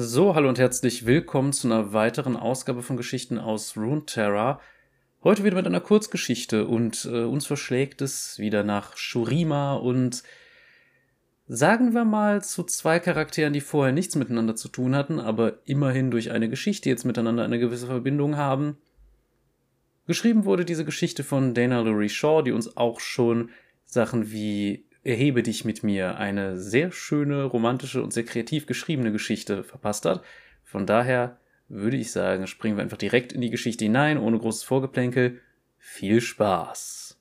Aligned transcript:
So, 0.00 0.36
hallo 0.36 0.48
und 0.48 0.60
herzlich 0.60 1.06
willkommen 1.06 1.52
zu 1.52 1.66
einer 1.66 1.92
weiteren 1.92 2.36
Ausgabe 2.36 2.84
von 2.84 2.96
Geschichten 2.96 3.36
aus 3.36 3.76
Runeterra. 3.76 4.60
Heute 5.24 5.42
wieder 5.42 5.56
mit 5.56 5.66
einer 5.66 5.80
Kurzgeschichte 5.80 6.68
und 6.68 7.04
äh, 7.04 7.24
uns 7.24 7.46
verschlägt 7.46 8.00
es 8.00 8.38
wieder 8.38 8.62
nach 8.62 8.96
Shurima 8.96 9.74
und 9.74 10.22
sagen 11.48 11.94
wir 11.94 12.04
mal 12.04 12.44
zu 12.44 12.62
zwei 12.62 13.00
Charakteren, 13.00 13.52
die 13.52 13.60
vorher 13.60 13.92
nichts 13.92 14.14
miteinander 14.14 14.54
zu 14.54 14.68
tun 14.68 14.94
hatten, 14.94 15.18
aber 15.18 15.54
immerhin 15.64 16.12
durch 16.12 16.30
eine 16.30 16.48
Geschichte 16.48 16.88
jetzt 16.88 17.04
miteinander 17.04 17.42
eine 17.42 17.58
gewisse 17.58 17.88
Verbindung 17.88 18.36
haben. 18.36 18.78
Geschrieben 20.06 20.44
wurde 20.44 20.64
diese 20.64 20.84
Geschichte 20.84 21.24
von 21.24 21.54
Dana 21.54 21.80
Lurie 21.80 22.08
Shaw, 22.08 22.42
die 22.42 22.52
uns 22.52 22.76
auch 22.76 23.00
schon 23.00 23.50
Sachen 23.84 24.30
wie 24.30 24.84
Erhebe 25.08 25.42
dich 25.42 25.64
mit 25.64 25.82
mir, 25.82 26.18
eine 26.18 26.58
sehr 26.58 26.92
schöne, 26.92 27.44
romantische 27.44 28.02
und 28.02 28.12
sehr 28.12 28.26
kreativ 28.26 28.66
geschriebene 28.66 29.10
Geschichte 29.10 29.64
verpasst 29.64 30.04
hat. 30.04 30.22
Von 30.64 30.84
daher 30.84 31.40
würde 31.66 31.96
ich 31.96 32.12
sagen, 32.12 32.46
springen 32.46 32.76
wir 32.76 32.82
einfach 32.82 32.98
direkt 32.98 33.32
in 33.32 33.40
die 33.40 33.48
Geschichte 33.48 33.86
hinein, 33.86 34.18
ohne 34.18 34.38
großes 34.38 34.64
Vorgeplänkel. 34.64 35.40
Viel 35.78 36.20
Spaß! 36.20 37.18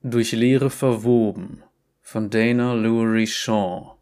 Durch 0.00 0.32
Leere 0.32 0.70
verwoben 0.70 1.62
von 2.00 2.30
Dana 2.30 2.72
Lowry 2.72 3.26
Shaw 3.26 3.98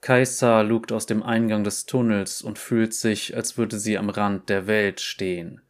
Kaisa 0.00 0.62
lugt 0.62 0.92
aus 0.92 1.04
dem 1.04 1.22
Eingang 1.22 1.62
des 1.62 1.84
Tunnels 1.84 2.40
und 2.40 2.58
fühlt 2.58 2.94
sich, 2.94 3.36
als 3.36 3.58
würde 3.58 3.78
sie 3.78 3.98
am 3.98 4.08
Rand 4.08 4.48
der 4.48 4.66
Welt 4.66 5.02
stehen. 5.02 5.60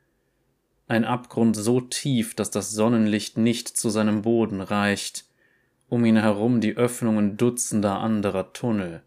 Ein 0.93 1.07
Abgrund 1.07 1.57
so 1.57 1.81
tief, 1.81 2.35
dass 2.35 2.51
das 2.51 2.71
Sonnenlicht 2.71 3.39
nicht 3.39 3.67
zu 3.67 3.89
seinem 3.89 4.21
Boden 4.21 4.61
reicht, 4.61 5.25
um 5.89 6.05
ihn 6.05 6.19
herum 6.19 6.61
die 6.61 6.77
Öffnungen 6.77 7.39
dutzender 7.39 8.01
anderer 8.01 8.53
Tunnel, 8.53 9.03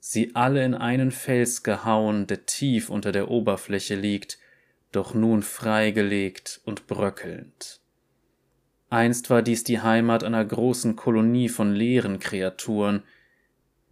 sie 0.00 0.34
alle 0.34 0.64
in 0.64 0.74
einen 0.74 1.12
Fels 1.12 1.62
gehauen, 1.62 2.26
der 2.26 2.46
tief 2.46 2.90
unter 2.90 3.12
der 3.12 3.30
Oberfläche 3.30 3.94
liegt, 3.94 4.40
doch 4.90 5.14
nun 5.14 5.44
freigelegt 5.44 6.60
und 6.64 6.88
bröckelnd. 6.88 7.78
Einst 8.90 9.30
war 9.30 9.42
dies 9.42 9.62
die 9.62 9.80
Heimat 9.80 10.24
einer 10.24 10.44
großen 10.44 10.96
Kolonie 10.96 11.48
von 11.48 11.76
leeren 11.76 12.18
Kreaturen. 12.18 13.04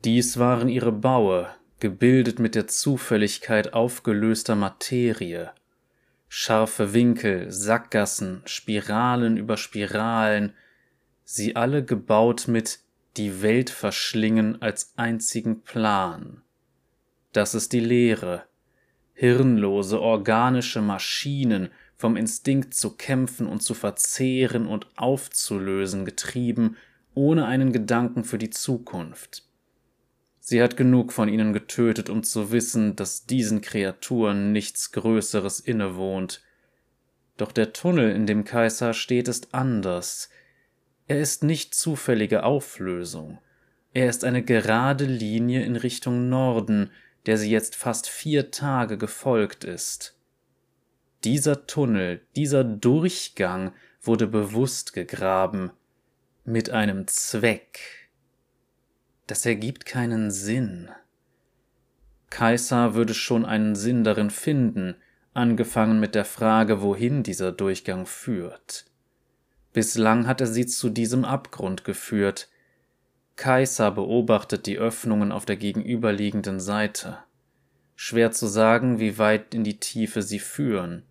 Dies 0.05 0.41
waren 0.41 0.69
ihre 0.69 0.91
Baue, 0.91 1.47
gebildet 1.79 2.41
mit 2.41 2.57
der 2.57 2.67
Zufälligkeit 2.67 3.75
aufgelöster 3.75 4.57
Materie 4.57 5.53
scharfe 6.35 6.95
Winkel, 6.95 7.53
Sackgassen, 7.53 8.41
Spiralen 8.47 9.37
über 9.37 9.59
Spiralen, 9.59 10.55
sie 11.25 11.57
alle 11.57 11.85
gebaut 11.85 12.49
mit 12.49 12.79
die 13.19 13.43
Welt 13.43 13.69
verschlingen 13.69 14.63
als 14.63 14.95
einzigen 14.97 15.61
Plan. 15.61 16.41
Das 17.33 17.55
ist 17.55 17.75
die 17.75 17.81
Lehre. 17.81 18.45
Hirnlose, 19.13 20.01
organische 20.01 20.81
Maschinen, 20.81 21.69
vom 21.99 22.17
Instinkt 22.17 22.73
zu 22.73 22.97
kämpfen 22.97 23.47
und 23.47 23.63
zu 23.63 23.75
verzehren 23.75 24.67
und 24.67 24.87
aufzulösen 24.97 26.07
getrieben, 26.07 26.79
ohne 27.13 27.45
einen 27.45 27.75
Gedanken 27.75 28.25
für 28.25 28.39
die 28.39 28.49
Zukunft. 28.51 29.47
Sie 30.45 30.61
hat 30.61 30.77
genug 30.77 31.13
von 31.13 31.29
ihnen 31.29 31.53
getötet, 31.53 32.11
um 32.11 32.25
zu 32.25 32.51
wissen, 32.51 32.97
dass 32.97 33.27
diesen 33.27 33.61
Kreaturen 33.61 34.51
nichts 34.51 34.91
Größeres 34.91 35.61
innewohnt. 35.61 36.43
Doch 37.37 37.53
der 37.53 37.73
Tunnel, 37.73 38.11
in 38.11 38.27
dem 38.27 38.43
Kaiser 38.43 38.93
steht, 38.93 39.29
ist 39.29 39.55
anders. 39.55 40.31
Er 41.07 41.21
ist 41.21 41.45
nicht 41.45 41.77
zufällige 41.77 42.43
Auflösung. 42.43 43.39
Er 43.95 44.09
ist 44.09 44.25
eine 44.25 44.43
gerade 44.43 45.05
Linie 45.05 45.65
in 45.65 45.77
Richtung 45.77 46.29
Norden, 46.29 46.91
der 47.27 47.39
sie 47.39 47.51
jetzt 47.51 47.77
fast 47.77 48.09
vier 48.09 48.51
Tage 48.51 48.99
gefolgt 48.99 49.63
ist. 49.63 50.19
Dieser 51.23 51.69
Tunnel, 51.69 52.21
dieser 52.35 52.65
Durchgang 52.65 53.75
wurde 54.01 54.27
bewusst 54.27 54.93
gegraben, 54.93 55.71
mit 56.45 56.71
einem 56.71 57.07
Zweck. 57.07 58.02
Das 59.27 59.47
ergibt 59.47 59.87
keinen 59.87 60.31
Sinn. 60.31 60.91
Kaiser 62.31 62.95
würde 62.95 63.15
schon 63.15 63.45
einen 63.45 63.75
Sinn 63.75 64.05
darin 64.05 64.31
finden, 64.31 64.97
angefangen 65.35 66.01
mit 66.01 66.15
der 66.15 66.25
Frage, 66.25 66.83
wohin 66.83 67.23
dieser 67.23 67.53
Durchgang 67.53 68.07
führt. 68.07 68.87
Bislang 69.73 70.27
hat 70.27 70.41
er 70.41 70.47
sie 70.47 70.67
zu 70.67 70.91
diesem 70.91 71.25
Abgrund 71.25 71.85
geführt. 71.85 72.49
Kaiser 73.37 73.91
beobachtet 73.91 74.67
die 74.67 74.79
Öffnungen 74.79 75.33
auf 75.33 75.47
der 75.47 75.57
gegenüberliegenden 75.57 76.61
Seite. 76.61 77.19
Schwer 77.95 78.33
zu 78.33 78.47
sagen, 78.47 78.99
wie 78.99 79.19
weit 79.19 79.55
in 79.55 79.65
die 79.65 79.79
Tiefe 79.79 80.23
sie 80.23 80.39
führen. 80.39 81.05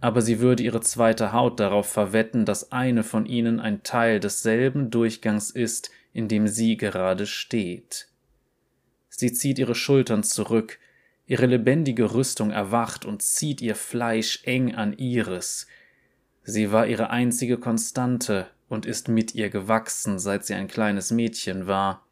Aber 0.00 0.20
sie 0.20 0.40
würde 0.40 0.62
ihre 0.62 0.80
zweite 0.80 1.32
Haut 1.32 1.60
darauf 1.60 1.88
verwetten, 1.88 2.44
dass 2.44 2.72
eine 2.72 3.02
von 3.02 3.26
ihnen 3.26 3.60
ein 3.60 3.82
Teil 3.82 4.20
desselben 4.20 4.90
Durchgangs 4.90 5.50
ist, 5.50 5.90
in 6.12 6.28
dem 6.28 6.48
sie 6.48 6.76
gerade 6.76 7.26
steht. 7.26 8.08
Sie 9.08 9.32
zieht 9.32 9.58
ihre 9.58 9.74
Schultern 9.74 10.22
zurück, 10.22 10.78
ihre 11.26 11.46
lebendige 11.46 12.14
Rüstung 12.14 12.50
erwacht 12.50 13.04
und 13.04 13.22
zieht 13.22 13.60
ihr 13.60 13.74
Fleisch 13.74 14.40
eng 14.44 14.74
an 14.74 14.96
ihres. 14.96 15.66
Sie 16.44 16.72
war 16.72 16.86
ihre 16.86 17.10
einzige 17.10 17.58
Konstante 17.58 18.48
und 18.68 18.86
ist 18.86 19.08
mit 19.08 19.34
ihr 19.34 19.50
gewachsen, 19.50 20.18
seit 20.18 20.44
sie 20.44 20.54
ein 20.54 20.66
kleines 20.66 21.10
Mädchen 21.10 21.66
war. 21.66 22.06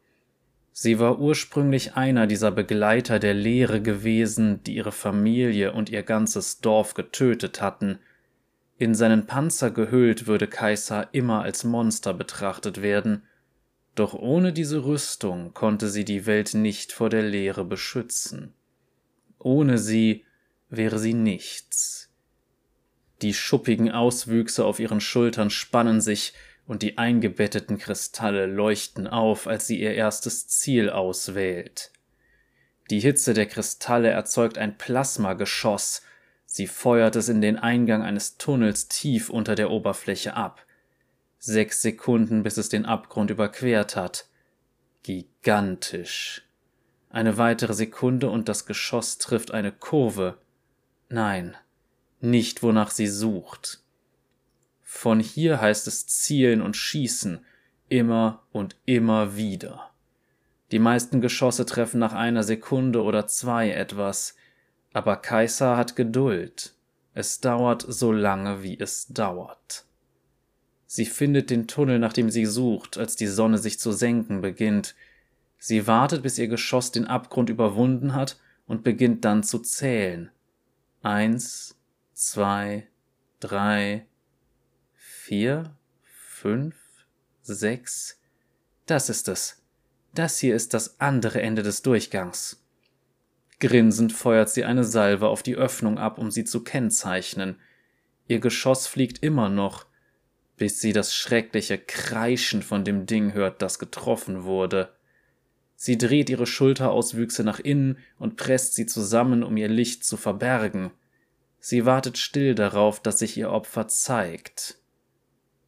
Sie 0.73 0.99
war 0.99 1.19
ursprünglich 1.19 1.95
einer 1.95 2.27
dieser 2.27 2.51
Begleiter 2.51 3.19
der 3.19 3.33
Lehre 3.33 3.81
gewesen, 3.81 4.63
die 4.63 4.75
ihre 4.75 4.91
Familie 4.91 5.73
und 5.73 5.89
ihr 5.89 6.03
ganzes 6.03 6.61
Dorf 6.61 6.93
getötet 6.93 7.61
hatten. 7.61 7.99
In 8.77 8.95
seinen 8.95 9.25
Panzer 9.25 9.69
gehüllt 9.69 10.27
würde 10.27 10.47
Kaiser 10.47 11.09
immer 11.11 11.41
als 11.41 11.63
Monster 11.63 12.13
betrachtet 12.13 12.81
werden, 12.81 13.23
doch 13.95 14.13
ohne 14.13 14.53
diese 14.53 14.85
Rüstung 14.85 15.53
konnte 15.53 15.89
sie 15.89 16.05
die 16.05 16.25
Welt 16.25 16.53
nicht 16.53 16.91
vor 16.91 17.09
der 17.09 17.23
Leere 17.23 17.65
beschützen. 17.65 18.53
Ohne 19.37 19.77
sie 19.77 20.25
wäre 20.69 20.99
sie 20.99 21.13
nichts. 21.13 22.09
Die 23.21 23.33
schuppigen 23.33 23.91
Auswüchse 23.91 24.65
auf 24.65 24.79
ihren 24.79 25.01
Schultern 25.01 25.49
spannen 25.49 26.01
sich, 26.01 26.33
und 26.67 26.83
die 26.83 26.97
eingebetteten 26.97 27.77
Kristalle 27.77 28.45
leuchten 28.45 29.07
auf, 29.07 29.47
als 29.47 29.67
sie 29.67 29.81
ihr 29.81 29.93
erstes 29.93 30.47
Ziel 30.47 30.89
auswählt. 30.89 31.91
Die 32.89 32.99
Hitze 32.99 33.33
der 33.33 33.45
Kristalle 33.45 34.09
erzeugt 34.09 34.57
ein 34.57 34.77
Plasmageschoss, 34.77 36.01
sie 36.45 36.67
feuert 36.67 37.15
es 37.15 37.29
in 37.29 37.41
den 37.41 37.57
Eingang 37.57 38.03
eines 38.03 38.37
Tunnels 38.37 38.87
tief 38.87 39.29
unter 39.29 39.55
der 39.55 39.69
Oberfläche 39.69 40.35
ab. 40.35 40.65
Sechs 41.43 41.81
Sekunden, 41.81 42.43
bis 42.43 42.57
es 42.57 42.69
den 42.69 42.85
Abgrund 42.85 43.31
überquert 43.31 43.95
hat. 43.95 44.27
Gigantisch. 45.01 46.47
Eine 47.09 47.39
weitere 47.39 47.73
Sekunde 47.73 48.29
und 48.29 48.47
das 48.47 48.67
Geschoss 48.67 49.17
trifft 49.17 49.49
eine 49.49 49.71
Kurve. 49.71 50.37
Nein, 51.09 51.57
nicht 52.19 52.61
wonach 52.61 52.91
sie 52.91 53.07
sucht. 53.07 53.81
Von 54.83 55.19
hier 55.19 55.59
heißt 55.59 55.87
es 55.87 56.05
zielen 56.05 56.61
und 56.61 56.77
schießen, 56.77 57.43
immer 57.89 58.43
und 58.51 58.75
immer 58.85 59.35
wieder. 59.35 59.89
Die 60.71 60.77
meisten 60.77 61.21
Geschosse 61.21 61.65
treffen 61.65 61.97
nach 61.99 62.13
einer 62.13 62.43
Sekunde 62.43 63.01
oder 63.01 63.25
zwei 63.25 63.71
etwas, 63.71 64.35
aber 64.93 65.15
Kaiser 65.17 65.75
hat 65.75 65.95
Geduld. 65.95 66.75
Es 67.15 67.39
dauert 67.41 67.83
so 67.87 68.11
lange, 68.11 68.61
wie 68.61 68.79
es 68.79 69.07
dauert. 69.07 69.85
Sie 70.93 71.05
findet 71.05 71.49
den 71.49 71.69
Tunnel, 71.69 71.99
nach 71.99 72.11
dem 72.11 72.29
sie 72.29 72.45
sucht, 72.45 72.97
als 72.97 73.15
die 73.15 73.27
Sonne 73.27 73.57
sich 73.57 73.79
zu 73.79 73.93
senken 73.93 74.41
beginnt. 74.41 74.93
Sie 75.57 75.87
wartet, 75.87 76.21
bis 76.21 76.37
ihr 76.37 76.49
Geschoss 76.49 76.91
den 76.91 77.07
Abgrund 77.07 77.49
überwunden 77.49 78.13
hat 78.13 78.37
und 78.67 78.83
beginnt 78.83 79.23
dann 79.23 79.41
zu 79.41 79.59
zählen. 79.59 80.31
Eins, 81.01 81.77
zwei, 82.11 82.89
drei, 83.39 84.05
vier, 84.93 85.77
fünf, 86.03 86.75
sechs. 87.41 88.19
Das 88.85 89.07
ist 89.07 89.29
es. 89.29 89.63
Das 90.13 90.39
hier 90.39 90.57
ist 90.57 90.73
das 90.73 90.99
andere 90.99 91.41
Ende 91.41 91.63
des 91.63 91.83
Durchgangs. 91.83 92.65
Grinsend 93.61 94.11
feuert 94.11 94.49
sie 94.49 94.65
eine 94.65 94.83
Salve 94.83 95.29
auf 95.29 95.41
die 95.41 95.55
Öffnung 95.55 95.97
ab, 95.97 96.17
um 96.17 96.31
sie 96.31 96.43
zu 96.43 96.65
kennzeichnen. 96.65 97.55
Ihr 98.27 98.41
Geschoss 98.41 98.87
fliegt 98.87 99.23
immer 99.23 99.47
noch, 99.47 99.85
bis 100.61 100.79
sie 100.79 100.93
das 100.93 101.15
schreckliche 101.15 101.79
Kreischen 101.79 102.61
von 102.61 102.83
dem 102.85 103.07
Ding 103.07 103.33
hört, 103.33 103.63
das 103.63 103.79
getroffen 103.79 104.43
wurde. 104.43 104.93
Sie 105.75 105.97
dreht 105.97 106.29
ihre 106.29 106.45
Schulterauswüchse 106.45 107.43
nach 107.43 107.59
innen 107.59 107.97
und 108.19 108.37
presst 108.37 108.75
sie 108.75 108.85
zusammen, 108.85 109.41
um 109.41 109.57
ihr 109.57 109.69
Licht 109.69 110.05
zu 110.05 110.17
verbergen. 110.17 110.91
Sie 111.59 111.87
wartet 111.87 112.19
still 112.19 112.53
darauf, 112.53 112.99
dass 112.99 113.17
sich 113.17 113.35
ihr 113.37 113.49
Opfer 113.49 113.87
zeigt. 113.87 114.77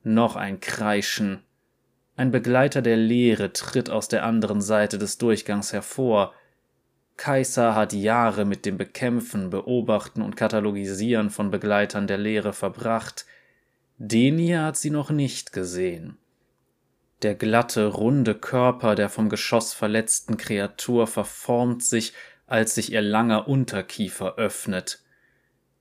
Noch 0.04 0.36
ein 0.36 0.60
Kreischen. 0.60 1.42
Ein 2.16 2.30
Begleiter 2.30 2.84
der 2.84 2.98
Lehre 2.98 3.51
tritt 3.51 3.89
aus 3.89 4.10
der 4.10 4.24
anderen 4.24 4.62
Seite 4.62 5.00
des 5.00 5.18
Durchgangs 5.18 5.74
hervor. 5.74 6.36
Kaiser 7.18 7.74
hat 7.74 7.94
Jahre 7.94 8.46
mit 8.46 8.63
dem 8.68 8.78
Bekämpfen, 8.78 9.50
Beobachten 9.50 10.22
und 10.22 10.36
Katalogisieren 10.36 11.31
von 11.31 11.50
Begleitern 11.50 12.06
der 12.06 12.19
Lehre 12.19 12.54
verbracht. 12.54 13.25
Den 13.98 14.38
hier 14.38 14.63
hat 14.63 14.78
sie 14.78 14.90
noch 14.90 15.12
nicht 15.12 15.54
gesehen. 15.54 16.18
Der 17.22 17.36
glatte, 17.36 17.86
runde 17.86 18.36
Körper 18.36 18.95
der 18.95 19.10
vom 19.10 19.30
Geschoss 19.30 19.74
verletzten 19.74 20.36
Kreatur 20.36 21.07
verformt 21.07 21.84
sich, 21.84 22.13
als 22.48 22.75
sich 22.75 22.92
ihr 22.92 23.01
langer 23.01 23.48
Unterkiefer 23.48 24.36
öffnet. 24.36 25.01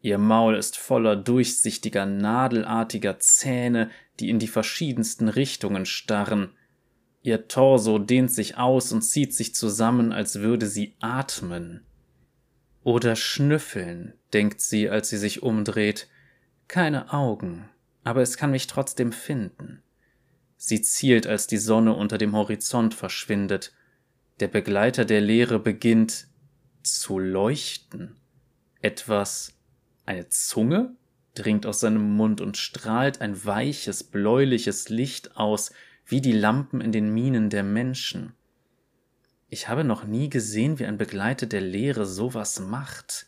Ihr 0.01 0.19
Maul 0.19 0.57
ist 0.57 0.79
voller 0.79 1.17
durchsichtiger, 1.17 2.07
nadelartiger 2.07 3.19
Zähne, 3.19 3.91
die 4.21 4.31
in 4.31 4.39
die 4.39 4.49
verschiedensten 4.49 5.29
Richtungen 5.29 5.87
starren. 5.87 6.53
Ihr 7.23 7.49
Torso 7.49 7.99
dehnt 7.99 8.33
sich 8.33 8.57
aus 8.57 8.93
und 8.93 9.03
zieht 9.03 9.35
sich 9.35 9.55
zusammen, 9.55 10.13
als 10.13 10.41
würde 10.41 10.67
sie 10.67 10.97
atmen. 11.01 11.85
Oder 12.85 13.15
schnüffeln, 13.15 14.15
denkt 14.33 14.61
sie, 14.61 14.89
als 14.89 15.09
sie 15.09 15.19
sich 15.19 15.43
umdreht. 15.43 16.09
Keine 16.67 17.13
Augen, 17.13 17.69
aber 18.05 18.23
es 18.23 18.37
kann 18.37 18.51
mich 18.51 18.67
trotzdem 18.67 19.13
finden. 19.13 19.83
Sie 20.57 20.81
zielt, 20.83 21.27
als 21.27 21.47
die 21.47 21.59
Sonne 21.59 21.95
unter 21.95 22.19
dem 22.19 22.35
Horizont 22.37 22.95
verschwindet. 22.95 23.73
Der 24.41 24.49
Begleiter 24.49 25.05
der 25.05 25.21
Leere 25.21 25.59
beginnt 25.59 26.29
zu 26.83 27.19
leuchten. 27.19 28.17
Etwas 28.81 29.55
eine 30.07 30.29
Zunge 30.29 30.95
dringt 31.35 31.67
aus 31.67 31.81
seinem 31.81 32.17
Mund 32.17 32.41
und 32.41 32.57
strahlt 32.57 33.21
ein 33.21 33.45
weiches, 33.45 34.05
bläuliches 34.05 34.89
Licht 34.89 35.37
aus, 35.37 35.73
wie 36.07 36.21
die 36.21 36.33
Lampen 36.33 36.81
in 36.81 36.93
den 36.93 37.13
Minen 37.13 37.51
der 37.51 37.63
Menschen. 37.63 38.35
Ich 39.49 39.69
habe 39.69 39.85
noch 39.85 40.05
nie 40.05 40.31
gesehen, 40.31 40.79
wie 40.79 40.87
ein 40.87 40.99
Begleiter 40.99 41.47
der 41.47 41.61
Lehre 41.61 42.07
sowas 42.07 42.61
macht. 42.61 43.27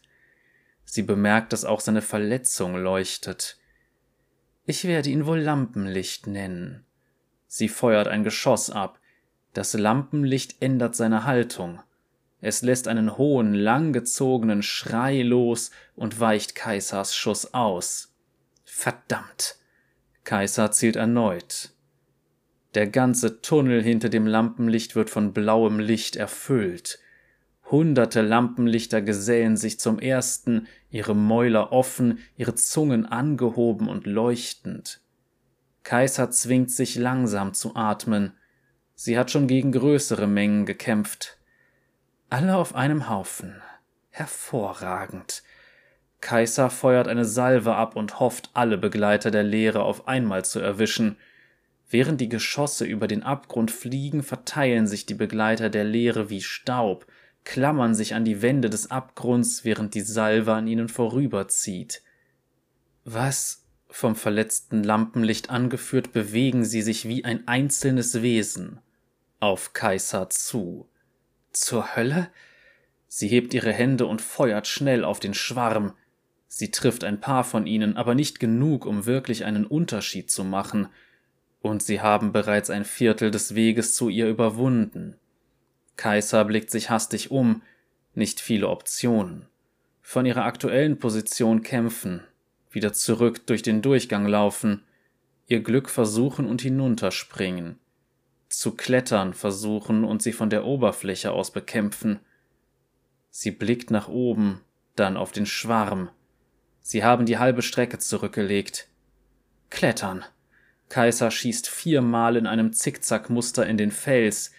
Sie 0.84 1.02
bemerkt, 1.02 1.52
dass 1.52 1.64
auch 1.64 1.80
seine 1.80 2.02
Verletzung 2.02 2.76
leuchtet. 2.76 3.58
Ich 4.66 4.84
werde 4.84 5.10
ihn 5.10 5.26
wohl 5.26 5.40
Lampenlicht 5.40 6.26
nennen. 6.26 6.84
Sie 7.46 7.68
feuert 7.68 8.08
ein 8.08 8.24
Geschoss 8.24 8.70
ab. 8.70 8.98
Das 9.52 9.74
Lampenlicht 9.74 10.62
ändert 10.62 10.96
seine 10.96 11.24
Haltung. 11.24 11.80
Es 12.40 12.62
lässt 12.62 12.88
einen 12.88 13.16
hohen, 13.16 13.54
langgezogenen 13.54 14.62
Schrei 14.62 15.22
los 15.22 15.70
und 15.96 16.18
weicht 16.18 16.54
Kaisers 16.54 17.14
Schuss 17.14 17.54
aus. 17.54 18.12
Verdammt! 18.64 19.56
Kaiser 20.24 20.70
zielt 20.72 20.96
erneut. 20.96 21.70
Der 22.74 22.88
ganze 22.88 23.40
Tunnel 23.40 23.82
hinter 23.82 24.08
dem 24.08 24.26
Lampenlicht 24.26 24.96
wird 24.96 25.10
von 25.10 25.32
blauem 25.32 25.78
Licht 25.78 26.16
erfüllt. 26.16 26.98
Hunderte 27.74 28.22
Lampenlichter 28.22 29.02
gesellen 29.02 29.56
sich 29.56 29.80
zum 29.80 29.98
ersten, 29.98 30.68
ihre 30.90 31.16
Mäuler 31.16 31.72
offen, 31.72 32.20
ihre 32.36 32.54
Zungen 32.54 33.04
angehoben 33.04 33.88
und 33.88 34.06
leuchtend. 34.06 35.00
Kaiser 35.82 36.30
zwingt 36.30 36.70
sich 36.70 36.94
langsam 36.94 37.52
zu 37.52 37.74
atmen. 37.74 38.30
Sie 38.94 39.18
hat 39.18 39.32
schon 39.32 39.48
gegen 39.48 39.72
größere 39.72 40.28
Mengen 40.28 40.66
gekämpft. 40.66 41.36
Alle 42.30 42.58
auf 42.58 42.76
einem 42.76 43.08
Haufen. 43.08 43.60
Hervorragend. 44.10 45.42
Kaiser 46.20 46.70
feuert 46.70 47.08
eine 47.08 47.24
Salve 47.24 47.74
ab 47.74 47.96
und 47.96 48.20
hofft, 48.20 48.50
alle 48.54 48.78
Begleiter 48.78 49.32
der 49.32 49.42
Lehre 49.42 49.82
auf 49.82 50.06
einmal 50.06 50.44
zu 50.44 50.60
erwischen. 50.60 51.16
Während 51.90 52.20
die 52.20 52.28
Geschosse 52.28 52.84
über 52.84 53.08
den 53.08 53.24
Abgrund 53.24 53.72
fliegen, 53.72 54.22
verteilen 54.22 54.86
sich 54.86 55.06
die 55.06 55.14
Begleiter 55.14 55.70
der 55.70 55.82
Lehre 55.82 56.30
wie 56.30 56.40
Staub, 56.40 57.04
klammern 57.44 57.94
sich 57.94 58.14
an 58.14 58.24
die 58.24 58.42
Wände 58.42 58.70
des 58.70 58.90
Abgrunds, 58.90 59.64
während 59.64 59.94
die 59.94 60.00
Salve 60.00 60.54
an 60.54 60.66
ihnen 60.66 60.88
vorüberzieht. 60.88 62.02
Was? 63.04 63.60
Vom 63.88 64.16
verletzten 64.16 64.82
Lampenlicht 64.82 65.50
angeführt, 65.50 66.12
bewegen 66.12 66.64
sie 66.64 66.82
sich 66.82 67.06
wie 67.06 67.24
ein 67.24 67.46
einzelnes 67.46 68.22
Wesen 68.22 68.80
auf 69.44 69.74
Kaiser 69.74 70.30
zu. 70.30 70.88
Zur 71.52 71.94
Hölle? 71.94 72.30
Sie 73.06 73.28
hebt 73.28 73.54
ihre 73.54 73.72
Hände 73.72 74.06
und 74.06 74.22
feuert 74.22 74.66
schnell 74.66 75.04
auf 75.04 75.20
den 75.20 75.34
Schwarm. 75.34 75.92
Sie 76.48 76.70
trifft 76.70 77.04
ein 77.04 77.20
paar 77.20 77.44
von 77.44 77.66
ihnen, 77.66 77.96
aber 77.96 78.14
nicht 78.14 78.40
genug, 78.40 78.86
um 78.86 79.06
wirklich 79.06 79.44
einen 79.44 79.66
Unterschied 79.66 80.30
zu 80.30 80.44
machen. 80.44 80.88
Und 81.60 81.82
sie 81.82 82.00
haben 82.00 82.32
bereits 82.32 82.70
ein 82.70 82.84
Viertel 82.84 83.30
des 83.30 83.54
Weges 83.54 83.94
zu 83.94 84.08
ihr 84.08 84.28
überwunden. 84.28 85.16
Kaiser 85.96 86.44
blickt 86.44 86.70
sich 86.70 86.90
hastig 86.90 87.30
um, 87.30 87.62
nicht 88.14 88.40
viele 88.40 88.68
Optionen. 88.68 89.46
Von 90.02 90.26
ihrer 90.26 90.44
aktuellen 90.44 90.98
Position 90.98 91.62
kämpfen, 91.62 92.22
wieder 92.70 92.92
zurück 92.92 93.46
durch 93.46 93.62
den 93.62 93.82
Durchgang 93.82 94.26
laufen, 94.26 94.82
ihr 95.46 95.62
Glück 95.62 95.88
versuchen 95.88 96.46
und 96.46 96.62
hinunterspringen 96.62 97.78
zu 98.54 98.72
klettern 98.72 99.34
versuchen 99.34 100.04
und 100.04 100.22
sie 100.22 100.32
von 100.32 100.50
der 100.50 100.64
Oberfläche 100.64 101.32
aus 101.32 101.50
bekämpfen. 101.50 102.20
Sie 103.30 103.50
blickt 103.50 103.90
nach 103.90 104.08
oben, 104.08 104.60
dann 104.96 105.16
auf 105.16 105.32
den 105.32 105.46
Schwarm. 105.46 106.10
Sie 106.80 107.02
haben 107.02 107.26
die 107.26 107.38
halbe 107.38 107.62
Strecke 107.62 107.98
zurückgelegt. 107.98 108.88
Klettern. 109.70 110.24
Kaiser 110.88 111.30
schießt 111.30 111.68
viermal 111.68 112.36
in 112.36 112.46
einem 112.46 112.72
Zickzackmuster 112.72 113.66
in 113.66 113.76
den 113.76 113.90
Fels, 113.90 114.52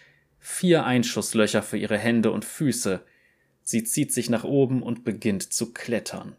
vier 0.45 0.86
Einschusslöcher 0.86 1.63
für 1.63 1.77
ihre 1.77 1.97
Hände 1.97 2.30
und 2.30 2.45
Füße. 2.45 3.03
Sie 3.63 3.83
zieht 3.83 4.13
sich 4.13 4.30
nach 4.30 4.44
oben 4.44 4.83
und 4.83 5.03
beginnt 5.03 5.51
zu 5.51 5.74
klettern. 5.74 6.36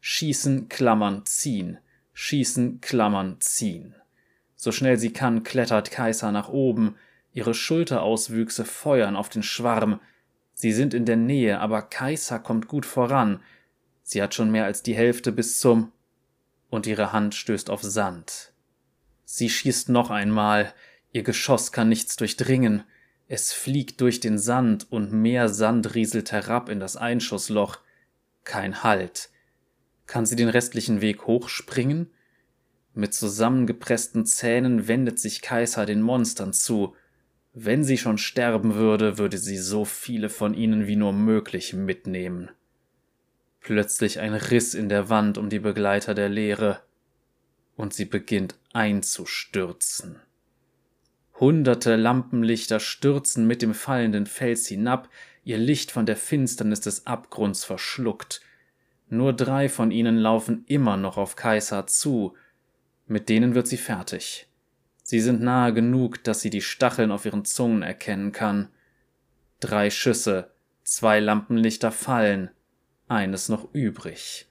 Schießen, 0.00 0.68
klammern, 0.68 1.24
ziehen. 1.24 1.78
Schießen, 2.12 2.80
klammern, 2.80 3.36
ziehen. 3.38 3.94
So 4.56 4.72
schnell 4.72 4.98
sie 4.98 5.12
kann, 5.12 5.44
klettert 5.44 5.92
Kaiser 5.92 6.32
nach 6.32 6.48
oben, 6.48 6.96
ihre 7.32 7.54
Schulterauswüchse 7.54 8.64
feuern 8.64 9.14
auf 9.14 9.28
den 9.28 9.44
Schwarm. 9.44 10.00
Sie 10.52 10.72
sind 10.72 10.92
in 10.92 11.04
der 11.04 11.16
Nähe, 11.16 11.60
aber 11.60 11.82
Kaiser 11.82 12.40
kommt 12.40 12.66
gut 12.66 12.84
voran. 12.84 13.40
Sie 14.02 14.20
hat 14.20 14.34
schon 14.34 14.50
mehr 14.50 14.64
als 14.64 14.82
die 14.82 14.96
Hälfte 14.96 15.30
bis 15.30 15.60
zum 15.60 15.92
und 16.68 16.88
ihre 16.88 17.12
Hand 17.12 17.36
stößt 17.36 17.70
auf 17.70 17.82
Sand. 17.82 18.52
Sie 19.24 19.48
schießt 19.48 19.88
noch 19.88 20.10
einmal, 20.10 20.74
ihr 21.12 21.22
Geschoss 21.22 21.70
kann 21.70 21.88
nichts 21.88 22.16
durchdringen. 22.16 22.82
Es 23.26 23.52
fliegt 23.52 24.00
durch 24.00 24.20
den 24.20 24.38
Sand 24.38 24.90
und 24.90 25.12
mehr 25.12 25.48
Sand 25.48 25.94
rieselt 25.94 26.32
herab 26.32 26.68
in 26.68 26.80
das 26.80 26.96
Einschussloch. 26.96 27.78
Kein 28.44 28.82
Halt. 28.82 29.30
Kann 30.06 30.26
sie 30.26 30.36
den 30.36 30.50
restlichen 30.50 31.00
Weg 31.00 31.26
hochspringen? 31.26 32.10
Mit 32.92 33.14
zusammengepressten 33.14 34.26
Zähnen 34.26 34.86
wendet 34.86 35.18
sich 35.18 35.42
Kaiser 35.42 35.86
den 35.86 36.02
Monstern 36.02 36.52
zu. 36.52 36.94
Wenn 37.54 37.82
sie 37.82 37.98
schon 37.98 38.18
sterben 38.18 38.74
würde, 38.74 39.18
würde 39.18 39.38
sie 39.38 39.56
so 39.56 39.84
viele 39.84 40.28
von 40.28 40.54
ihnen 40.54 40.86
wie 40.86 40.96
nur 40.96 41.12
möglich 41.12 41.72
mitnehmen. 41.72 42.50
Plötzlich 43.60 44.20
ein 44.20 44.34
Riss 44.34 44.74
in 44.74 44.88
der 44.88 45.08
Wand 45.08 45.38
um 45.38 45.48
die 45.48 45.58
Begleiter 45.58 46.14
der 46.14 46.28
Lehre, 46.28 46.82
und 47.76 47.94
sie 47.94 48.04
beginnt 48.04 48.56
einzustürzen. 48.72 50.20
Hunderte 51.40 51.96
Lampenlichter 51.96 52.78
stürzen 52.78 53.46
mit 53.46 53.60
dem 53.62 53.74
fallenden 53.74 54.26
Fels 54.26 54.68
hinab, 54.68 55.08
ihr 55.42 55.58
Licht 55.58 55.90
von 55.90 56.06
der 56.06 56.16
Finsternis 56.16 56.80
des 56.80 57.06
Abgrunds 57.06 57.64
verschluckt. 57.64 58.40
Nur 59.08 59.32
drei 59.32 59.68
von 59.68 59.90
ihnen 59.90 60.16
laufen 60.16 60.64
immer 60.66 60.96
noch 60.96 61.16
auf 61.16 61.36
Kaiser 61.36 61.86
zu, 61.86 62.34
mit 63.06 63.28
denen 63.28 63.54
wird 63.54 63.66
sie 63.66 63.76
fertig. 63.76 64.48
Sie 65.02 65.20
sind 65.20 65.42
nahe 65.42 65.74
genug, 65.74 66.24
dass 66.24 66.40
sie 66.40 66.50
die 66.50 66.62
Stacheln 66.62 67.10
auf 67.10 67.26
ihren 67.26 67.44
Zungen 67.44 67.82
erkennen 67.82 68.32
kann. 68.32 68.68
Drei 69.60 69.90
Schüsse, 69.90 70.50
zwei 70.82 71.20
Lampenlichter 71.20 71.92
fallen, 71.92 72.50
eines 73.06 73.50
noch 73.50 73.74
übrig. 73.74 74.46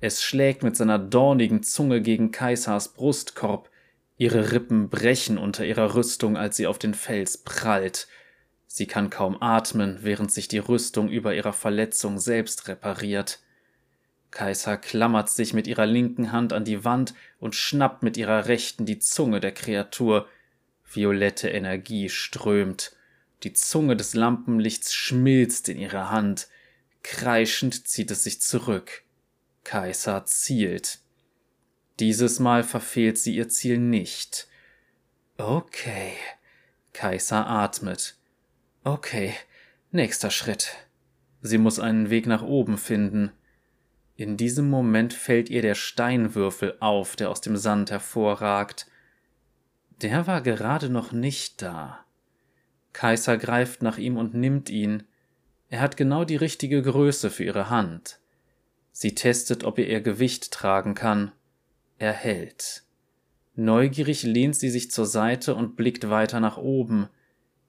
Es 0.00 0.22
schlägt 0.22 0.62
mit 0.62 0.76
seiner 0.76 0.98
dornigen 0.98 1.62
Zunge 1.62 2.00
gegen 2.00 2.30
Kaisars 2.30 2.92
Brustkorb, 2.92 3.70
ihre 4.22 4.52
Rippen 4.52 4.88
brechen 4.88 5.36
unter 5.36 5.66
ihrer 5.66 5.96
Rüstung, 5.96 6.36
als 6.36 6.56
sie 6.56 6.68
auf 6.68 6.78
den 6.78 6.94
Fels 6.94 7.38
prallt. 7.38 8.06
Sie 8.68 8.86
kann 8.86 9.10
kaum 9.10 9.42
atmen, 9.42 9.98
während 10.02 10.30
sich 10.30 10.46
die 10.46 10.58
Rüstung 10.58 11.08
über 11.08 11.34
ihrer 11.34 11.52
Verletzung 11.52 12.20
selbst 12.20 12.68
repariert. 12.68 13.40
Kaiser 14.30 14.76
klammert 14.76 15.28
sich 15.28 15.54
mit 15.54 15.66
ihrer 15.66 15.86
linken 15.86 16.30
Hand 16.30 16.52
an 16.52 16.64
die 16.64 16.84
Wand 16.84 17.14
und 17.40 17.56
schnappt 17.56 18.04
mit 18.04 18.16
ihrer 18.16 18.46
rechten 18.46 18.86
die 18.86 19.00
Zunge 19.00 19.40
der 19.40 19.50
Kreatur. 19.50 20.28
Violette 20.84 21.48
Energie 21.48 22.08
strömt. 22.08 22.94
Die 23.42 23.52
Zunge 23.54 23.96
des 23.96 24.14
Lampenlichts 24.14 24.94
schmilzt 24.94 25.68
in 25.68 25.78
ihrer 25.78 26.10
Hand. 26.10 26.46
Kreischend 27.02 27.88
zieht 27.88 28.12
es 28.12 28.22
sich 28.22 28.40
zurück. 28.40 29.02
Kaiser 29.64 30.24
zielt. 30.26 31.01
Dieses 32.00 32.38
Mal 32.40 32.62
verfehlt 32.62 33.18
sie 33.18 33.36
ihr 33.36 33.48
Ziel 33.48 33.78
nicht. 33.78 34.48
Okay. 35.36 36.12
Kaiser 36.92 37.46
atmet. 37.46 38.16
Okay, 38.84 39.34
nächster 39.90 40.30
Schritt. 40.30 40.74
Sie 41.40 41.58
muss 41.58 41.78
einen 41.78 42.10
Weg 42.10 42.26
nach 42.26 42.42
oben 42.42 42.78
finden. 42.78 43.32
In 44.16 44.36
diesem 44.36 44.68
Moment 44.68 45.14
fällt 45.14 45.50
ihr 45.50 45.62
der 45.62 45.74
Steinwürfel 45.74 46.76
auf, 46.80 47.16
der 47.16 47.30
aus 47.30 47.40
dem 47.40 47.56
Sand 47.56 47.90
hervorragt. 47.90 48.86
Der 50.02 50.26
war 50.26 50.42
gerade 50.42 50.88
noch 50.88 51.12
nicht 51.12 51.62
da. 51.62 52.04
Kaiser 52.92 53.38
greift 53.38 53.82
nach 53.82 53.98
ihm 53.98 54.16
und 54.16 54.34
nimmt 54.34 54.68
ihn. 54.68 55.04
Er 55.70 55.80
hat 55.80 55.96
genau 55.96 56.24
die 56.24 56.36
richtige 56.36 56.82
Größe 56.82 57.30
für 57.30 57.44
ihre 57.44 57.70
Hand. 57.70 58.20
Sie 58.92 59.14
testet, 59.14 59.64
ob 59.64 59.78
er 59.78 59.88
ihr 59.88 60.02
Gewicht 60.02 60.50
tragen 60.52 60.94
kann. 60.94 61.32
Er 61.98 62.12
hält. 62.12 62.82
Neugierig 63.54 64.22
lehnt 64.22 64.56
sie 64.56 64.70
sich 64.70 64.90
zur 64.90 65.06
Seite 65.06 65.54
und 65.54 65.76
blickt 65.76 66.08
weiter 66.08 66.40
nach 66.40 66.56
oben. 66.56 67.08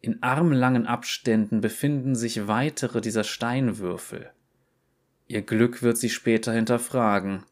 In 0.01 0.24
armlangen 0.24 0.88
Abständen 0.88 1.62
befinden 1.62 2.15
sich 2.15 2.48
weitere 2.48 3.01
dieser 3.01 3.24
Steinwürfel. 3.24 4.32
Ihr 5.27 5.42
Glück 5.42 5.82
wird 5.82 5.98
sie 5.98 6.10
später 6.10 6.53
hinterfragen. 6.53 7.44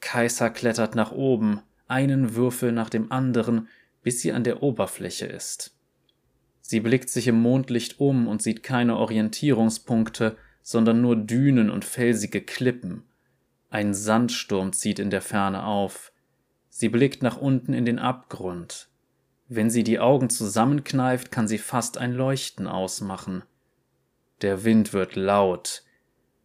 Kaiser 0.00 0.50
klettert 0.50 0.94
nach 0.94 1.12
oben, 1.12 1.60
einen 1.88 2.34
Würfel 2.34 2.72
nach 2.72 2.90
dem 2.90 3.10
anderen, 3.10 3.68
bis 4.02 4.20
sie 4.20 4.32
an 4.32 4.44
der 4.44 4.62
Oberfläche 4.62 5.26
ist. 5.26 5.74
Sie 6.60 6.80
blickt 6.80 7.10
sich 7.10 7.26
im 7.26 7.40
Mondlicht 7.40 8.00
um 8.00 8.26
und 8.26 8.42
sieht 8.42 8.62
keine 8.62 8.96
Orientierungspunkte, 8.96 10.36
sondern 10.62 11.00
nur 11.00 11.16
Dünen 11.16 11.70
und 11.70 11.84
felsige 11.84 12.40
Klippen. 12.40 13.04
Ein 13.74 13.92
Sandsturm 13.92 14.72
zieht 14.72 15.00
in 15.00 15.10
der 15.10 15.20
Ferne 15.20 15.64
auf. 15.64 16.12
Sie 16.68 16.88
blickt 16.88 17.24
nach 17.24 17.38
unten 17.38 17.74
in 17.74 17.84
den 17.84 17.98
Abgrund. 17.98 18.88
Wenn 19.48 19.68
sie 19.68 19.82
die 19.82 19.98
Augen 19.98 20.30
zusammenkneift, 20.30 21.32
kann 21.32 21.48
sie 21.48 21.58
fast 21.58 21.98
ein 21.98 22.12
Leuchten 22.12 22.68
ausmachen. 22.68 23.42
Der 24.42 24.62
Wind 24.62 24.92
wird 24.92 25.16
laut. 25.16 25.82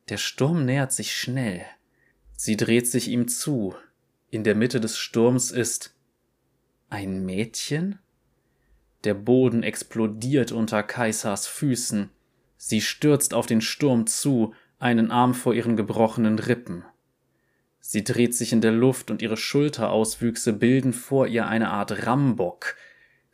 Der 0.10 0.18
Sturm 0.18 0.66
nähert 0.66 0.92
sich 0.92 1.16
schnell. 1.16 1.64
Sie 2.36 2.58
dreht 2.58 2.88
sich 2.88 3.10
ihm 3.10 3.28
zu. 3.28 3.76
In 4.32 4.44
der 4.44 4.56
Mitte 4.56 4.80
des 4.80 4.98
Sturms 4.98 5.52
ist 5.52 5.94
ein 6.90 7.24
Mädchen? 7.28 8.00
Der 9.04 9.14
Boden 9.14 9.62
explodiert 9.62 10.52
unter 10.52 10.82
Kaisers 10.82 11.46
Füßen. 11.46 12.10
Sie 12.58 12.82
stürzt 12.82 13.36
auf 13.36 13.46
den 13.46 13.62
Sturm 13.62 14.08
zu, 14.08 14.56
einen 14.80 15.12
Arm 15.12 15.36
vor 15.36 15.54
ihren 15.54 15.78
gebrochenen 15.78 16.40
Rippen. 16.40 16.86
Sie 17.80 18.04
dreht 18.04 18.36
sich 18.36 18.54
in 18.54 18.62
der 18.62 18.72
Luft 18.72 19.10
und 19.10 19.22
ihre 19.22 19.38
Schulterauswüchse 19.38 20.54
bilden 20.54 20.94
vor 20.94 21.28
ihr 21.28 21.48
eine 21.48 21.70
Art 21.70 22.06
Rambock. 22.06 22.76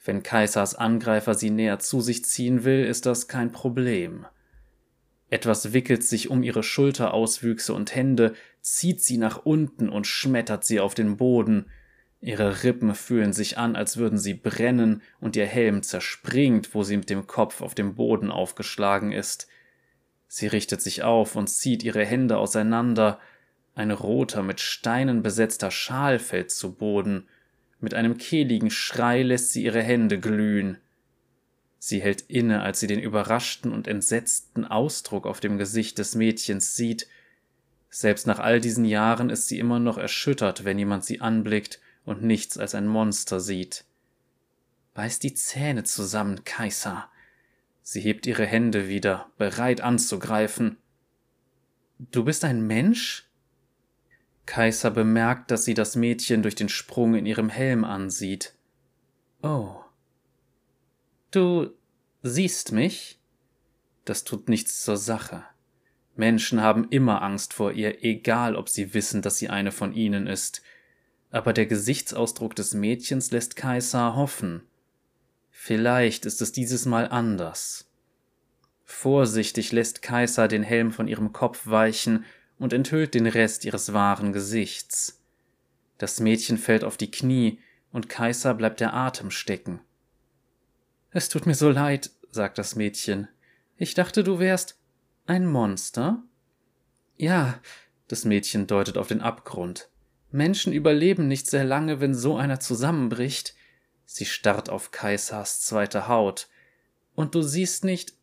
Wenn 0.03 0.23
Kaisers 0.23 0.75
Angreifer 0.75 1.33
sie 1.33 1.49
näher 1.49 1.79
zu 1.79 1.99
sich 1.99 2.23
ziehen 2.25 2.63
will, 2.63 2.85
ist 2.85 3.05
das 3.05 3.27
kein 3.27 3.51
Problem. 3.51 4.25
Etwas 5.29 5.73
wickelt 5.73 6.03
sich 6.03 6.29
um 6.29 6.43
ihre 6.43 6.63
Schulterauswüchse 6.63 7.73
und 7.73 7.95
Hände, 7.95 8.35
zieht 8.61 9.01
sie 9.01 9.17
nach 9.17 9.45
unten 9.45 9.89
und 9.89 10.07
schmettert 10.07 10.63
sie 10.63 10.79
auf 10.79 10.93
den 10.93 11.17
Boden. 11.17 11.65
Ihre 12.21 12.63
Rippen 12.63 12.95
fühlen 12.95 13.33
sich 13.33 13.57
an, 13.57 13.75
als 13.75 13.97
würden 13.97 14.17
sie 14.17 14.33
brennen, 14.33 15.01
und 15.19 15.35
ihr 15.35 15.45
Helm 15.45 15.83
zerspringt, 15.83 16.73
wo 16.73 16.83
sie 16.83 16.97
mit 16.97 17.09
dem 17.09 17.27
Kopf 17.27 17.61
auf 17.61 17.75
dem 17.75 17.95
Boden 17.95 18.31
aufgeschlagen 18.31 19.11
ist. 19.11 19.47
Sie 20.27 20.47
richtet 20.47 20.81
sich 20.81 21.03
auf 21.03 21.35
und 21.35 21.49
zieht 21.49 21.83
ihre 21.83 22.05
Hände 22.05 22.37
auseinander. 22.37 23.19
Ein 23.75 23.91
roter, 23.91 24.41
mit 24.41 24.61
Steinen 24.61 25.21
besetzter 25.21 25.69
Schal 25.69 26.17
fällt 26.17 26.49
zu 26.49 26.73
Boden. 26.73 27.27
Mit 27.81 27.93
einem 27.93 28.17
kehligen 28.17 28.71
Schrei 28.71 29.21
lässt 29.21 29.51
sie 29.51 29.65
ihre 29.65 29.83
Hände 29.83 30.17
glühen. 30.17 30.77
Sie 31.77 32.01
hält 32.01 32.21
inne, 32.21 32.63
als 32.63 32.79
sie 32.79 32.87
den 32.87 33.01
überraschten 33.01 33.71
und 33.73 33.87
entsetzten 33.87 34.65
Ausdruck 34.65 35.27
auf 35.27 35.41
dem 35.41 35.57
Gesicht 35.57 35.97
des 35.97 36.15
Mädchens 36.15 36.75
sieht. 36.75 37.07
Selbst 37.89 38.25
nach 38.25 38.39
all 38.39 38.61
diesen 38.61 38.85
Jahren 38.85 39.29
ist 39.29 39.49
sie 39.49 39.59
immer 39.59 39.79
noch 39.79 39.97
erschüttert, 39.97 40.63
wenn 40.63 40.79
jemand 40.79 41.03
sie 41.03 41.19
anblickt 41.19 41.81
und 42.05 42.23
nichts 42.23 42.57
als 42.57 42.75
ein 42.75 42.87
Monster 42.87 43.41
sieht. 43.41 43.83
Beiß 44.93 45.19
die 45.19 45.33
Zähne 45.33 45.83
zusammen, 45.83 46.45
Kaiser. 46.45 47.09
Sie 47.83 47.99
hebt 47.99 48.25
ihre 48.25 48.45
Hände 48.45 48.87
wieder, 48.87 49.29
bereit 49.37 49.81
anzugreifen. 49.81 50.77
Du 51.99 52.23
bist 52.23 52.45
ein 52.45 52.65
Mensch? 52.65 53.29
Kaiser 54.45 54.91
bemerkt, 54.91 55.51
dass 55.51 55.65
sie 55.65 55.73
das 55.73 55.95
Mädchen 55.95 56.43
durch 56.43 56.55
den 56.55 56.69
Sprung 56.69 57.15
in 57.15 57.25
ihrem 57.25 57.49
Helm 57.49 57.83
ansieht. 57.83 58.53
Oh. 59.41 59.75
Du 61.31 61.71
siehst 62.23 62.71
mich? 62.71 63.19
Das 64.05 64.23
tut 64.23 64.49
nichts 64.49 64.83
zur 64.83 64.97
Sache. 64.97 65.43
Menschen 66.15 66.61
haben 66.61 66.87
immer 66.89 67.21
Angst 67.21 67.53
vor 67.53 67.71
ihr, 67.73 68.03
egal 68.03 68.55
ob 68.55 68.69
sie 68.69 68.93
wissen, 68.93 69.21
dass 69.21 69.37
sie 69.37 69.49
eine 69.49 69.71
von 69.71 69.93
ihnen 69.93 70.27
ist 70.27 70.61
aber 71.35 71.51
der 71.51 71.65
Gesichtsausdruck 71.65 72.55
des 72.55 72.73
Mädchens 72.73 73.31
lässt 73.31 73.57
Kaiser 73.57 74.15
hoffen. 74.15 74.63
Vielleicht 75.51 76.25
ist 76.25 76.41
es 76.41 76.53
dieses 76.53 76.85
Mal 76.85 77.09
anders. 77.09 77.91
Vorsichtig 78.85 79.73
lässt 79.73 80.01
Kaiser 80.01 80.47
den 80.47 80.63
Helm 80.63 80.93
von 80.93 81.09
ihrem 81.09 81.33
Kopf 81.33 81.67
weichen 81.67 82.23
und 82.57 82.73
enthüllt 82.73 83.13
den 83.13 83.27
Rest 83.27 83.65
ihres 83.65 83.93
wahren 83.93 84.33
Gesichts. 84.33 85.21
Das 85.97 86.19
Mädchen 86.19 86.57
fällt 86.57 86.83
auf 86.83 86.97
die 86.97 87.11
Knie 87.11 87.59
und 87.91 88.09
Kaiser 88.09 88.53
bleibt 88.53 88.79
der 88.79 88.93
Atem 88.93 89.31
stecken. 89.31 89.79
Es 91.11 91.29
tut 91.29 91.45
mir 91.45 91.55
so 91.55 91.69
leid, 91.69 92.11
sagt 92.29 92.57
das 92.57 92.75
Mädchen. 92.75 93.27
Ich 93.77 93.93
dachte, 93.93 94.23
du 94.23 94.39
wärst 94.39 94.77
ein 95.25 95.45
Monster? 95.45 96.23
Ja, 97.17 97.59
das 98.07 98.25
Mädchen 98.25 98.67
deutet 98.67 98.97
auf 98.97 99.07
den 99.07 99.21
Abgrund. 99.21 99.89
Menschen 100.31 100.73
überleben 100.73 101.27
nicht 101.27 101.47
sehr 101.47 101.63
lange, 101.63 102.01
wenn 102.01 102.13
so 102.13 102.35
einer 102.35 102.59
zusammenbricht. 102.59 103.55
Sie 104.05 104.25
starrt 104.25 104.69
auf 104.69 104.91
Kaisers 104.91 105.61
zweite 105.61 106.07
Haut. 106.07 106.49
Und 107.15 107.33
du 107.33 107.41
siehst 107.41 107.85
nicht 107.85 108.13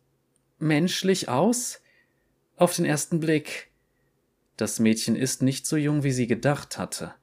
menschlich 0.59 1.27
aus? 1.29 1.81
Auf 2.55 2.75
den 2.75 2.85
ersten 2.85 3.19
Blick. 3.19 3.71
Das 4.57 4.79
Mädchen 4.79 5.15
ist 5.15 5.41
nicht 5.41 5.65
so 5.65 5.77
jung, 5.77 6.03
wie 6.03 6.11
sie 6.11 6.27
gedacht 6.27 6.77
hatte. 6.77 7.13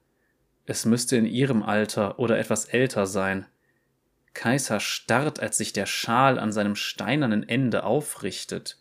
Es 0.65 0.85
müsste 0.85 1.17
in 1.17 1.25
ihrem 1.25 1.63
Alter 1.63 2.19
oder 2.19 2.37
etwas 2.37 2.65
älter 2.65 3.07
sein. 3.07 3.45
Kaiser 4.33 4.79
starrt, 4.79 5.39
als 5.39 5.57
sich 5.57 5.73
der 5.73 5.85
Schal 5.85 6.39
an 6.39 6.51
seinem 6.51 6.75
steinernen 6.75 7.47
Ende 7.47 7.83
aufrichtet. 7.83 8.77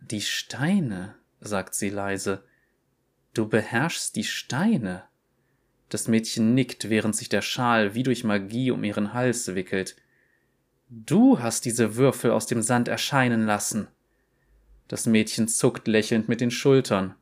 Die 0.00 0.20
Steine, 0.20 1.16
sagt 1.40 1.74
sie 1.74 1.90
leise, 1.90 2.44
Du 3.32 3.48
beherrschst 3.48 4.16
die 4.16 4.24
Steine. 4.24 5.04
Das 5.88 6.08
Mädchen 6.08 6.54
nickt, 6.54 6.90
während 6.90 7.14
sich 7.14 7.28
der 7.28 7.42
Schal 7.42 7.94
wie 7.94 8.02
durch 8.02 8.24
Magie 8.24 8.70
um 8.70 8.82
ihren 8.84 9.12
Hals 9.12 9.54
wickelt. 9.54 9.96
Du 10.88 11.38
hast 11.38 11.64
diese 11.64 11.96
Würfel 11.96 12.32
aus 12.32 12.46
dem 12.46 12.62
Sand 12.62 12.88
erscheinen 12.88 13.46
lassen. 13.46 13.88
Das 14.88 15.06
Mädchen 15.06 15.46
zuckt 15.46 15.86
lächelnd 15.86 16.28
mit 16.28 16.40
den 16.40 16.50
Schultern. 16.50 17.14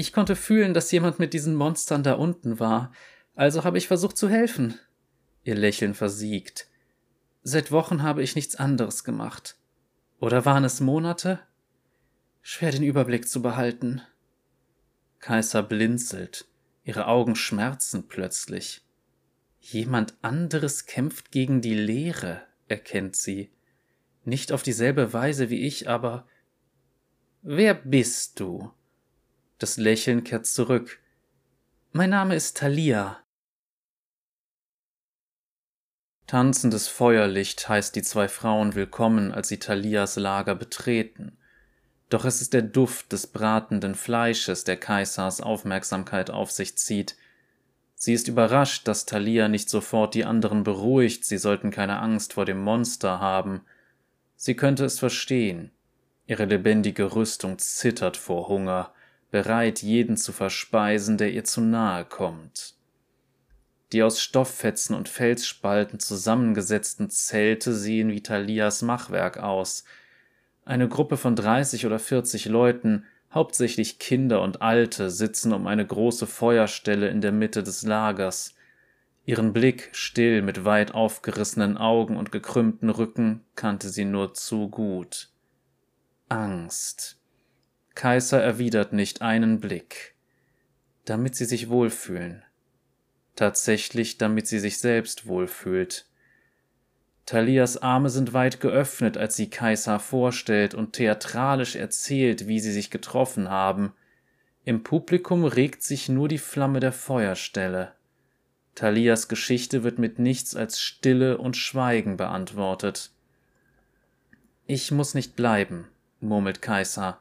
Ich 0.00 0.12
konnte 0.12 0.36
fühlen, 0.36 0.74
dass 0.74 0.92
jemand 0.92 1.18
mit 1.18 1.34
diesen 1.34 1.56
Monstern 1.56 2.04
da 2.04 2.12
unten 2.12 2.60
war, 2.60 2.92
also 3.34 3.64
habe 3.64 3.78
ich 3.78 3.88
versucht 3.88 4.16
zu 4.16 4.28
helfen. 4.28 4.78
Ihr 5.42 5.56
Lächeln 5.56 5.92
versiegt. 5.92 6.68
Seit 7.42 7.72
Wochen 7.72 8.04
habe 8.04 8.22
ich 8.22 8.36
nichts 8.36 8.54
anderes 8.54 9.02
gemacht. 9.02 9.56
Oder 10.20 10.44
waren 10.44 10.62
es 10.62 10.78
Monate? 10.78 11.40
Schwer 12.42 12.70
den 12.70 12.84
Überblick 12.84 13.28
zu 13.28 13.42
behalten. 13.42 14.00
Kaiser 15.18 15.64
blinzelt, 15.64 16.46
ihre 16.84 17.08
Augen 17.08 17.34
schmerzen 17.34 18.06
plötzlich. 18.06 18.86
Jemand 19.58 20.16
anderes 20.22 20.86
kämpft 20.86 21.32
gegen 21.32 21.60
die 21.60 21.74
Leere, 21.74 22.42
erkennt 22.68 23.16
sie. 23.16 23.50
Nicht 24.24 24.52
auf 24.52 24.62
dieselbe 24.62 25.12
Weise 25.12 25.50
wie 25.50 25.66
ich, 25.66 25.88
aber. 25.88 26.28
Wer 27.42 27.74
bist 27.74 28.38
du? 28.38 28.70
Das 29.58 29.76
Lächeln 29.76 30.22
kehrt 30.22 30.46
zurück. 30.46 31.00
Mein 31.90 32.10
Name 32.10 32.36
ist 32.36 32.56
Thalia. 32.56 33.18
Tanzendes 36.28 36.86
Feuerlicht 36.86 37.68
heißt 37.68 37.96
die 37.96 38.02
zwei 38.02 38.28
Frauen 38.28 38.76
willkommen, 38.76 39.32
als 39.32 39.48
sie 39.48 39.58
Thalias 39.58 40.14
Lager 40.14 40.54
betreten. 40.54 41.38
Doch 42.08 42.24
es 42.24 42.40
ist 42.40 42.52
der 42.52 42.62
Duft 42.62 43.10
des 43.10 43.26
bratenden 43.26 43.96
Fleisches, 43.96 44.62
der 44.62 44.76
Kaisers 44.76 45.40
Aufmerksamkeit 45.40 46.30
auf 46.30 46.52
sich 46.52 46.78
zieht. 46.78 47.16
Sie 47.96 48.12
ist 48.12 48.28
überrascht, 48.28 48.86
dass 48.86 49.06
Thalia 49.06 49.48
nicht 49.48 49.68
sofort 49.70 50.14
die 50.14 50.24
anderen 50.24 50.62
beruhigt, 50.62 51.24
sie 51.24 51.38
sollten 51.38 51.72
keine 51.72 51.98
Angst 51.98 52.34
vor 52.34 52.44
dem 52.44 52.62
Monster 52.62 53.18
haben. 53.18 53.62
Sie 54.36 54.54
könnte 54.54 54.84
es 54.84 55.00
verstehen. 55.00 55.72
Ihre 56.26 56.44
lebendige 56.44 57.16
Rüstung 57.16 57.58
zittert 57.58 58.16
vor 58.16 58.46
Hunger, 58.46 58.94
bereit, 59.30 59.82
jeden 59.82 60.16
zu 60.16 60.32
verspeisen, 60.32 61.18
der 61.18 61.32
ihr 61.32 61.44
zu 61.44 61.60
nahe 61.60 62.04
kommt. 62.04 62.74
Die 63.92 64.02
aus 64.02 64.20
Stofffetzen 64.20 64.94
und 64.94 65.08
Felsspalten 65.08 65.98
zusammengesetzten 65.98 67.08
Zelte 67.10 67.72
sehen 67.72 68.10
wie 68.10 68.22
Thalias 68.22 68.82
Machwerk 68.82 69.38
aus. 69.38 69.84
Eine 70.64 70.88
Gruppe 70.88 71.16
von 71.16 71.34
30 71.34 71.86
oder 71.86 71.98
40 71.98 72.46
Leuten, 72.46 73.04
hauptsächlich 73.32 73.98
Kinder 73.98 74.42
und 74.42 74.60
Alte, 74.60 75.10
sitzen 75.10 75.54
um 75.54 75.66
eine 75.66 75.86
große 75.86 76.26
Feuerstelle 76.26 77.08
in 77.08 77.22
der 77.22 77.32
Mitte 77.32 77.62
des 77.62 77.82
Lagers. 77.82 78.54
Ihren 79.24 79.52
Blick, 79.52 79.90
still 79.92 80.42
mit 80.42 80.64
weit 80.64 80.92
aufgerissenen 80.92 81.78
Augen 81.78 82.16
und 82.16 82.32
gekrümmten 82.32 82.90
Rücken, 82.90 83.44
kannte 83.54 83.88
sie 83.88 84.04
nur 84.04 84.34
zu 84.34 84.68
gut. 84.68 85.30
Angst. 86.28 87.17
Kaiser 87.98 88.40
erwidert 88.40 88.92
nicht 88.92 89.20
einen 89.20 89.60
Blick. 89.60 90.14
Damit 91.04 91.36
sie 91.36 91.44
sich 91.44 91.68
wohlfühlen 91.68 92.44
tatsächlich 93.38 94.18
damit 94.18 94.48
sie 94.48 94.58
sich 94.58 94.78
selbst 94.78 95.26
wohlfühlt. 95.26 96.06
Thalias 97.24 97.76
Arme 97.76 98.10
sind 98.10 98.32
weit 98.32 98.60
geöffnet, 98.60 99.16
als 99.16 99.36
sie 99.36 99.48
Kaiser 99.48 100.00
vorstellt 100.00 100.74
und 100.74 100.94
theatralisch 100.94 101.76
erzählt, 101.76 102.48
wie 102.48 102.58
sie 102.58 102.72
sich 102.72 102.90
getroffen 102.90 103.48
haben. 103.48 103.92
Im 104.64 104.82
Publikum 104.82 105.44
regt 105.44 105.82
sich 105.82 106.08
nur 106.08 106.26
die 106.26 106.38
Flamme 106.38 106.80
der 106.80 106.92
Feuerstelle. 106.92 107.92
Thalias 108.74 109.28
Geschichte 109.28 109.84
wird 109.84 109.98
mit 109.98 110.18
nichts 110.18 110.56
als 110.56 110.80
Stille 110.80 111.38
und 111.38 111.56
Schweigen 111.56 112.16
beantwortet. 112.16 113.12
Ich 114.66 114.90
muss 114.90 115.14
nicht 115.14 115.36
bleiben, 115.36 115.88
murmelt 116.20 116.60
Kaiser. 116.60 117.20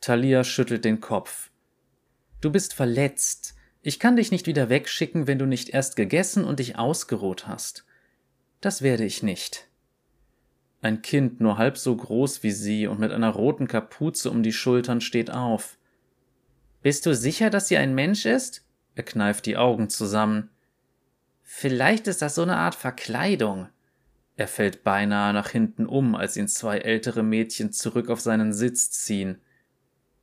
Thalia 0.00 0.44
schüttelt 0.44 0.84
den 0.84 1.00
Kopf. 1.00 1.50
Du 2.40 2.50
bist 2.50 2.74
verletzt. 2.74 3.54
Ich 3.82 3.98
kann 3.98 4.16
dich 4.16 4.30
nicht 4.30 4.46
wieder 4.46 4.68
wegschicken, 4.68 5.26
wenn 5.26 5.38
du 5.38 5.46
nicht 5.46 5.70
erst 5.70 5.96
gegessen 5.96 6.44
und 6.44 6.60
dich 6.60 6.78
ausgeruht 6.78 7.46
hast. 7.46 7.84
Das 8.60 8.82
werde 8.82 9.04
ich 9.04 9.22
nicht. 9.22 9.66
Ein 10.80 11.02
Kind 11.02 11.40
nur 11.40 11.58
halb 11.58 11.76
so 11.76 11.96
groß 11.96 12.42
wie 12.42 12.52
sie 12.52 12.86
und 12.86 13.00
mit 13.00 13.10
einer 13.10 13.30
roten 13.30 13.66
Kapuze 13.66 14.30
um 14.30 14.42
die 14.42 14.52
Schultern 14.52 15.00
steht 15.00 15.30
auf. 15.30 15.76
Bist 16.82 17.06
du 17.06 17.14
sicher, 17.14 17.50
dass 17.50 17.68
sie 17.68 17.76
ein 17.76 17.94
Mensch 17.94 18.24
ist? 18.24 18.64
Er 18.94 19.02
kneift 19.02 19.46
die 19.46 19.56
Augen 19.56 19.90
zusammen. 19.90 20.50
Vielleicht 21.42 22.06
ist 22.06 22.22
das 22.22 22.36
so 22.36 22.42
eine 22.42 22.56
Art 22.56 22.76
Verkleidung. 22.76 23.68
Er 24.36 24.46
fällt 24.46 24.84
beinahe 24.84 25.32
nach 25.32 25.48
hinten 25.50 25.86
um, 25.86 26.14
als 26.14 26.36
ihn 26.36 26.46
zwei 26.46 26.78
ältere 26.78 27.24
Mädchen 27.24 27.72
zurück 27.72 28.08
auf 28.08 28.20
seinen 28.20 28.52
Sitz 28.52 28.92
ziehen. 28.92 29.40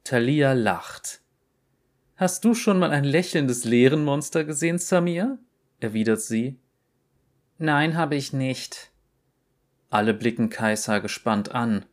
Thalia 0.06 0.54
lacht. 0.54 1.22
Hast 2.16 2.46
du 2.46 2.54
schon 2.54 2.78
mal 2.78 2.92
ein 2.92 3.04
lächelndes 3.04 3.64
Leerenmonster 3.64 4.44
gesehen, 4.44 4.78
Samir? 4.78 5.40
erwidert 5.80 6.22
sie. 6.22 6.60
Nein, 7.58 7.98
habe 7.98 8.16
ich 8.16 8.32
nicht. 8.32 8.92
Alle 9.90 10.14
blicken 10.14 10.52
Kaisa 10.52 11.00
gespannt 11.00 11.50
an. 11.56 11.88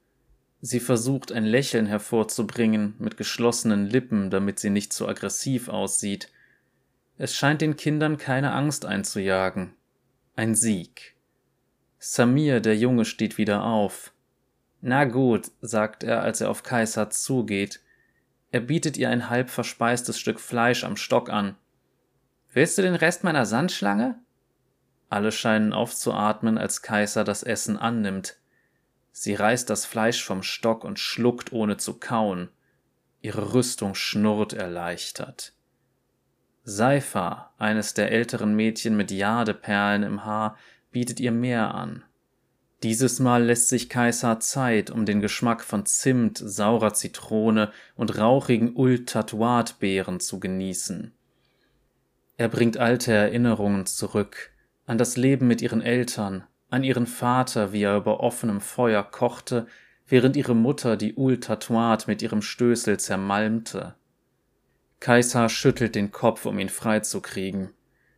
Sie 0.61 0.78
versucht 0.78 1.33
ein 1.33 1.47
Lächeln 1.47 1.87
hervorzubringen, 1.87 2.97
mit 2.99 3.16
geschlossenen 3.16 3.87
Lippen, 3.87 4.28
damit 4.28 4.59
sie 4.59 4.69
nicht 4.69 4.92
so 4.92 5.09
aggressiv 5.09 5.71
aussieht. 5.71 6.31
Es 7.16 7.35
scheint 7.35 7.62
den 7.62 7.76
Kindern 7.76 8.19
keine 8.19 8.52
Angst 8.52 8.85
einzujagen. 8.85 9.73
Ein 10.37 10.54
Sieg. 10.54 11.16
Samir, 11.99 12.61
der 12.61 12.76
Junge, 12.76 13.07
steht 13.07 13.38
wieder 13.38 13.64
auf. 13.64 14.12
Na 14.83 15.04
gut, 15.04 15.50
sagt 15.62 16.04
er, 16.04 16.21
als 16.21 16.42
er 16.42 16.50
auf 16.50 16.62
Kaiser 16.62 17.09
zugeht. 17.09 17.81
Er 18.52 18.61
bietet 18.61 18.99
ihr 18.99 19.09
ein 19.09 19.30
halb 19.30 19.49
verspeistes 19.49 20.18
Stück 20.18 20.38
Fleisch 20.38 20.85
am 20.85 20.97
Stock 20.97 21.30
an. 21.30 21.56
Willst 22.52 22.76
du 22.76 22.82
den 22.82 22.94
Rest 22.94 23.25
meiner 23.25 23.47
Sandschlange? 23.47 24.21
Alle 25.09 25.32
scheinen 25.32 25.73
aufzuatmen, 25.73 26.59
als 26.59 26.82
Kaiser 26.82 27.25
das 27.25 27.42
Essen 27.42 27.78
annimmt. 27.78 28.37
Sie 29.11 29.35
reißt 29.35 29.68
das 29.71 29.87
Fleisch 29.87 30.22
vom 30.22 30.42
Stock 30.42 30.85
und 30.85 30.98
schluckt 30.98 31.53
ohne 31.53 31.79
zu 31.79 31.98
kauen. 31.98 32.50
Ihre 33.22 33.55
Rüstung 33.55 33.94
schnurrt 33.94 34.53
erleichtert. 34.53 35.55
Seifa, 36.64 37.55
eines 37.57 37.94
der 37.94 38.12
älteren 38.12 38.55
Mädchen 38.55 38.96
mit 38.96 39.11
Jadeperlen 39.11 40.03
im 40.03 40.24
Haar, 40.26 40.59
bietet 40.90 41.20
ihr 41.20 41.33
mehr 41.33 41.74
an. 41.74 42.05
Dieses 42.83 43.21
Mal 43.21 43.45
lässt 43.45 43.68
sich 43.68 43.88
Kaiser 43.88 44.40
Zeit, 44.40 44.90
um 44.90 45.07
den 45.07 45.21
Geschmack 45.21 45.62
von 45.62 45.87
Zimt, 45.87 46.38
saurer 46.38 46.95
Zitrone 46.95 47.71
und 47.95 48.18
rauchigen 48.18 48.75
Ult-Tatuat-Beeren 48.75 50.18
zu 50.18 50.40
genießen. 50.40 51.12
Er 52.38 52.49
bringt 52.49 52.79
alte 52.79 53.12
Erinnerungen 53.12 53.87
zurück, 53.87 54.51
an 54.85 54.99
das 54.99 55.16
Leben 55.16 55.47
mit 55.47 55.62
ihren 55.62 55.81
Eltern, 55.81 56.42
an 56.71 56.83
ihren 56.83 57.07
Vater, 57.07 57.73
wie 57.73 57.85
er 57.85 57.99
über 57.99 58.18
offenem 58.18 58.61
Feuer 58.61 59.05
kochte, 59.05 59.68
während 60.09 60.35
ihre 60.37 60.57
Mutter 60.57 60.97
die 60.97 61.14
Ult-Tatuat 61.14 62.09
mit 62.09 62.21
ihrem 62.21 62.42
Stößel 62.42 62.99
zermalmte. 62.99 63.95
Kaiser 64.99 65.49
schüttelt 65.49 65.95
den 65.95 66.11
Kopf, 66.11 66.47
um 66.47 66.59
ihn 66.59 66.68
freizukriegen. 66.68 67.71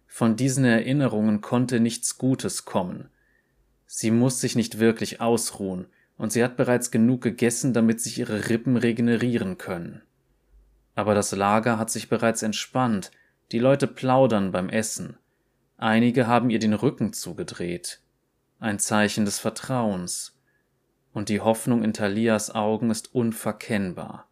Von 0.07 0.37
diesen 0.37 0.65
Erinnerungen 0.65 1.43
konnte 1.43 1.81
nichts 1.81 2.17
Gutes 2.17 2.65
kommen, 2.65 3.11
Sie 3.87 4.11
muss 4.11 4.41
sich 4.41 4.57
nicht 4.57 4.79
wirklich 4.79 5.21
ausruhen, 5.21 5.87
und 6.17 6.33
sie 6.33 6.45
hat 6.45 6.57
bereits 6.57 6.91
genug 6.91 7.23
gegessen, 7.23 7.73
damit 7.73 8.01
sich 8.01 8.19
ihre 8.19 8.49
Rippen 8.49 8.77
regenerieren 8.77 9.59
können. 9.59 10.03
Aber 10.95 11.15
das 11.15 11.33
Lager 11.33 11.79
hat 11.79 11.91
sich 11.91 12.09
bereits 12.09 12.43
entspannt, 12.43 13.11
die 13.53 13.59
Leute 13.59 13.87
plaudern 13.87 14.53
beim 14.53 14.69
Essen. 14.69 15.19
Einige 15.77 16.27
haben 16.27 16.51
ihr 16.51 16.61
den 16.61 16.73
Rücken 16.73 17.13
zugedreht. 17.13 18.01
Ein 18.59 18.79
Zeichen 18.79 19.25
des 19.25 19.39
Vertrauens. 19.39 20.39
Und 21.13 21.29
die 21.29 21.41
Hoffnung 21.41 21.83
in 21.83 21.93
Thalias 21.93 22.55
Augen 22.55 22.91
ist 22.91 23.15
unverkennbar. 23.15 24.29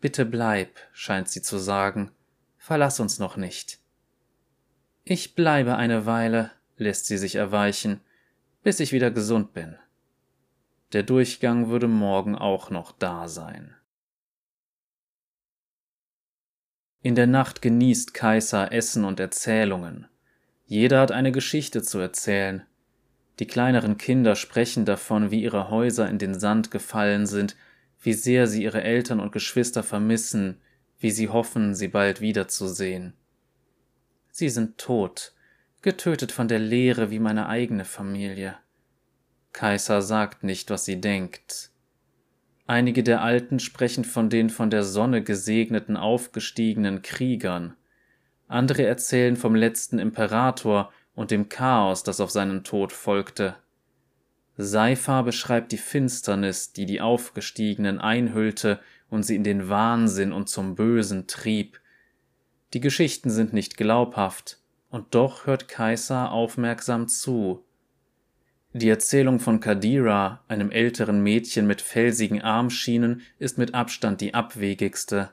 Bitte 0.00 0.24
bleib, 0.24 0.78
scheint 0.92 1.28
sie 1.28 1.42
zu 1.42 1.58
sagen, 1.58 2.10
verlass 2.56 3.00
uns 3.00 3.18
noch 3.18 3.36
nicht. 3.36 3.78
Ich 5.04 5.34
bleibe 5.34 5.76
eine 5.76 6.06
Weile, 6.06 6.50
lässt 6.76 7.06
sie 7.06 7.18
sich 7.18 7.36
erweichen, 7.36 8.00
bis 8.62 8.80
ich 8.80 8.92
wieder 8.92 9.10
gesund 9.10 9.52
bin. 9.52 9.76
Der 10.92 11.02
Durchgang 11.02 11.68
würde 11.68 11.88
morgen 11.88 12.34
auch 12.34 12.70
noch 12.70 12.92
da 12.92 13.28
sein. 13.28 13.74
In 17.00 17.14
der 17.14 17.26
Nacht 17.26 17.62
genießt 17.62 18.12
Kaiser 18.14 18.72
Essen 18.72 19.04
und 19.04 19.20
Erzählungen. 19.20 20.08
Jeder 20.66 21.00
hat 21.00 21.12
eine 21.12 21.30
Geschichte 21.30 21.82
zu 21.82 21.98
erzählen. 21.98 22.64
Die 23.38 23.46
kleineren 23.46 23.98
Kinder 23.98 24.34
sprechen 24.34 24.84
davon, 24.84 25.30
wie 25.30 25.42
ihre 25.42 25.70
Häuser 25.70 26.08
in 26.08 26.18
den 26.18 26.38
Sand 26.38 26.70
gefallen 26.70 27.26
sind, 27.26 27.56
wie 28.00 28.12
sehr 28.12 28.46
sie 28.46 28.64
ihre 28.64 28.82
Eltern 28.82 29.20
und 29.20 29.32
Geschwister 29.32 29.82
vermissen, 29.82 30.60
wie 30.98 31.10
sie 31.10 31.28
hoffen, 31.28 31.74
sie 31.74 31.88
bald 31.88 32.20
wiederzusehen. 32.20 33.14
Sie 34.30 34.48
sind 34.48 34.78
tot, 34.78 35.34
getötet 35.82 36.32
von 36.32 36.48
der 36.48 36.58
Leere 36.58 37.10
wie 37.10 37.18
meine 37.18 37.48
eigene 37.48 37.84
Familie. 37.84 38.56
Kaiser 39.52 40.02
sagt 40.02 40.44
nicht, 40.44 40.70
was 40.70 40.84
sie 40.84 41.00
denkt. 41.00 41.70
Einige 42.66 43.02
der 43.02 43.22
Alten 43.22 43.60
sprechen 43.60 44.04
von 44.04 44.28
den 44.28 44.50
von 44.50 44.70
der 44.70 44.82
Sonne 44.82 45.22
gesegneten 45.22 45.96
aufgestiegenen 45.96 47.02
Kriegern. 47.02 47.74
Andere 48.46 48.84
erzählen 48.84 49.36
vom 49.36 49.54
letzten 49.54 49.98
Imperator 49.98 50.92
und 51.14 51.30
dem 51.30 51.48
Chaos, 51.48 52.02
das 52.02 52.20
auf 52.20 52.30
seinen 52.30 52.64
Tod 52.64 52.92
folgte. 52.92 53.56
Seifa 54.56 55.22
beschreibt 55.22 55.72
die 55.72 55.78
Finsternis, 55.78 56.72
die 56.72 56.84
die 56.84 57.00
Aufgestiegenen 57.00 58.00
einhüllte 58.00 58.80
und 59.08 59.22
sie 59.22 59.36
in 59.36 59.44
den 59.44 59.68
Wahnsinn 59.68 60.32
und 60.32 60.48
zum 60.48 60.74
Bösen 60.74 61.26
trieb. 61.26 61.80
Die 62.74 62.80
Geschichten 62.80 63.30
sind 63.30 63.52
nicht 63.52 63.76
glaubhaft, 63.76 64.57
und 64.90 65.14
doch 65.14 65.46
hört 65.46 65.68
Kaiser 65.68 66.32
aufmerksam 66.32 67.08
zu. 67.08 67.64
Die 68.72 68.88
Erzählung 68.88 69.40
von 69.40 69.60
Kadira, 69.60 70.44
einem 70.46 70.70
älteren 70.70 71.22
Mädchen 71.22 71.66
mit 71.66 71.80
felsigen 71.80 72.42
Armschienen, 72.42 73.22
ist 73.38 73.58
mit 73.58 73.74
Abstand 73.74 74.20
die 74.20 74.34
abwegigste. 74.34 75.30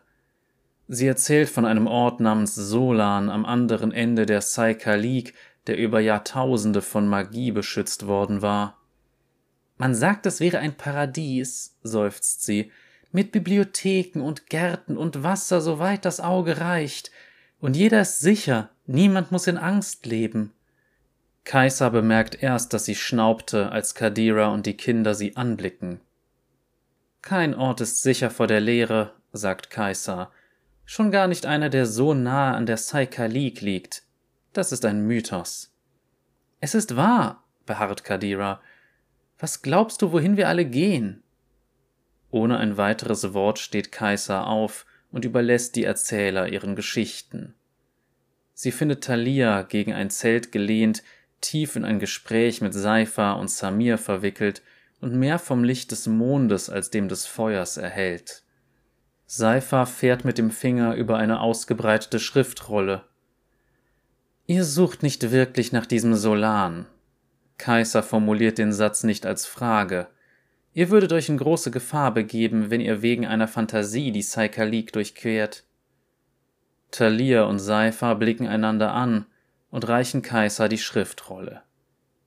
Sie 0.88 1.08
erzählt 1.08 1.50
von 1.50 1.66
einem 1.66 1.88
Ort 1.88 2.20
namens 2.20 2.56
Solan 2.56 3.30
am 3.30 3.46
anderen 3.46 3.92
Ende 3.92 4.26
der 4.26 4.42
Saikalik, 4.42 5.34
der 5.68 5.78
über 5.78 6.00
Jahrtausende 6.00 6.82
von 6.82 7.08
Magie 7.08 7.52
beschützt 7.52 8.08
worden 8.08 8.42
war. 8.42 8.78
Man 9.78 9.96
sagt, 9.96 10.26
es 10.26 10.40
wäre 10.40 10.60
ein 10.60 10.78
Paradies, 10.78 11.78
seufzt 11.84 12.44
sie, 12.44 12.72
mit 13.12 13.32
Bibliotheken 13.32 14.22
und 14.22 14.50
Gärten 14.50 14.96
und 14.98 15.24
Wasser, 15.24 15.62
soweit 15.62 16.06
das 16.06 16.20
Auge 16.20 16.60
reicht, 16.60 17.12
und 17.60 17.76
jeder 17.76 18.02
ist 18.02 18.20
sicher, 18.20 18.70
Niemand 18.88 19.32
muss 19.32 19.48
in 19.48 19.58
Angst 19.58 20.06
leben. 20.06 20.54
Kaiser 21.44 21.90
bemerkt 21.90 22.42
erst, 22.42 22.74
dass 22.74 22.86
sie 22.86 22.96
schnaubte, 22.96 23.72
als 23.72 23.96
Kadira 23.96 24.48
und 24.48 24.66
die 24.66 24.78
Kinder 24.78 25.16
sie 25.16 25.36
anblicken. 25.36 26.02
Kein 27.22 27.56
Ort 27.56 27.82
ist 27.82 28.04
sicher 28.04 28.30
vor 28.30 28.48
der 28.48 28.62
Leere, 28.62 29.14
sagt 29.32 29.70
Kaiser, 29.70 30.32
schon 30.86 31.12
gar 31.12 31.28
nicht 31.28 31.46
einer, 31.46 31.70
der 31.70 31.88
so 31.88 32.14
nahe 32.14 32.56
an 32.56 32.68
der 32.68 32.78
Saikalik 32.78 33.62
liegt. 33.62 34.04
Das 34.54 34.72
ist 34.72 34.86
ein 34.86 35.06
Mythos. 35.08 35.74
Es 36.60 36.76
ist 36.76 36.96
wahr, 36.96 37.44
beharrt 37.66 38.04
Kadira. 38.04 38.62
Was 39.40 39.62
glaubst 39.62 40.02
du, 40.02 40.12
wohin 40.12 40.38
wir 40.38 40.48
alle 40.48 40.66
gehen? 40.66 41.24
Ohne 42.30 42.58
ein 42.58 42.78
weiteres 42.78 43.34
Wort 43.34 43.60
steht 43.60 43.92
Kaiser 43.92 44.48
auf 44.48 44.86
und 45.12 45.26
überlässt 45.26 45.76
die 45.76 45.84
Erzähler 45.84 46.48
ihren 46.50 46.76
Geschichten. 46.76 47.56
Sie 48.56 48.72
findet 48.72 49.04
Thalia 49.04 49.62
gegen 49.64 49.94
ein 49.94 50.10
Zelt 50.10 50.52
gelehnt, 50.52 51.04
tief 51.42 51.76
in 51.76 51.86
ein 51.86 52.00
Gespräch 52.00 52.62
mit 52.62 52.74
Seifa 52.74 53.34
und 53.34 53.52
Samir 53.52 53.98
verwickelt 53.98 54.64
und 55.02 55.14
mehr 55.14 55.38
vom 55.38 55.64
Licht 55.64 55.92
des 55.92 56.08
Mondes 56.08 56.70
als 56.70 56.90
dem 56.90 57.10
des 57.10 57.28
Feuers 57.28 57.78
erhält. 57.78 58.44
Seifa 59.28 59.86
fährt 59.86 60.24
mit 60.24 60.38
dem 60.38 60.52
Finger 60.52 60.96
über 60.96 61.18
eine 61.18 61.42
ausgebreitete 61.42 62.20
Schriftrolle. 62.20 63.04
Ihr 64.48 64.64
sucht 64.64 65.04
nicht 65.04 65.32
wirklich 65.32 65.74
nach 65.74 65.86
diesem 65.86 66.16
Solan. 66.16 66.86
Kaiser 67.58 68.04
formuliert 68.04 68.58
den 68.58 68.72
Satz 68.72 69.04
nicht 69.04 69.26
als 69.26 69.46
Frage. 69.46 70.08
Ihr 70.74 70.90
würdet 70.90 71.12
euch 71.12 71.30
in 71.30 71.38
große 71.38 71.72
Gefahr 71.72 72.14
begeben, 72.14 72.70
wenn 72.70 72.82
ihr 72.82 73.02
wegen 73.02 73.26
einer 73.26 73.48
Fantasie 73.48 74.12
die 74.12 74.22
Saikalik 74.22 74.94
durchquert. 74.94 75.64
Thalia 76.96 77.44
und 77.44 77.60
Seifa 77.60 78.14
blicken 78.14 78.48
einander 78.48 78.94
an 78.94 79.26
und 79.70 79.88
reichen 79.88 80.22
Kaiser 80.22 80.70
die 80.70 80.78
Schriftrolle. 80.78 81.62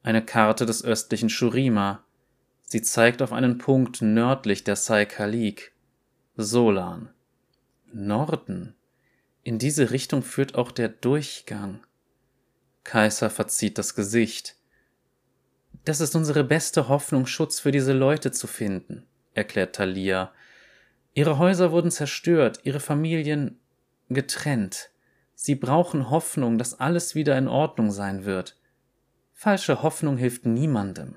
Eine 0.02 0.22
Karte 0.22 0.66
des 0.66 0.84
östlichen 0.84 1.30
Shurima. 1.30 2.04
Sie 2.64 2.82
zeigt 2.82 3.22
auf 3.22 3.32
einen 3.32 3.56
Punkt 3.56 4.02
nördlich 4.02 4.64
der 4.64 4.76
Saikalik. 4.76 5.72
Solan. 6.36 7.08
Norden. 7.92 8.74
In 9.42 9.58
diese 9.58 9.90
Richtung 9.90 10.22
führt 10.22 10.54
auch 10.54 10.70
der 10.70 10.90
Durchgang. 10.90 11.80
Kaiser 12.84 13.30
verzieht 13.30 13.78
das 13.78 13.94
Gesicht. 13.94 14.56
Das 15.86 16.00
ist 16.00 16.14
unsere 16.14 16.44
beste 16.44 16.88
Hoffnung, 16.88 17.26
Schutz 17.26 17.58
für 17.58 17.72
diese 17.72 17.94
Leute 17.94 18.32
zu 18.32 18.46
finden, 18.46 19.06
erklärt 19.32 19.76
Thalia. 19.76 20.32
Ihre 21.14 21.38
Häuser 21.38 21.72
wurden 21.72 21.90
zerstört, 21.90 22.60
ihre 22.64 22.80
Familien 22.80 23.58
getrennt. 24.08 24.90
Sie 25.34 25.54
brauchen 25.54 26.10
Hoffnung, 26.10 26.58
dass 26.58 26.80
alles 26.80 27.14
wieder 27.14 27.38
in 27.38 27.48
Ordnung 27.48 27.90
sein 27.90 28.24
wird. 28.24 28.56
Falsche 29.32 29.82
Hoffnung 29.82 30.16
hilft 30.16 30.46
niemandem. 30.46 31.16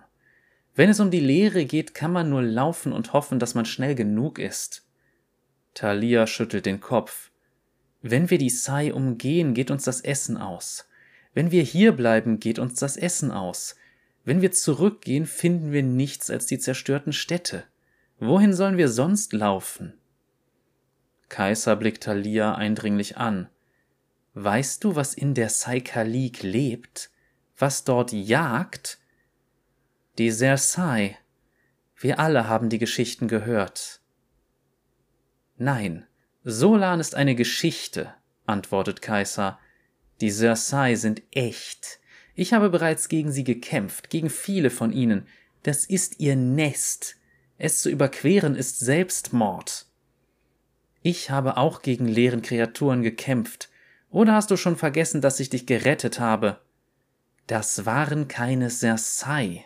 Wenn 0.76 0.90
es 0.90 1.00
um 1.00 1.12
die 1.12 1.20
Lehre 1.20 1.66
geht, 1.66 1.94
kann 1.94 2.12
man 2.12 2.30
nur 2.30 2.42
laufen 2.42 2.94
und 2.94 3.14
hoffen, 3.14 3.40
dass 3.40 3.56
man 3.56 3.66
schnell 3.66 3.96
genug 3.96 4.40
ist. 4.40 4.86
Thalia 5.74 6.28
schüttelt 6.28 6.66
den 6.66 6.80
Kopf. 6.80 7.32
Wenn 8.02 8.30
wir 8.30 8.38
die 8.38 8.50
Sai 8.50 8.94
umgehen, 8.94 9.54
geht 9.54 9.72
uns 9.72 9.84
das 9.84 10.02
Essen 10.02 10.38
aus. 10.38 10.88
Wenn 11.34 11.52
wir 11.52 11.64
hier 11.64 11.92
bleiben, 11.94 12.40
geht 12.40 12.60
uns 12.60 12.80
das 12.80 12.98
Essen 12.98 13.32
aus. 13.32 13.76
Wenn 14.24 14.42
wir 14.42 14.52
zurückgehen, 14.52 15.26
finden 15.26 15.72
wir 15.72 15.84
nichts 15.84 16.30
als 16.30 16.46
die 16.46 16.60
zerstörten 16.60 17.14
Städte. 17.14 17.64
Wohin 18.20 18.54
sollen 18.54 18.78
wir 18.78 18.90
sonst 18.90 19.34
laufen? 19.34 19.94
Kaiser 21.32 21.78
blickt 21.78 22.04
Thalia 22.04 22.56
eindringlich 22.56 23.16
an. 23.16 23.48
Weißt 24.34 24.84
du, 24.84 24.98
was 24.98 25.14
in 25.14 25.34
der 25.34 25.48
Saikalik 25.48 26.44
lebt? 26.44 27.10
Was 27.58 27.86
dort 27.86 28.12
jagt? 28.12 29.00
Die 30.18 30.30
Sersai. 30.30 31.18
Wir 31.96 32.20
alle 32.20 32.50
haben 32.50 32.68
die 32.68 32.80
Geschichten 32.80 33.30
gehört. 33.30 34.02
Nein, 35.56 36.06
Solan 36.44 37.00
ist 37.00 37.16
eine 37.16 37.36
Geschichte, 37.36 38.14
antwortet 38.46 39.02
Kaiser. 39.02 39.58
Die 40.20 40.32
Sersai 40.32 40.96
sind 40.96 41.22
echt. 41.32 42.02
Ich 42.36 42.52
habe 42.52 42.70
bereits 42.70 43.08
gegen 43.08 43.32
sie 43.32 43.46
gekämpft, 43.46 44.10
gegen 44.10 44.30
viele 44.30 44.70
von 44.70 44.92
ihnen. 44.92 45.26
Das 45.64 45.86
ist 45.86 46.20
ihr 46.20 46.36
Nest. 46.36 47.16
Es 47.58 47.82
zu 47.82 47.90
überqueren 47.90 48.56
ist 48.56 48.80
Selbstmord. 48.80 49.86
Ich 51.02 51.32
habe 51.32 51.58
auch 51.58 51.82
gegen 51.82 52.08
leeren 52.08 52.42
Kreaturen 52.42 53.02
gekämpft. 53.02 53.70
Oder 54.10 54.34
hast 54.34 54.52
du 54.52 54.58
schon 54.58 54.76
vergessen, 54.76 55.22
dass 55.22 55.40
ich 55.40 55.50
dich 55.50 55.66
gerettet 55.66 56.20
habe? 56.20 56.60
Das 57.48 57.86
waren 57.86 58.28
keine 58.28 58.70
Sersai. 58.70 59.66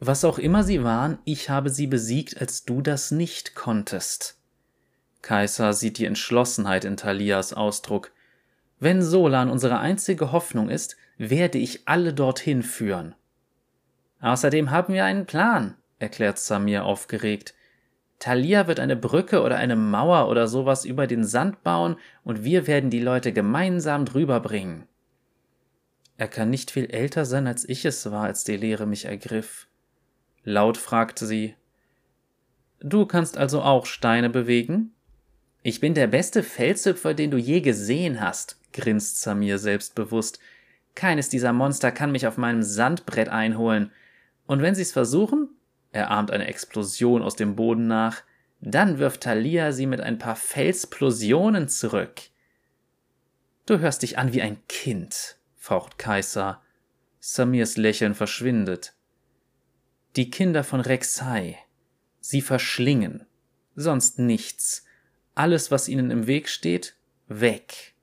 Was 0.00 0.24
auch 0.24 0.38
immer 0.38 0.64
sie 0.64 0.82
waren, 0.82 1.18
ich 1.24 1.50
habe 1.50 1.70
sie 1.70 1.86
besiegt, 1.86 2.40
als 2.40 2.64
du 2.64 2.80
das 2.80 3.10
nicht 3.10 3.54
konntest. 3.54 4.38
Kaiser 5.22 5.72
sieht 5.72 5.98
die 5.98 6.04
Entschlossenheit 6.04 6.84
in 6.84 6.96
Thalias 6.96 7.54
Ausdruck. 7.54 8.12
Wenn 8.78 9.02
Solan 9.02 9.50
unsere 9.50 9.78
einzige 9.78 10.32
Hoffnung 10.32 10.68
ist, 10.68 10.96
werde 11.16 11.58
ich 11.58 11.88
alle 11.88 12.12
dorthin 12.12 12.62
führen. 12.62 13.14
Außerdem 14.20 14.70
haben 14.70 14.92
wir 14.92 15.04
einen 15.04 15.26
Plan, 15.26 15.76
erklärt 15.98 16.38
Samir 16.38 16.84
aufgeregt. 16.84 17.54
Thalia 18.24 18.66
wird 18.66 18.80
eine 18.80 18.96
Brücke 18.96 19.42
oder 19.42 19.56
eine 19.56 19.76
Mauer 19.76 20.30
oder 20.30 20.48
sowas 20.48 20.86
über 20.86 21.06
den 21.06 21.24
Sand 21.24 21.62
bauen 21.62 21.96
und 22.22 22.42
wir 22.42 22.66
werden 22.66 22.88
die 22.88 23.00
Leute 23.00 23.34
gemeinsam 23.34 24.06
drüber 24.06 24.40
bringen. 24.40 24.88
Er 26.16 26.28
kann 26.28 26.48
nicht 26.48 26.70
viel 26.70 26.86
älter 26.86 27.26
sein, 27.26 27.46
als 27.46 27.68
ich 27.68 27.84
es 27.84 28.10
war, 28.10 28.24
als 28.24 28.42
die 28.42 28.56
Lehre 28.56 28.86
mich 28.86 29.04
ergriff. 29.04 29.68
Laut 30.42 30.78
fragte 30.78 31.26
sie, 31.26 31.54
Du 32.80 33.04
kannst 33.04 33.36
also 33.36 33.60
auch 33.60 33.84
Steine 33.84 34.30
bewegen? 34.30 34.94
Ich 35.62 35.80
bin 35.80 35.92
der 35.92 36.06
beste 36.06 36.42
Felshüpfer, 36.42 37.12
den 37.12 37.30
du 37.30 37.36
je 37.36 37.60
gesehen 37.60 38.22
hast, 38.22 38.58
grinst 38.72 39.20
Samir 39.20 39.58
selbstbewusst. 39.58 40.38
Keines 40.94 41.28
dieser 41.28 41.52
Monster 41.52 41.92
kann 41.92 42.10
mich 42.10 42.26
auf 42.26 42.38
meinem 42.38 42.62
Sandbrett 42.62 43.28
einholen. 43.28 43.92
Und 44.46 44.62
wenn 44.62 44.74
sie's 44.74 44.92
versuchen, 44.92 45.50
er 45.94 46.10
ahmt 46.10 46.32
eine 46.32 46.48
Explosion 46.48 47.22
aus 47.22 47.36
dem 47.36 47.54
Boden 47.54 47.86
nach. 47.86 48.24
Dann 48.60 48.98
wirft 48.98 49.20
Thalia 49.22 49.70
sie 49.70 49.86
mit 49.86 50.00
ein 50.00 50.18
paar 50.18 50.34
Felsplosionen 50.34 51.68
zurück. 51.68 52.20
Du 53.64 53.78
hörst 53.78 54.02
dich 54.02 54.18
an 54.18 54.32
wie 54.32 54.42
ein 54.42 54.58
Kind, 54.66 55.36
faucht 55.56 55.96
Kaiser. 55.96 56.60
Samirs 57.20 57.76
Lächeln 57.76 58.16
verschwindet. 58.16 58.94
Die 60.16 60.30
Kinder 60.30 60.64
von 60.64 60.80
Rexai. 60.80 61.58
Sie 62.20 62.42
verschlingen. 62.42 63.24
Sonst 63.76 64.18
nichts. 64.18 64.84
Alles, 65.36 65.70
was 65.70 65.88
ihnen 65.88 66.10
im 66.10 66.26
Weg 66.26 66.48
steht, 66.48 66.96
weg. 67.28 67.94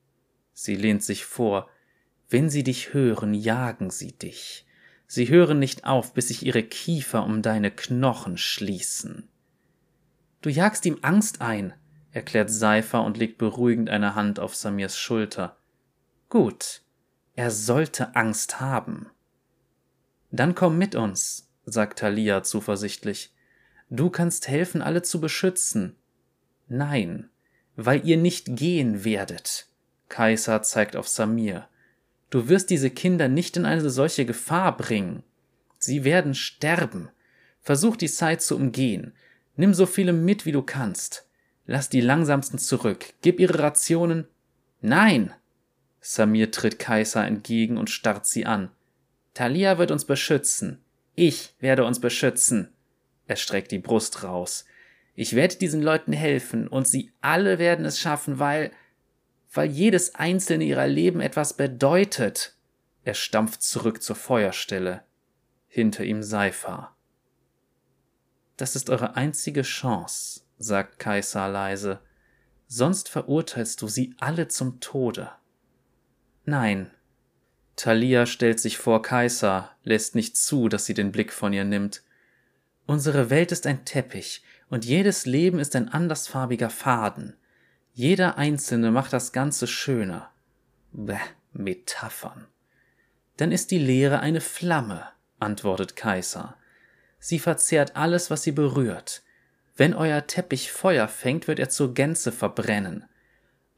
Sie 0.53 0.75
lehnt 0.75 1.03
sich 1.03 1.25
vor. 1.25 1.69
Wenn 2.29 2.49
sie 2.49 2.63
dich 2.63 2.93
hören, 2.93 3.33
jagen 3.33 3.89
sie 3.89 4.13
dich. 4.13 4.65
Sie 5.13 5.27
hören 5.27 5.59
nicht 5.59 5.83
auf, 5.83 6.13
bis 6.13 6.29
sich 6.29 6.45
ihre 6.45 6.63
Kiefer 6.63 7.25
um 7.25 7.41
deine 7.41 7.69
Knochen 7.69 8.37
schließen. 8.37 9.27
Du 10.39 10.49
jagst 10.49 10.85
ihm 10.85 10.99
Angst 11.01 11.41
ein, 11.41 11.73
erklärt 12.13 12.49
Seifer 12.49 13.03
und 13.03 13.17
legt 13.17 13.37
beruhigend 13.37 13.89
eine 13.89 14.15
Hand 14.15 14.39
auf 14.39 14.55
Samirs 14.55 14.97
Schulter. 14.97 15.57
Gut, 16.29 16.83
er 17.35 17.51
sollte 17.51 18.15
Angst 18.15 18.61
haben. 18.61 19.09
Dann 20.31 20.55
komm 20.55 20.77
mit 20.77 20.95
uns, 20.95 21.51
sagt 21.65 21.99
Thalia 21.99 22.43
zuversichtlich. 22.43 23.35
Du 23.89 24.09
kannst 24.09 24.47
helfen, 24.47 24.81
alle 24.81 25.01
zu 25.01 25.19
beschützen. 25.19 25.97
Nein, 26.69 27.29
weil 27.75 28.07
ihr 28.07 28.15
nicht 28.15 28.55
gehen 28.55 29.03
werdet. 29.03 29.67
Kaiser 30.07 30.61
zeigt 30.61 30.95
auf 30.95 31.09
Samir. 31.09 31.67
Du 32.31 32.47
wirst 32.49 32.69
diese 32.69 32.89
Kinder 32.89 33.27
nicht 33.27 33.57
in 33.57 33.65
eine 33.65 33.87
solche 33.89 34.25
Gefahr 34.25 34.75
bringen. 34.75 35.21
Sie 35.77 36.03
werden 36.03 36.33
sterben. 36.33 37.09
Versuch 37.59 37.95
die 37.95 38.09
Zeit 38.09 38.41
zu 38.41 38.55
umgehen. 38.55 39.13
Nimm 39.57 39.73
so 39.73 39.85
viele 39.85 40.13
mit, 40.13 40.45
wie 40.45 40.53
du 40.53 40.63
kannst. 40.63 41.27
Lass 41.67 41.89
die 41.89 42.01
langsamsten 42.01 42.57
zurück. 42.57 43.13
Gib 43.21 43.39
ihre 43.39 43.59
Rationen. 43.59 44.27
Nein! 44.79 45.33
Samir 45.99 46.51
tritt 46.51 46.79
Kaiser 46.79 47.27
entgegen 47.27 47.77
und 47.77 47.89
starrt 47.89 48.25
sie 48.25 48.45
an. 48.45 48.71
Thalia 49.33 49.77
wird 49.77 49.91
uns 49.91 50.05
beschützen. 50.05 50.79
Ich 51.15 51.53
werde 51.59 51.85
uns 51.85 51.99
beschützen. 51.99 52.69
Er 53.27 53.35
streckt 53.35 53.71
die 53.71 53.79
Brust 53.79 54.23
raus. 54.23 54.65
Ich 55.15 55.35
werde 55.35 55.57
diesen 55.57 55.81
Leuten 55.81 56.13
helfen 56.13 56.67
und 56.67 56.87
sie 56.87 57.11
alle 57.21 57.59
werden 57.59 57.85
es 57.85 57.99
schaffen, 57.99 58.39
weil 58.39 58.71
weil 59.53 59.69
jedes 59.69 60.15
einzelne 60.15 60.63
ihrer 60.63 60.87
Leben 60.87 61.21
etwas 61.21 61.53
bedeutet. 61.53 62.55
Er 63.03 63.13
stampft 63.13 63.61
zurück 63.63 64.01
zur 64.01 64.15
Feuerstelle. 64.15 65.03
Hinter 65.67 66.03
ihm 66.03 66.23
Seifa. 66.23 66.95
Das 68.57 68.75
ist 68.75 68.89
eure 68.89 69.15
einzige 69.15 69.63
Chance, 69.63 70.41
sagt 70.57 70.99
Kaiser 70.99 71.47
leise. 71.49 71.99
Sonst 72.67 73.09
verurteilst 73.09 73.81
du 73.81 73.87
sie 73.87 74.13
alle 74.19 74.47
zum 74.47 74.79
Tode. 74.79 75.31
Nein. 76.45 76.91
Thalia 77.75 78.25
stellt 78.25 78.59
sich 78.59 78.77
vor 78.77 79.01
Kaiser, 79.01 79.71
lässt 79.83 80.15
nicht 80.15 80.37
zu, 80.37 80.69
dass 80.69 80.85
sie 80.85 80.93
den 80.93 81.11
Blick 81.11 81.33
von 81.33 81.53
ihr 81.53 81.63
nimmt. 81.63 82.03
Unsere 82.85 83.29
Welt 83.29 83.51
ist 83.51 83.65
ein 83.65 83.85
Teppich, 83.85 84.43
und 84.69 84.85
jedes 84.85 85.25
Leben 85.25 85.59
ist 85.59 85.75
ein 85.75 85.89
andersfarbiger 85.89 86.69
Faden. 86.69 87.35
Jeder 87.93 88.37
Einzelne 88.37 88.91
macht 88.91 89.13
das 89.13 89.31
Ganze 89.31 89.67
schöner. 89.67 90.31
Bäh. 90.91 91.17
Metaphern. 91.53 92.47
Dann 93.37 93.51
ist 93.51 93.71
die 93.71 93.79
Leere 93.79 94.19
eine 94.19 94.41
Flamme, 94.41 95.07
antwortet 95.39 95.95
Kaiser. 95.95 96.55
Sie 97.19 97.39
verzehrt 97.39 97.95
alles, 97.95 98.29
was 98.29 98.43
sie 98.43 98.51
berührt. 98.51 99.23
Wenn 99.75 99.93
euer 99.93 100.27
Teppich 100.27 100.71
Feuer 100.71 101.07
fängt, 101.07 101.47
wird 101.47 101.59
er 101.59 101.69
zur 101.69 101.93
Gänze 101.93 102.31
verbrennen. 102.31 103.05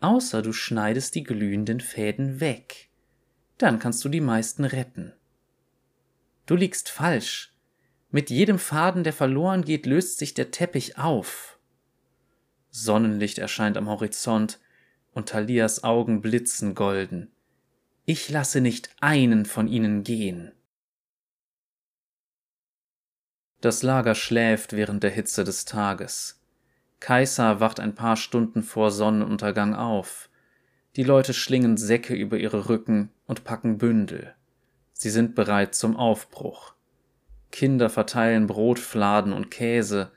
Außer 0.02 0.41
du 0.41 0.54
schneidest 0.54 1.15
die 1.15 1.23
glühenden 1.23 1.80
Fäden 1.80 2.39
weg. 2.39 2.89
Dann 3.58 3.80
kannst 3.80 4.04
du 4.04 4.10
die 4.10 4.21
meisten 4.21 4.65
retten. 4.65 5.13
Du 6.45 6.56
liegst 6.56 6.89
falsch. 6.89 7.54
Mit 8.12 8.30
jedem 8.30 8.60
Faden, 8.60 9.04
der 9.04 9.13
verloren 9.13 9.63
geht, 9.63 9.86
löst 9.86 10.19
sich 10.19 10.34
der 10.34 10.52
Teppich 10.52 10.97
auf. 10.97 11.53
Sonnenlicht 12.76 13.38
erscheint 13.38 13.78
am 13.78 13.88
Horizont 13.88 14.60
und 15.12 15.30
Thalias 15.30 15.84
Augen 15.84 16.22
blitzen 16.22 16.74
golden. 16.74 17.32
Ich 18.06 18.30
lasse 18.30 18.62
nicht 18.62 18.90
einen 19.00 19.46
von 19.46 19.68
ihnen 19.68 20.04
gehen. 20.04 20.52
Das 23.62 23.84
Lager 23.84 24.16
schläft 24.16 24.74
während 24.74 25.04
der 25.04 25.12
Hitze 25.12 25.44
des 25.44 25.66
Tages. 25.66 26.42
Kaiser 27.00 27.60
wacht 27.60 27.80
ein 27.80 27.94
paar 27.94 28.18
Stunden 28.18 28.64
vor 28.64 28.90
Sonnenuntergang 28.90 29.76
auf. 29.76 30.30
Die 30.96 31.04
Leute 31.04 31.36
schlingen 31.36 31.78
Säcke 31.78 32.16
über 32.16 32.38
ihre 32.38 32.70
Rücken 32.70 33.12
und 33.28 33.44
packen 33.44 33.78
Bündel. 33.78 34.34
Sie 34.94 35.12
sind 35.12 35.36
bereit 35.36 35.76
zum 35.76 35.96
Aufbruch. 35.96 36.74
Kinder 37.52 37.92
verteilen 37.92 38.48
Brotfladen 38.48 39.32
und 39.32 39.52
Käse. 39.52 40.12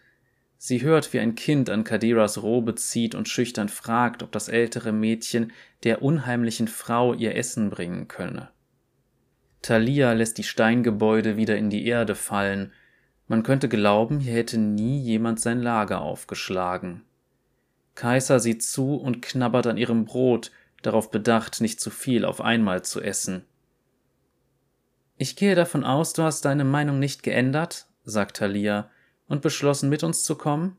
Sie 0.66 0.82
hört, 0.82 1.12
wie 1.12 1.20
ein 1.20 1.36
Kind 1.36 1.70
an 1.70 1.84
Kadiras 1.84 2.42
Robe 2.42 2.74
zieht 2.74 3.14
und 3.14 3.28
schüchtern 3.28 3.68
fragt, 3.68 4.24
ob 4.24 4.32
das 4.32 4.48
ältere 4.48 4.90
Mädchen 4.90 5.52
der 5.84 6.02
unheimlichen 6.02 6.66
Frau 6.66 7.14
ihr 7.14 7.36
Essen 7.36 7.70
bringen 7.70 8.08
könne. 8.08 8.48
Thalia 9.62 10.12
lässt 10.12 10.38
die 10.38 10.44
Steingebäude 10.44 11.36
wieder 11.36 11.56
in 11.56 11.70
die 11.70 11.86
Erde 11.86 12.14
fallen 12.14 12.72
man 13.28 13.42
könnte 13.42 13.68
glauben, 13.68 14.20
hier 14.20 14.34
hätte 14.34 14.58
nie 14.58 15.00
jemand 15.00 15.40
sein 15.40 15.60
Lager 15.60 16.00
aufgeschlagen. 16.00 17.02
Kaiser 17.94 18.40
sieht 18.40 18.62
zu 18.62 18.94
und 18.94 19.22
knabbert 19.22 19.66
an 19.66 19.78
ihrem 19.78 20.04
Brot, 20.04 20.52
darauf 20.82 21.10
bedacht, 21.10 21.60
nicht 21.60 21.80
zu 21.80 21.90
viel 21.90 22.24
auf 22.24 22.40
einmal 22.40 22.82
zu 22.82 23.00
essen. 23.00 23.44
Ich 25.16 25.34
gehe 25.34 25.54
davon 25.54 25.82
aus, 25.82 26.12
du 26.12 26.22
hast 26.22 26.44
deine 26.44 26.64
Meinung 26.64 26.98
nicht 26.98 27.22
geändert, 27.22 27.86
sagt 28.04 28.36
Thalia, 28.36 28.90
und 29.28 29.42
beschlossen, 29.42 29.88
mit 29.88 30.02
uns 30.02 30.24
zu 30.24 30.36
kommen? 30.36 30.78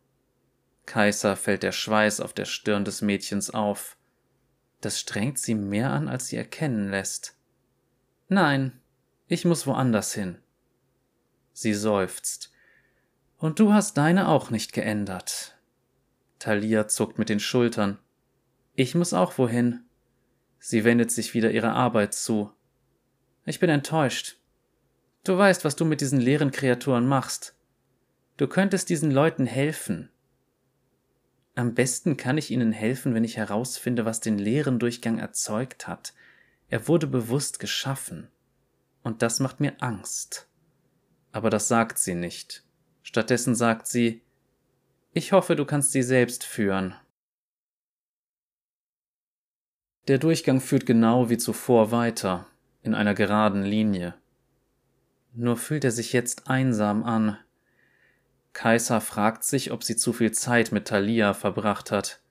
Kaiser 0.86 1.36
fällt 1.36 1.63
der 1.63 1.73
Schweiß 1.73 2.21
auf 2.21 2.33
der 2.33 2.45
Stirn 2.45 2.86
des 2.86 3.01
Mädchens 3.01 3.49
auf. 3.49 3.97
Das 4.81 4.99
strengt 4.99 5.38
sie 5.38 5.55
mehr 5.55 5.91
an, 5.91 6.07
als 6.07 6.27
sie 6.27 6.38
erkennen 6.38 6.89
lässt. 6.89 7.36
Nein, 8.29 8.79
ich 9.27 9.43
muss 9.45 9.67
woanders 9.67 10.13
hin. 10.13 10.38
Sie 11.53 11.73
seufzt. 11.73 12.51
Und 13.38 13.60
du 13.60 13.73
hast 13.73 13.97
deine 13.97 14.29
auch 14.29 14.49
nicht 14.49 14.73
geändert. 14.73 15.57
Thalia 16.39 16.88
zuckt 16.88 17.19
mit 17.19 17.29
den 17.29 17.39
Schultern. 17.39 17.99
Ich 18.75 18.95
muss 18.95 19.13
auch 19.13 19.38
wohin. 19.38 19.83
Sie 20.60 20.83
wendet 20.83 21.12
sich 21.12 21.33
wieder 21.33 21.51
ihrer 21.51 21.73
Arbeit 21.73 22.13
zu. 22.13 22.51
Ich 23.45 23.60
bin 23.60 23.69
enttäuscht. 23.69 24.38
Du 25.23 25.38
weißt, 25.38 25.65
was 25.65 25.75
du 25.75 25.83
mit 25.83 26.01
diesen 26.01 26.21
leeren 26.21 26.51
Kreaturen 26.51 27.07
machst. 27.07 27.57
Du 28.38 28.47
könntest 28.47 28.89
diesen 28.89 29.12
Leuten 29.12 29.45
helfen. 29.45 30.10
Am 31.56 31.73
besten 31.73 32.17
kann 32.17 32.38
ich 32.38 32.52
ihnen 32.52 32.71
helfen, 32.71 33.13
wenn 33.13 33.23
ich 33.23 33.38
herausfinde, 33.38 34.06
was 34.06 34.19
den 34.19 34.38
leeren 34.38 34.80
Durchgang 34.80 35.17
erzeugt 35.17 35.88
hat. 35.88 36.13
Er 36.69 36.88
wurde 36.88 37.08
bewusst 37.08 37.60
geschaffen. 37.60 38.28
Und 39.04 39.21
das 39.21 39.39
macht 39.39 39.60
mir 39.60 39.73
Angst 39.80 40.47
aber 41.38 41.52
das 41.52 41.67
sagt 41.67 42.00
sie 42.00 42.15
nicht. 42.15 42.63
Stattdessen 43.04 43.54
sagt 43.54 43.86
sie 43.86 44.23
Ich 45.13 45.34
hoffe, 45.34 45.56
du 45.56 45.65
kannst 45.65 45.91
sie 45.91 46.02
selbst 46.02 46.43
führen. 46.43 46.95
Der 50.08 50.17
Durchgang 50.17 50.60
führt 50.60 50.88
genau 50.88 51.30
wie 51.30 51.38
zuvor 51.38 51.91
weiter, 51.91 52.47
in 52.82 52.95
einer 52.95 53.13
geraden 53.13 53.62
Linie. 53.62 54.15
Nur 55.34 55.58
fühlt 55.58 55.84
er 55.84 55.91
sich 55.91 56.12
jetzt 56.12 56.47
einsam 56.50 57.04
an. 57.04 57.38
Kaiser 58.58 59.02
fragt 59.02 59.43
sich, 59.43 59.72
ob 59.72 59.84
sie 59.84 59.96
zu 59.96 60.13
viel 60.13 60.32
Zeit 60.32 60.72
mit 60.72 60.88
Thalia 60.88 61.36
verbracht 61.36 61.91
hat. 61.91 62.22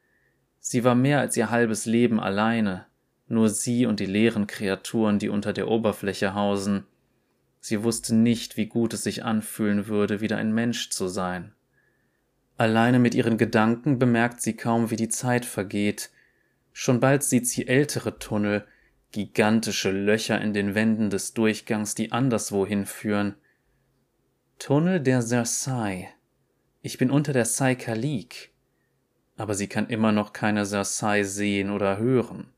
Sie 0.58 0.82
war 0.82 0.96
mehr 0.96 1.20
als 1.20 1.36
ihr 1.36 1.50
halbes 1.50 1.86
Leben 1.86 2.18
alleine, 2.18 2.86
nur 3.28 3.48
sie 3.48 3.86
und 3.86 4.00
die 4.00 4.06
leeren 4.06 4.48
Kreaturen, 4.48 5.20
die 5.20 5.28
unter 5.28 5.52
der 5.52 5.68
Oberfläche 5.68 6.34
hausen. 6.34 6.84
Sie 7.60 7.84
wusste 7.84 8.12
nicht, 8.12 8.56
wie 8.56 8.66
gut 8.66 8.92
es 8.92 9.04
sich 9.04 9.24
anfühlen 9.24 9.86
würde, 9.86 10.20
wieder 10.20 10.36
ein 10.36 10.52
Mensch 10.52 10.90
zu 10.90 11.06
sein. 11.06 11.52
Alleine 12.56 12.98
mit 12.98 13.14
ihren 13.14 13.38
Gedanken 13.38 14.00
bemerkt 14.00 14.42
sie 14.42 14.56
kaum, 14.56 14.90
wie 14.90 14.96
die 14.96 15.08
Zeit 15.08 15.44
vergeht. 15.44 16.10
Schon 16.72 16.98
bald 16.98 17.22
sieht 17.22 17.46
sie 17.46 17.68
ältere 17.68 18.18
Tunnel, 18.18 18.66
gigantische 19.12 19.92
Löcher 19.92 20.40
in 20.40 20.54
den 20.54 20.74
Wänden 20.74 21.08
des 21.08 21.34
Durchgangs, 21.34 21.94
die 21.94 22.10
anderswohin 22.10 22.84
führen. 22.84 23.36
Tunnel 24.58 24.98
der 24.98 25.22
Cersei. 25.22 26.15
Ich 26.82 26.98
bin 26.98 27.10
unter 27.10 27.32
der 27.32 27.44
Saikalik. 27.44 28.52
Aber 29.36 29.54
sie 29.54 29.66
kann 29.66 29.88
immer 29.88 30.12
noch 30.12 30.32
keine 30.32 30.64
Cersei 30.64 31.22
sehen 31.24 31.70
oder 31.70 31.98
hören. 31.98 32.48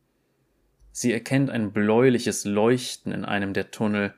Sie 0.92 1.12
erkennt 1.12 1.50
ein 1.50 1.72
bläuliches 1.72 2.44
Leuchten 2.44 3.12
in 3.12 3.24
einem 3.24 3.52
der 3.52 3.70
Tunnel, 3.70 4.14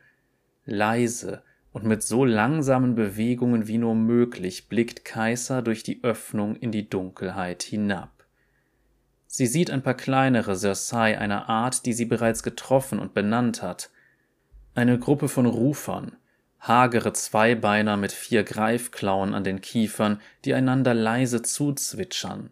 Leise 0.65 1.43
und 1.73 1.85
mit 1.85 2.03
so 2.03 2.25
langsamen 2.25 2.95
Bewegungen 2.95 3.67
wie 3.69 3.79
nur 3.79 3.95
möglich 3.95 4.69
blickt 4.69 5.05
Kaiser 5.05 5.63
durch 5.63 5.83
die 5.83 6.03
Öffnung 6.03 6.57
in 6.57 6.73
die 6.73 6.89
Dunkelheit 6.89 7.63
hinab. 7.63 8.25
Sie 9.27 9.47
sieht 9.47 9.71
ein 9.71 9.83
paar 9.83 9.95
kleinere 9.95 10.57
Cersei 10.57 11.17
einer 11.17 11.49
Art, 11.49 11.87
die 11.87 11.93
sie 11.93 12.05
bereits 12.05 12.43
getroffen 12.43 12.99
und 12.99 13.15
benannt 13.15 13.63
hat. 13.63 13.91
Eine 14.75 14.99
Gruppe 14.99 15.29
von 15.29 15.47
Rufern, 15.47 16.17
hagere 16.61 17.13
Zweibeiner 17.13 17.97
mit 17.97 18.13
vier 18.13 18.45
Greifklauen 18.45 19.35
an 19.35 19.45
den 19.45 19.61
Kiefern, 19.61 20.21
die 20.45 20.55
einander 20.55 20.95
leise 20.95 21.43
zuzwitschern. 21.43 22.51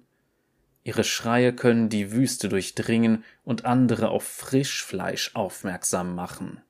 Ihre 0.83 1.05
Schreie 1.05 1.53
können 1.53 1.91
die 1.91 2.13
Wüste 2.13 2.49
durchdringen 2.49 3.23
und 3.45 3.67
andere 3.67 4.09
auf 4.09 4.25
Frischfleisch 4.25 5.35
aufmerksam 5.35 6.15
machen. 6.15 6.63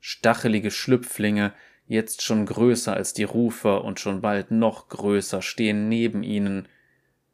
Stachelige 0.00 0.72
Schlüpflinge, 0.72 1.52
jetzt 1.86 2.22
schon 2.22 2.46
größer 2.46 2.94
als 2.94 3.12
die 3.12 3.24
Rufer 3.24 3.84
und 3.84 4.00
schon 4.00 4.20
bald 4.20 4.50
noch 4.50 4.88
größer, 4.88 5.42
stehen 5.42 5.88
neben 5.88 6.24
ihnen. 6.24 6.66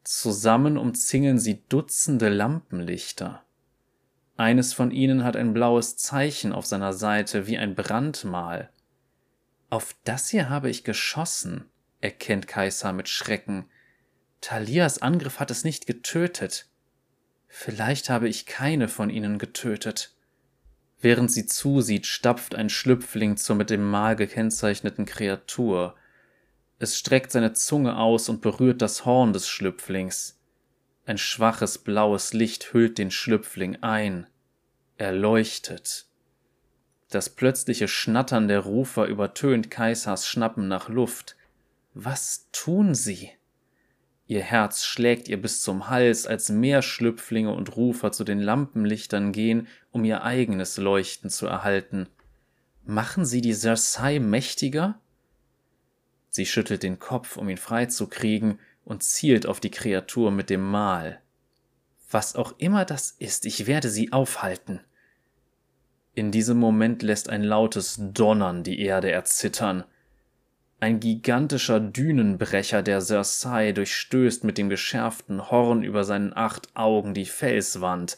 Zusammen 0.03 0.77
umzingeln 0.77 1.39
sie 1.39 1.63
Dutzende 1.69 2.29
Lampenlichter. 2.29 3.43
Eines 4.37 4.73
von 4.73 4.91
ihnen 4.91 5.23
hat 5.23 5.35
ein 5.35 5.53
blaues 5.53 5.97
Zeichen 5.97 6.51
auf 6.51 6.65
seiner 6.65 6.93
Seite 6.93 7.47
wie 7.47 7.57
ein 7.57 7.73
Brandmal. 7.73 8.69
Auf 9.69 9.95
das 10.03 10.29
hier 10.29 10.49
habe 10.49 10.69
ich 10.69 10.83
geschossen, 10.83 11.69
erkennt 12.01 12.47
Kaiser 12.47 12.93
mit 12.93 13.09
Schrecken. 13.09 13.65
Thalias 14.41 15.01
Angriff 15.01 15.39
hat 15.39 15.51
es 15.51 15.63
nicht 15.63 15.87
getötet. 15.87 16.69
Vielleicht 17.47 18.09
habe 18.09 18.27
ich 18.29 18.45
keine 18.45 18.87
von 18.87 19.09
ihnen 19.09 19.39
getötet. 19.39 20.13
Während 20.99 21.31
sie 21.31 21.45
zusieht, 21.45 22.05
stapft 22.05 22.55
ein 22.55 22.69
Schlüpfling 22.69 23.37
zur 23.37 23.55
mit 23.55 23.69
dem 23.69 23.83
Mal 23.89 24.15
gekennzeichneten 24.15 25.05
Kreatur. 25.05 25.95
Es 26.79 26.97
streckt 26.97 27.31
seine 27.31 27.53
Zunge 27.53 27.97
aus 27.97 28.29
und 28.29 28.41
berührt 28.41 28.81
das 28.81 29.05
Horn 29.05 29.33
des 29.33 29.47
Schlüpflings. 29.47 30.39
Ein 31.05 31.17
schwaches 31.17 31.77
blaues 31.77 32.33
Licht 32.33 32.73
hüllt 32.73 32.97
den 32.97 33.11
Schlüpfling 33.11 33.77
ein. 33.83 34.27
Er 34.97 35.11
leuchtet. 35.11 36.07
Das 37.15 37.29
plötzliche 37.29 37.87
Schnattern 37.87 38.49
der 38.49 38.59
Rufer 38.59 39.05
übertönt 39.05 39.71
Kaisers 39.71 40.27
Schnappen 40.27 40.67
nach 40.67 40.89
Luft. 40.89 41.37
Was 41.93 42.49
tun 42.51 42.93
sie? 42.93 43.31
Ihr 44.27 44.41
Herz 44.41 44.83
schlägt 44.83 45.29
ihr 45.29 45.41
bis 45.41 45.61
zum 45.61 45.87
Hals, 45.87 46.27
als 46.27 46.49
mehr 46.49 46.81
Schlüpflinge 46.81 47.53
und 47.53 47.77
Rufer 47.77 48.11
zu 48.11 48.25
den 48.25 48.41
Lampenlichtern 48.41 49.31
gehen, 49.31 49.69
um 49.91 50.03
ihr 50.03 50.25
eigenes 50.25 50.75
Leuchten 50.75 51.29
zu 51.29 51.47
erhalten. 51.47 52.09
Machen 52.83 53.23
sie 53.23 53.39
die 53.39 53.53
Cersei 53.53 54.19
mächtiger? 54.19 54.99
Sie 56.27 56.45
schüttelt 56.45 56.83
den 56.83 56.99
Kopf, 56.99 57.37
um 57.37 57.47
ihn 57.47 57.55
freizukriegen, 57.55 58.59
und 58.83 59.03
zielt 59.03 59.45
auf 59.45 59.61
die 59.61 59.71
Kreatur 59.71 60.31
mit 60.31 60.49
dem 60.49 60.69
Mal. 60.69 61.21
Was 62.11 62.35
auch 62.35 62.55
immer 62.57 62.83
das 62.83 63.11
ist, 63.11 63.45
ich 63.45 63.67
werde 63.67 63.87
sie 63.87 64.11
aufhalten. 64.11 64.81
In 66.15 66.31
diesem 66.31 66.57
Moment 66.57 67.03
lässt 67.03 67.29
ein 67.29 67.43
lautes 67.43 67.99
Donnern 67.99 68.63
die 68.63 68.79
Erde 68.79 69.11
erzittern. 69.11 69.83
Ein 70.79 71.01
gigantischer 71.01 71.81
Dünenbrecher 71.81 72.81
der 72.81 73.01
Cersei 73.01 73.73
durchstößt 73.73 74.45
mit 74.45 74.57
dem 74.57 74.69
geschärften 74.69 75.51
Horn 75.51 75.83
über 75.83 76.05
seinen 76.05 76.35
acht 76.35 76.69
Augen 76.73 77.13
die 77.13 77.25
Felswand. 77.25 78.17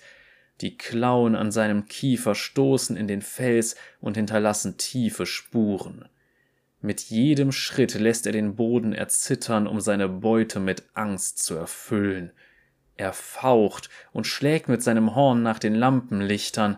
Die 0.62 0.78
Klauen 0.78 1.36
an 1.36 1.52
seinem 1.52 1.86
Kiefer 1.86 2.36
stoßen 2.36 2.96
in 2.98 3.08
den 3.08 3.24
Fels 3.24 3.76
und 4.00 4.16
hinterlassen 4.16 4.78
tiefe 4.78 5.26
Spuren. 5.26 6.08
Mit 6.82 7.02
jedem 7.02 7.52
Schritt 7.52 7.96
lässt 7.96 8.28
er 8.28 8.32
den 8.32 8.56
Boden 8.56 8.94
erzittern, 8.94 9.66
um 9.66 9.82
seine 9.82 10.08
Beute 10.08 10.60
mit 10.60 10.84
Angst 10.94 11.40
zu 11.40 11.56
erfüllen. 11.56 12.32
Er 12.96 13.14
faucht 13.14 13.90
und 14.14 14.28
schlägt 14.28 14.70
mit 14.70 14.84
seinem 14.84 15.16
Horn 15.16 15.42
nach 15.42 15.58
den 15.58 15.74
Lampenlichtern. 15.74 16.78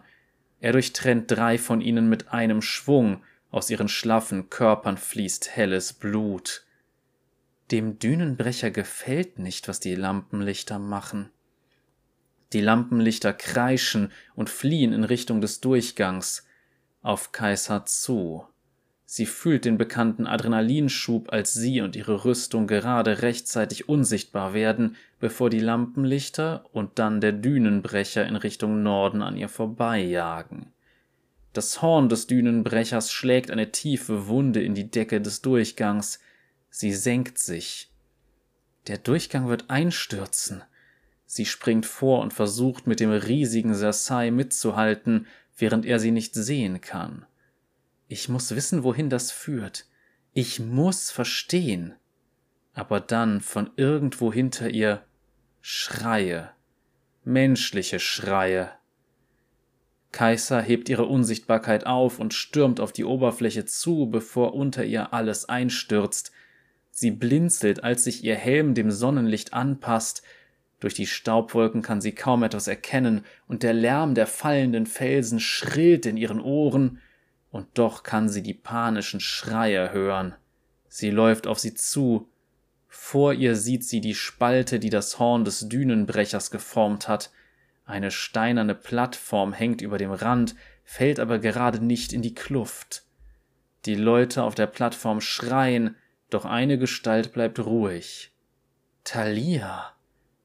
Er 0.60 0.74
durchtrennt 0.74 1.32
drei 1.32 1.58
von 1.58 1.82
ihnen 1.82 2.10
mit 2.10 2.30
einem 2.30 2.62
Schwung, 2.62 3.24
aus 3.52 3.70
ihren 3.70 3.88
schlaffen 3.88 4.50
Körpern 4.50 4.98
fließt 4.98 5.56
helles 5.56 5.94
Blut. 5.94 6.66
Dem 7.72 8.00
Dünenbrecher 8.00 8.72
gefällt 8.72 9.40
nicht, 9.40 9.68
was 9.68 9.80
die 9.80 9.96
Lampenlichter 9.96 10.80
machen. 10.80 11.30
Die 12.52 12.62
Lampenlichter 12.62 13.32
kreischen 13.34 14.12
und 14.36 14.50
fliehen 14.50 14.92
in 14.92 15.04
Richtung 15.04 15.40
des 15.40 15.62
Durchgangs 15.62 16.46
auf 17.02 17.32
Kaiser 17.32 17.86
zu. 17.86 18.48
Sie 19.12 19.26
fühlt 19.26 19.66
den 19.66 19.80
bekannten 19.80 20.28
Adrenalinschub, 20.28 21.34
als 21.34 21.56
sie 21.56 21.82
und 21.82 21.96
ihre 21.96 22.26
Rüstung 22.26 22.68
gerade 22.68 23.24
rechtzeitig 23.24 23.90
unsichtbar 23.90 24.54
werden, 24.54 24.98
bevor 25.20 25.50
die 25.50 25.60
Lampenlichter 25.60 26.64
und 26.74 27.00
dann 27.00 27.20
der 27.20 27.32
Dünenbrecher 27.32 28.28
in 28.28 28.36
Richtung 28.36 28.84
Norden 28.84 29.24
an 29.24 29.36
ihr 29.36 29.50
vorbeijagen. 29.50 30.68
Das 31.54 31.82
Horn 31.82 32.08
des 32.08 32.28
Dünenbrechers 32.28 33.12
schlägt 33.12 33.50
eine 33.50 33.72
tiefe 33.72 34.28
Wunde 34.28 34.62
in 34.62 34.76
die 34.76 34.92
Decke 34.92 35.20
des 35.20 35.42
Durchgangs. 35.42 36.20
Sie 36.70 36.94
senkt 36.94 37.40
sich. 37.40 37.92
Der 38.86 39.00
Durchgang 39.00 39.48
wird 39.48 39.72
einstürzen. 39.72 40.62
Sie 41.26 41.48
springt 41.48 41.88
vor 41.88 42.22
und 42.22 42.32
versucht 42.32 42.86
mit 42.86 43.00
dem 43.00 43.10
riesigen 43.10 43.74
Sasai 43.74 44.30
mitzuhalten, 44.30 45.26
während 45.58 45.88
er 45.88 46.00
sie 46.00 46.12
nicht 46.12 46.36
sehen 46.36 46.80
kann. 46.80 47.26
Ich 48.12 48.28
muss 48.28 48.56
wissen, 48.56 48.84
wohin 48.84 49.12
das 49.12 49.32
führt. 49.32 49.86
Ich 50.34 50.60
muss 50.60 51.12
verstehen. 51.12 51.94
Aber 52.74 53.00
dann 53.00 53.40
von 53.40 53.70
irgendwo 53.76 54.34
hinter 54.34 54.72
ihr 54.72 55.06
Schreie. 55.62 56.50
Menschliche 57.24 58.00
Schreie. 58.00 58.72
Kaiser 60.12 60.60
hebt 60.60 60.90
ihre 60.90 61.06
Unsichtbarkeit 61.06 61.86
auf 61.86 62.18
und 62.18 62.34
stürmt 62.34 62.80
auf 62.80 62.92
die 62.92 63.06
Oberfläche 63.06 63.66
zu, 63.66 64.08
bevor 64.08 64.56
unter 64.56 64.84
ihr 64.84 65.14
alles 65.14 65.48
einstürzt. 65.48 66.32
Sie 66.90 67.12
blinzelt, 67.12 67.84
als 67.84 68.06
sich 68.06 68.24
ihr 68.24 68.36
Helm 68.36 68.74
dem 68.74 68.90
Sonnenlicht 68.90 69.54
anpasst. 69.54 70.24
Durch 70.80 70.96
die 70.96 71.06
Staubwolken 71.06 71.84
kann 71.84 72.02
sie 72.02 72.16
kaum 72.16 72.42
etwas 72.42 72.68
erkennen, 72.68 73.24
und 73.48 73.62
der 73.62 73.74
Lärm 73.74 74.16
der 74.16 74.26
fallenden 74.26 74.88
Felsen 74.88 75.40
schrillt 75.40 76.08
in 76.08 76.18
ihren 76.18 76.42
Ohren 76.42 77.00
und 77.52 77.68
doch 77.78 78.04
kann 78.04 78.30
sie 78.30 78.44
die 78.44 78.54
panischen 78.54 79.20
Schreie 79.20 79.92
hören. 79.92 80.36
Sie 80.88 81.12
läuft 81.12 81.48
auf 81.48 81.60
sie 81.60 81.74
zu. 81.74 82.30
Vor 82.88 83.34
ihr 83.34 83.56
sieht 83.56 83.84
sie 83.84 84.02
die 84.02 84.16
Spalte, 84.16 84.80
die 84.80 84.90
das 84.90 85.20
Horn 85.20 85.46
des 85.46 85.70
Dünenbrechers 85.70 86.52
geformt 86.52 87.08
hat. 87.08 87.32
Eine 87.86 88.12
steinerne 88.12 88.76
Plattform 88.76 89.54
hängt 89.54 89.82
über 89.82 89.98
dem 89.98 90.12
Rand, 90.12 90.56
fällt 90.84 91.20
aber 91.20 91.40
gerade 91.40 91.84
nicht 91.84 92.14
in 92.14 92.22
die 92.22 92.34
Kluft. 92.34 93.04
Die 93.86 93.96
Leute 93.96 94.44
auf 94.44 94.56
der 94.56 94.68
Plattform 94.68 95.22
schreien, 95.22 95.96
doch 96.30 96.46
eine 96.46 96.78
Gestalt 96.78 97.34
bleibt 97.34 97.60
ruhig. 97.60 98.32
Thalia, 99.04 99.94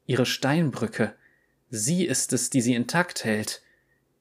ihre 0.05 0.25
Steinbrücke, 0.25 1.15
sie 1.69 2.05
ist 2.05 2.33
es, 2.33 2.49
die 2.49 2.61
sie 2.61 2.73
intakt 2.73 3.25
hält. 3.25 3.61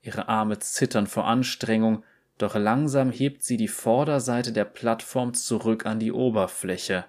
Ihre 0.03 0.29
Arme 0.29 0.59
zittern 0.59 1.07
vor 1.07 1.27
Anstrengung, 1.27 2.05
doch 2.39 2.57
langsam 2.57 3.11
hebt 3.11 3.45
sie 3.45 3.57
die 3.57 3.69
Vorderseite 3.69 4.53
der 4.53 4.65
Plattform 4.65 5.35
zurück 5.35 5.87
an 5.87 6.01
die 6.01 6.13
Oberfläche. 6.13 7.05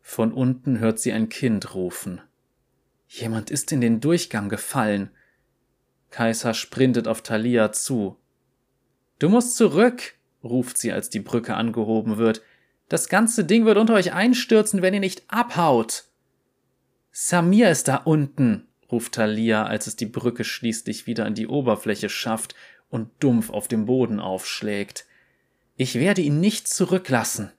Von 0.00 0.32
unten 0.32 0.78
hört 0.78 0.98
sie 0.98 1.12
ein 1.12 1.28
Kind 1.28 1.74
rufen. 1.74 2.20
Jemand 3.08 3.50
ist 3.50 3.72
in 3.72 3.80
den 3.80 4.00
Durchgang 4.00 4.48
gefallen. 4.48 5.10
Kaiser 6.10 6.54
sprintet 6.54 7.08
auf 7.08 7.22
Thalia 7.22 7.72
zu. 7.72 8.18
Du 9.18 9.28
musst 9.28 9.56
zurück, 9.56 10.14
ruft 10.42 10.76
sie, 10.76 10.92
als 10.92 11.08
die 11.08 11.20
Brücke 11.20 11.54
angehoben 11.54 12.18
wird. 12.18 12.42
Das 12.88 13.08
ganze 13.08 13.44
Ding 13.44 13.64
wird 13.64 13.78
unter 13.78 13.94
euch 13.94 14.12
einstürzen, 14.12 14.82
wenn 14.82 14.92
ihr 14.92 15.00
nicht 15.00 15.22
abhaut. 15.28 16.04
Samir 17.10 17.70
ist 17.70 17.88
da 17.88 17.96
unten, 17.96 18.66
ruft 18.90 19.14
Thalia, 19.14 19.64
als 19.64 19.86
es 19.86 19.96
die 19.96 20.06
Brücke 20.06 20.44
schließlich 20.44 21.06
wieder 21.06 21.24
an 21.24 21.34
die 21.34 21.46
Oberfläche 21.46 22.08
schafft 22.08 22.54
und 22.92 23.10
dumpf 23.20 23.50
auf 23.50 23.68
dem 23.68 23.86
Boden 23.86 24.20
aufschlägt. 24.20 25.06
Ich 25.76 25.94
werde 25.94 26.20
ihn 26.20 26.40
nicht 26.40 26.68
zurücklassen. 26.68 27.50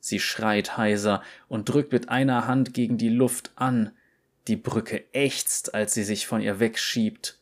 Sie 0.00 0.20
schreit 0.20 0.76
heiser 0.76 1.22
und 1.48 1.68
drückt 1.68 1.92
mit 1.92 2.10
einer 2.10 2.46
Hand 2.46 2.74
gegen 2.74 2.98
die 2.98 3.08
Luft 3.08 3.52
an. 3.56 3.92
Die 4.48 4.56
Brücke 4.56 5.02
ächzt, 5.12 5.74
als 5.74 5.94
sie 5.94 6.04
sich 6.04 6.26
von 6.26 6.42
ihr 6.42 6.60
wegschiebt. 6.60 7.38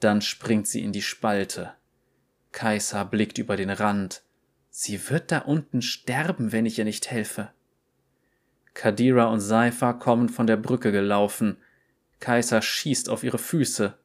Dann 0.00 0.22
springt 0.22 0.66
sie 0.66 0.82
in 0.82 0.92
die 0.92 1.02
Spalte. 1.02 1.74
Kaiser 2.50 3.04
blickt 3.04 3.36
über 3.36 3.56
den 3.56 3.70
Rand. 3.70 4.22
Sie 4.70 5.10
wird 5.10 5.32
da 5.32 5.40
unten 5.40 5.82
sterben, 5.82 6.50
wenn 6.50 6.64
ich 6.64 6.78
ihr 6.78 6.84
nicht 6.84 7.10
helfe. 7.10 7.50
Kadira 8.72 9.26
und 9.26 9.40
Saifa 9.40 9.92
kommen 9.92 10.30
von 10.30 10.46
der 10.46 10.56
Brücke 10.56 10.92
gelaufen. 10.92 11.58
Kaiser 12.20 12.62
schießt 12.62 13.10
auf 13.10 13.22
ihre 13.22 13.38
Füße. 13.38 13.98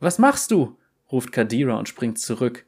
Was 0.00 0.18
machst 0.18 0.50
du? 0.50 0.76
Ruft 1.14 1.32
Kadira 1.32 1.78
und 1.78 1.88
springt 1.88 2.18
zurück. 2.18 2.66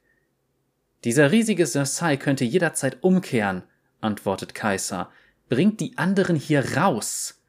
Dieser 1.04 1.32
riesige 1.32 1.66
Cersei 1.66 2.16
könnte 2.16 2.44
jederzeit 2.44 3.02
umkehren, 3.02 3.64
antwortet 4.00 4.54
Kaiser. 4.54 5.11
Bringt 5.48 5.80
die 5.80 5.98
anderen 5.98 6.37
hier 6.37 6.76
raus. 6.76 7.42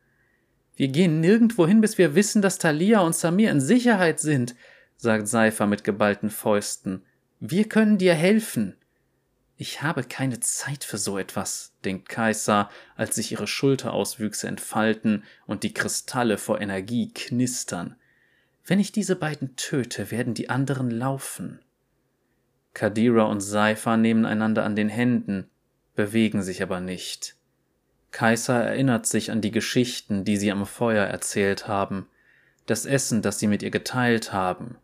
Wir 0.75 0.89
gehen 0.89 1.21
nirgendwo 1.21 1.65
hin, 1.65 1.81
bis 1.81 1.97
wir 1.97 2.15
wissen, 2.15 2.41
dass 2.41 2.57
Thalia 2.57 2.99
und 2.99 3.15
Samir 3.15 3.51
in 3.51 3.61
Sicherheit 3.61 4.19
sind, 4.19 4.55
sagt 4.97 5.27
Seifer 5.27 5.65
mit 5.67 5.83
geballten 5.83 6.29
Fäusten. 6.29 7.03
Wir 7.39 7.69
können 7.69 7.97
dir 7.97 8.13
helfen. 8.13 8.75
Ich 9.55 9.81
habe 9.81 10.03
keine 10.03 10.39
Zeit 10.39 10.83
für 10.83 10.99
so 10.99 11.17
etwas, 11.17 11.73
denkt 11.83 12.09
Kaiser, 12.09 12.69
als 12.95 13.15
sich 13.15 13.31
ihre 13.31 13.47
Schulterauswüchse 13.47 14.47
entfalten 14.47 15.23
und 15.47 15.63
die 15.63 15.73
Kristalle 15.73 16.37
vor 16.37 16.61
Energie 16.61 17.11
knistern. 17.11 17.95
Wenn 18.67 18.81
ich 18.81 18.91
diese 18.91 19.15
beiden 19.15 19.55
töte, 19.55 20.11
werden 20.11 20.33
die 20.33 20.49
anderen 20.49 20.91
laufen. 20.91 21.61
Kadira 22.73 23.23
und 23.23 23.39
Saifa 23.39 23.95
nehmen 23.95 24.25
einander 24.25 24.65
an 24.65 24.75
den 24.75 24.89
Händen, 24.89 25.49
bewegen 25.95 26.43
sich 26.43 26.61
aber 26.61 26.81
nicht. 26.81 27.37
Kaiser 28.11 28.61
erinnert 28.61 29.05
sich 29.05 29.31
an 29.31 29.39
die 29.39 29.51
Geschichten, 29.51 30.25
die 30.25 30.35
sie 30.35 30.51
am 30.51 30.65
Feuer 30.65 31.05
erzählt 31.05 31.69
haben, 31.69 32.07
das 32.65 32.85
Essen, 32.85 33.21
das 33.21 33.39
sie 33.39 33.47
mit 33.47 33.63
ihr 33.63 33.71
geteilt 33.71 34.33
haben, 34.33 34.75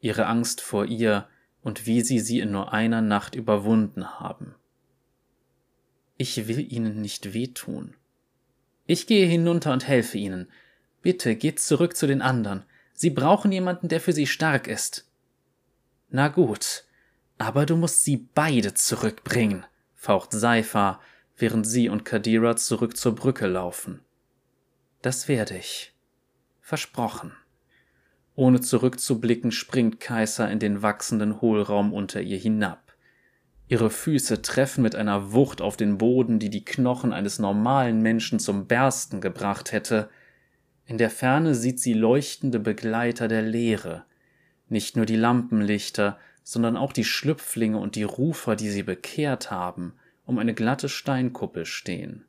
ihre 0.00 0.26
Angst 0.26 0.60
vor 0.60 0.84
ihr 0.84 1.28
und 1.62 1.84
wie 1.84 2.02
sie 2.02 2.20
sie 2.20 2.38
in 2.38 2.52
nur 2.52 2.72
einer 2.72 3.02
Nacht 3.02 3.34
überwunden 3.34 4.20
haben. 4.20 4.54
Ich 6.16 6.46
will 6.46 6.72
ihnen 6.72 7.00
nicht 7.00 7.34
wehtun. 7.34 7.94
Ich 8.86 9.08
gehe 9.08 9.26
hinunter 9.26 9.72
und 9.72 9.88
helfe 9.88 10.16
ihnen. 10.16 10.48
Bitte 11.02 11.34
geht 11.34 11.58
zurück 11.58 11.96
zu 11.96 12.06
den 12.06 12.22
anderen. 12.22 12.62
Sie 12.96 13.10
brauchen 13.10 13.52
jemanden, 13.52 13.88
der 13.88 14.00
für 14.00 14.14
sie 14.14 14.26
stark 14.26 14.66
ist. 14.66 15.08
Na 16.08 16.28
gut, 16.28 16.84
aber 17.36 17.66
du 17.66 17.76
musst 17.76 18.04
sie 18.04 18.16
beide 18.16 18.72
zurückbringen, 18.72 19.66
faucht 19.94 20.32
Seifa, 20.32 21.00
während 21.36 21.66
sie 21.66 21.90
und 21.90 22.06
Kadira 22.06 22.56
zurück 22.56 22.96
zur 22.96 23.14
Brücke 23.14 23.46
laufen. 23.46 24.00
Das 25.02 25.28
werde 25.28 25.58
ich. 25.58 25.94
Versprochen. 26.62 27.32
Ohne 28.34 28.62
zurückzublicken, 28.62 29.52
springt 29.52 30.00
Kaiser 30.00 30.50
in 30.50 30.58
den 30.58 30.80
wachsenden 30.80 31.42
Hohlraum 31.42 31.92
unter 31.92 32.22
ihr 32.22 32.38
hinab. 32.38 32.94
Ihre 33.68 33.90
Füße 33.90 34.40
treffen 34.40 34.82
mit 34.82 34.94
einer 34.94 35.32
Wucht 35.32 35.60
auf 35.60 35.76
den 35.76 35.98
Boden, 35.98 36.38
die 36.38 36.50
die 36.50 36.64
Knochen 36.64 37.12
eines 37.12 37.38
normalen 37.38 38.00
Menschen 38.00 38.38
zum 38.38 38.66
Bersten 38.66 39.20
gebracht 39.20 39.72
hätte, 39.72 40.08
in 40.86 40.98
der 40.98 41.10
Ferne 41.10 41.54
sieht 41.54 41.80
sie 41.80 41.94
leuchtende 41.94 42.60
Begleiter 42.60 43.26
der 43.26 43.42
Leere, 43.42 44.04
nicht 44.68 44.96
nur 44.96 45.04
die 45.04 45.16
Lampenlichter, 45.16 46.18
sondern 46.44 46.76
auch 46.76 46.92
die 46.92 47.04
Schlüpflinge 47.04 47.78
und 47.78 47.96
die 47.96 48.04
Rufer, 48.04 48.54
die 48.54 48.70
sie 48.70 48.84
bekehrt 48.84 49.50
haben, 49.50 49.94
um 50.26 50.38
eine 50.38 50.54
glatte 50.54 50.88
Steinkuppel 50.88 51.66
stehen. 51.66 52.24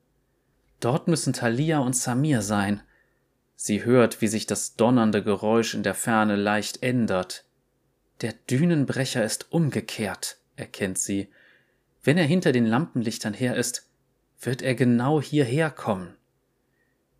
Dort 0.79 1.07
müssen 1.07 1.33
Thalia 1.33 1.79
und 1.79 1.95
Samir 1.95 2.41
sein. 2.41 2.81
Sie 3.55 3.85
hört, 3.85 4.21
wie 4.21 4.27
sich 4.27 4.47
das 4.47 4.75
donnernde 4.75 5.23
Geräusch 5.23 5.75
in 5.75 5.83
der 5.83 5.95
Ferne 5.95 6.35
leicht 6.35 6.81
ändert. 6.81 7.45
Der 8.21 8.33
Dünenbrecher 8.33 9.23
ist 9.23 9.51
umgekehrt, 9.51 10.37
erkennt 10.55 10.97
sie. 10.97 11.29
Wenn 12.03 12.17
er 12.17 12.25
hinter 12.25 12.51
den 12.51 12.65
Lampenlichtern 12.65 13.35
her 13.35 13.55
ist, 13.55 13.87
wird 14.41 14.63
er 14.63 14.73
genau 14.73 15.21
hierher 15.21 15.69
kommen. 15.69 16.16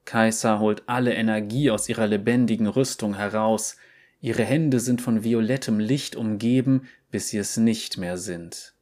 Kaiser 0.08 0.60
holt 0.60 0.84
alle 0.88 1.14
Energie 1.14 1.70
aus 1.70 1.90
ihrer 1.90 2.08
lebendigen 2.08 2.68
Rüstung 2.68 3.16
heraus. 3.16 3.76
ihre 4.22 4.44
Hände 4.44 4.80
sind 4.80 5.02
von 5.02 5.24
violettem 5.24 5.80
Licht 5.80 6.16
umgeben, 6.16 6.88
bis 7.12 7.30
sie 7.30 7.38
es 7.38 7.58
nicht 7.58 7.98
mehr 7.98 8.18
sind. 8.18 8.74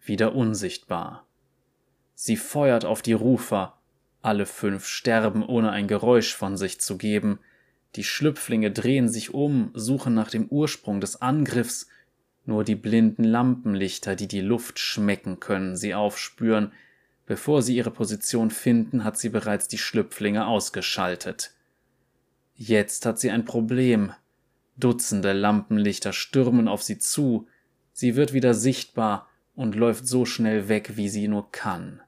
Wieder 0.00 0.34
unsichtbar. 0.34 1.26
Sie 2.14 2.36
feuert 2.36 2.84
auf 2.84 3.02
die 3.02 3.12
Rufer, 3.12 3.78
alle 4.22 4.46
fünf 4.46 4.86
sterben, 4.86 5.44
ohne 5.44 5.70
ein 5.70 5.88
Geräusch 5.88 6.34
von 6.34 6.56
sich 6.56 6.80
zu 6.80 6.96
geben, 6.96 7.40
die 7.96 8.04
Schlüpflinge 8.04 8.70
drehen 8.70 9.08
sich 9.08 9.34
um, 9.34 9.72
suchen 9.74 10.14
nach 10.14 10.30
dem 10.30 10.46
Ursprung 10.46 11.00
des 11.00 11.20
Angriffs, 11.20 11.88
nur 12.46 12.62
die 12.62 12.76
blinden 12.76 13.24
Lampenlichter, 13.24 14.14
die 14.14 14.28
die 14.28 14.40
Luft 14.40 14.78
schmecken 14.78 15.40
können, 15.40 15.76
sie 15.76 15.94
aufspüren, 15.94 16.72
bevor 17.30 17.62
sie 17.62 17.76
ihre 17.76 17.92
Position 17.92 18.50
finden, 18.50 19.04
hat 19.04 19.16
sie 19.16 19.28
bereits 19.28 19.68
die 19.68 19.78
Schlüpflinge 19.78 20.48
ausgeschaltet. 20.48 21.52
Jetzt 22.56 23.06
hat 23.06 23.20
sie 23.20 23.30
ein 23.30 23.44
Problem. 23.44 24.12
Dutzende 24.76 25.32
Lampenlichter 25.32 26.12
stürmen 26.12 26.66
auf 26.66 26.82
sie 26.82 26.98
zu, 26.98 27.46
sie 27.92 28.16
wird 28.16 28.32
wieder 28.32 28.52
sichtbar 28.52 29.28
und 29.54 29.76
läuft 29.76 30.08
so 30.08 30.24
schnell 30.24 30.68
weg, 30.68 30.96
wie 30.96 31.08
sie 31.08 31.28
nur 31.28 31.52
kann. 31.52 32.00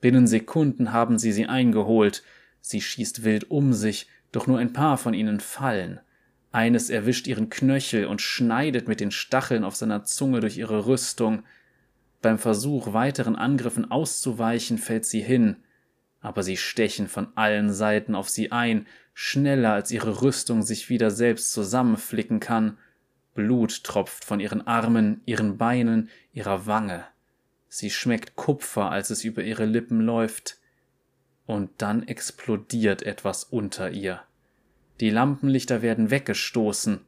Binnen 0.00 0.26
Sekunden 0.26 0.94
haben 0.94 1.18
sie 1.18 1.32
sie 1.32 1.44
eingeholt, 1.44 2.22
sie 2.62 2.80
schießt 2.80 3.24
wild 3.24 3.50
um 3.50 3.74
sich, 3.74 4.08
doch 4.32 4.46
nur 4.46 4.58
ein 4.58 4.72
paar 4.72 4.96
von 4.96 5.12
ihnen 5.12 5.40
fallen. 5.40 6.00
Eines 6.50 6.88
erwischt 6.88 7.26
ihren 7.26 7.50
Knöchel 7.50 8.06
und 8.06 8.22
schneidet 8.22 8.88
mit 8.88 9.00
den 9.00 9.10
Stacheln 9.10 9.64
auf 9.64 9.76
seiner 9.76 10.04
Zunge 10.04 10.40
durch 10.40 10.56
ihre 10.56 10.86
Rüstung. 10.86 11.42
Beim 12.24 12.38
Versuch, 12.38 12.94
weiteren 12.94 13.36
Angriffen 13.36 13.90
auszuweichen, 13.90 14.78
fällt 14.78 15.04
sie 15.04 15.20
hin, 15.20 15.56
aber 16.22 16.42
sie 16.42 16.56
stechen 16.56 17.06
von 17.06 17.28
allen 17.34 17.70
Seiten 17.70 18.14
auf 18.14 18.30
sie 18.30 18.50
ein, 18.50 18.86
schneller 19.12 19.74
als 19.74 19.90
ihre 19.90 20.22
Rüstung 20.22 20.62
sich 20.62 20.88
wieder 20.88 21.10
selbst 21.10 21.52
zusammenflicken 21.52 22.40
kann. 22.40 22.78
Blut 23.34 23.84
tropft 23.84 24.24
von 24.24 24.40
ihren 24.40 24.66
Armen, 24.66 25.20
ihren 25.26 25.58
Beinen, 25.58 26.08
ihrer 26.32 26.64
Wange. 26.64 27.04
Sie 27.68 27.90
schmeckt 27.90 28.36
Kupfer, 28.36 28.90
als 28.90 29.10
es 29.10 29.22
über 29.22 29.42
ihre 29.42 29.66
Lippen 29.66 30.00
läuft 30.00 30.56
und 31.44 31.72
dann 31.76 32.08
explodiert 32.08 33.02
etwas 33.02 33.44
unter 33.44 33.90
ihr. 33.90 34.22
Die 35.00 35.10
Lampenlichter 35.10 35.82
werden 35.82 36.10
weggestoßen. 36.10 37.00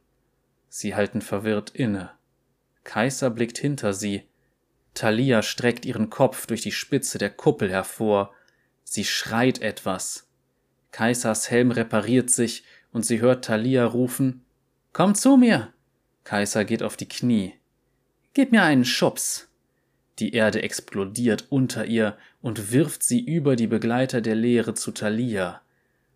Sie 0.69 0.93
halten 0.93 1.21
verwirrt 1.21 1.71
inne. 1.71 2.11
Kaiser 2.83 3.31
blickt 3.31 3.57
hinter 3.57 3.93
sie. 3.93 4.27
Thalia 4.97 5.43
streckt 5.43 5.85
ihren 5.85 6.09
Kopf 6.09 6.47
durch 6.47 6.61
die 6.61 6.71
Spitze 6.71 7.19
der 7.19 7.29
Kuppel 7.29 7.69
hervor. 7.69 8.33
Sie 8.83 9.05
schreit 9.05 9.61
etwas. 9.61 10.27
Kaisers 10.91 11.51
Helm 11.51 11.69
repariert 11.69 12.31
sich 12.31 12.63
und 12.91 13.05
sie 13.05 13.21
hört 13.21 13.45
Thalia 13.45 13.85
rufen: 13.85 14.43
Komm 14.93 15.13
zu 15.13 15.37
mir! 15.37 15.71
Kaiser 16.23 16.65
geht 16.65 16.81
auf 16.81 16.97
die 16.97 17.07
Knie. 17.07 17.53
Gib 18.33 18.51
mir 18.51 18.63
einen 18.63 18.85
Schubs. 18.85 19.49
Die 20.17 20.33
Erde 20.33 20.63
explodiert 20.63 21.45
unter 21.49 21.85
ihr 21.85 22.17
und 22.41 22.71
wirft 22.71 23.03
sie 23.03 23.23
über 23.23 23.55
die 23.55 23.67
Begleiter 23.67 24.19
der 24.19 24.35
Lehre 24.35 24.73
zu 24.73 24.91
Thalia. 24.91 25.61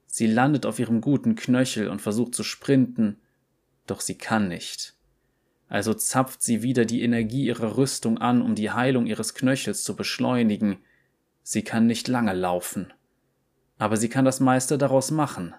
Sie 0.08 0.26
landet 0.26 0.66
auf 0.66 0.80
ihrem 0.80 1.02
guten 1.02 1.36
Knöchel 1.36 1.88
und 1.88 2.02
versucht 2.02 2.34
zu 2.34 2.44
sprinten, 2.44 3.22
doch 3.86 4.02
sie 4.02 4.18
kann 4.18 4.48
nicht. 4.48 4.96
Also 5.72 5.94
zapft 5.94 6.42
sie 6.42 6.64
wieder 6.64 6.84
die 6.84 7.02
Energie 7.02 7.46
ihrer 7.46 7.78
Rüstung 7.78 8.18
an, 8.18 8.42
um 8.42 8.56
die 8.56 8.72
Heilung 8.72 9.06
ihres 9.06 9.36
Knöchels 9.36 9.86
zu 9.86 9.96
beschleunigen. 9.96 10.80
Sie 11.44 11.64
kann 11.64 11.88
nicht 11.88 12.10
lange 12.10 12.34
laufen. 12.34 12.92
Aber 13.78 13.96
sie 13.96 14.10
kann 14.10 14.26
das 14.26 14.42
meiste 14.42 14.78
daraus 14.78 15.12
machen. 15.12 15.56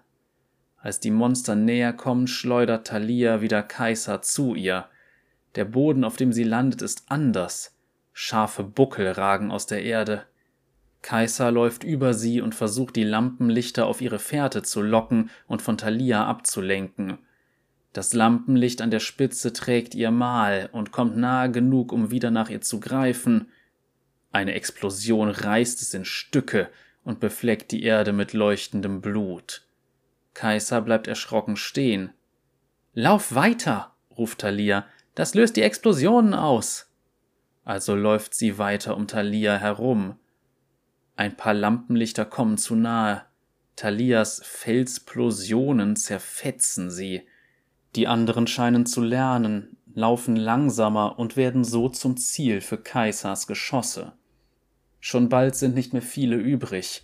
Als 0.76 1.00
die 1.00 1.10
Monster 1.10 1.54
näher 1.54 1.94
kommen, 1.94 2.26
schleudert 2.26 2.88
Thalia 2.88 3.40
wieder 3.40 3.62
Kaiser 3.62 4.20
zu 4.20 4.54
ihr. 4.54 4.84
Der 5.54 5.64
Boden, 5.64 6.04
auf 6.04 6.16
dem 6.16 6.34
sie 6.34 6.44
landet, 6.44 6.82
ist 6.82 7.04
anders. 7.08 7.74
Scharfe 8.12 8.64
Buckel 8.64 9.12
ragen 9.12 9.50
aus 9.50 9.64
der 9.64 9.82
Erde. 9.82 10.26
Kaiser 11.00 11.50
läuft 11.50 11.84
über 11.84 12.12
sie 12.12 12.42
und 12.42 12.54
versucht 12.54 12.96
die 12.96 13.04
Lampenlichter 13.04 13.86
auf 13.86 14.02
ihre 14.02 14.18
Fährte 14.18 14.62
zu 14.62 14.82
locken 14.82 15.30
und 15.46 15.62
von 15.62 15.78
Thalia 15.78 16.26
abzulenken. 16.26 17.16
Das 17.92 18.14
Lampenlicht 18.14 18.80
an 18.80 18.90
der 18.90 19.00
Spitze 19.00 19.52
trägt 19.52 19.94
ihr 19.94 20.10
Mal 20.10 20.68
und 20.72 20.92
kommt 20.92 21.16
nahe 21.16 21.50
genug, 21.50 21.92
um 21.92 22.10
wieder 22.10 22.30
nach 22.30 22.48
ihr 22.48 22.60
zu 22.60 22.80
greifen. 22.80 23.50
Eine 24.30 24.54
Explosion 24.54 25.28
reißt 25.28 25.82
es 25.82 25.92
in 25.92 26.04
Stücke 26.04 26.70
und 27.04 27.20
befleckt 27.20 27.70
die 27.70 27.82
Erde 27.82 28.12
mit 28.12 28.32
leuchtendem 28.32 29.00
Blut. 29.00 29.66
Kaiser 30.32 30.80
bleibt 30.80 31.06
erschrocken 31.06 31.56
stehen. 31.56 32.12
Lauf 32.94 33.34
weiter, 33.34 33.94
ruft 34.16 34.40
Thalia, 34.40 34.86
das 35.14 35.34
löst 35.34 35.56
die 35.56 35.62
Explosionen 35.62 36.32
aus 36.32 36.92
also 37.64 37.94
läuft 37.94 38.34
sie 38.34 38.58
weiter 38.58 38.96
um 38.96 39.06
Thalia 39.06 39.56
herum. 39.56 40.18
Ein 41.16 41.36
paar 41.36 41.54
Lampenlichter 41.54 42.24
kommen 42.24 42.58
zu 42.58 42.74
nahe. 42.74 43.24
Thalias 43.76 44.42
Felsplosionen 44.44 45.96
zerfetzen 45.96 46.90
sie. 46.90 47.26
Die 47.94 48.06
anderen 48.06 48.46
scheinen 48.46 48.86
zu 48.86 49.02
lernen, 49.02 49.76
laufen 49.94 50.36
langsamer 50.36 51.18
und 51.18 51.36
werden 51.36 51.64
so 51.64 51.88
zum 51.88 52.16
Ziel 52.16 52.60
für 52.60 52.78
Kaisers 52.78 53.46
Geschosse. 53.46 54.12
Schon 55.00 55.28
bald 55.28 55.56
sind 55.56 55.74
nicht 55.74 55.92
mehr 55.92 56.02
viele 56.02 56.36
übrig, 56.36 57.02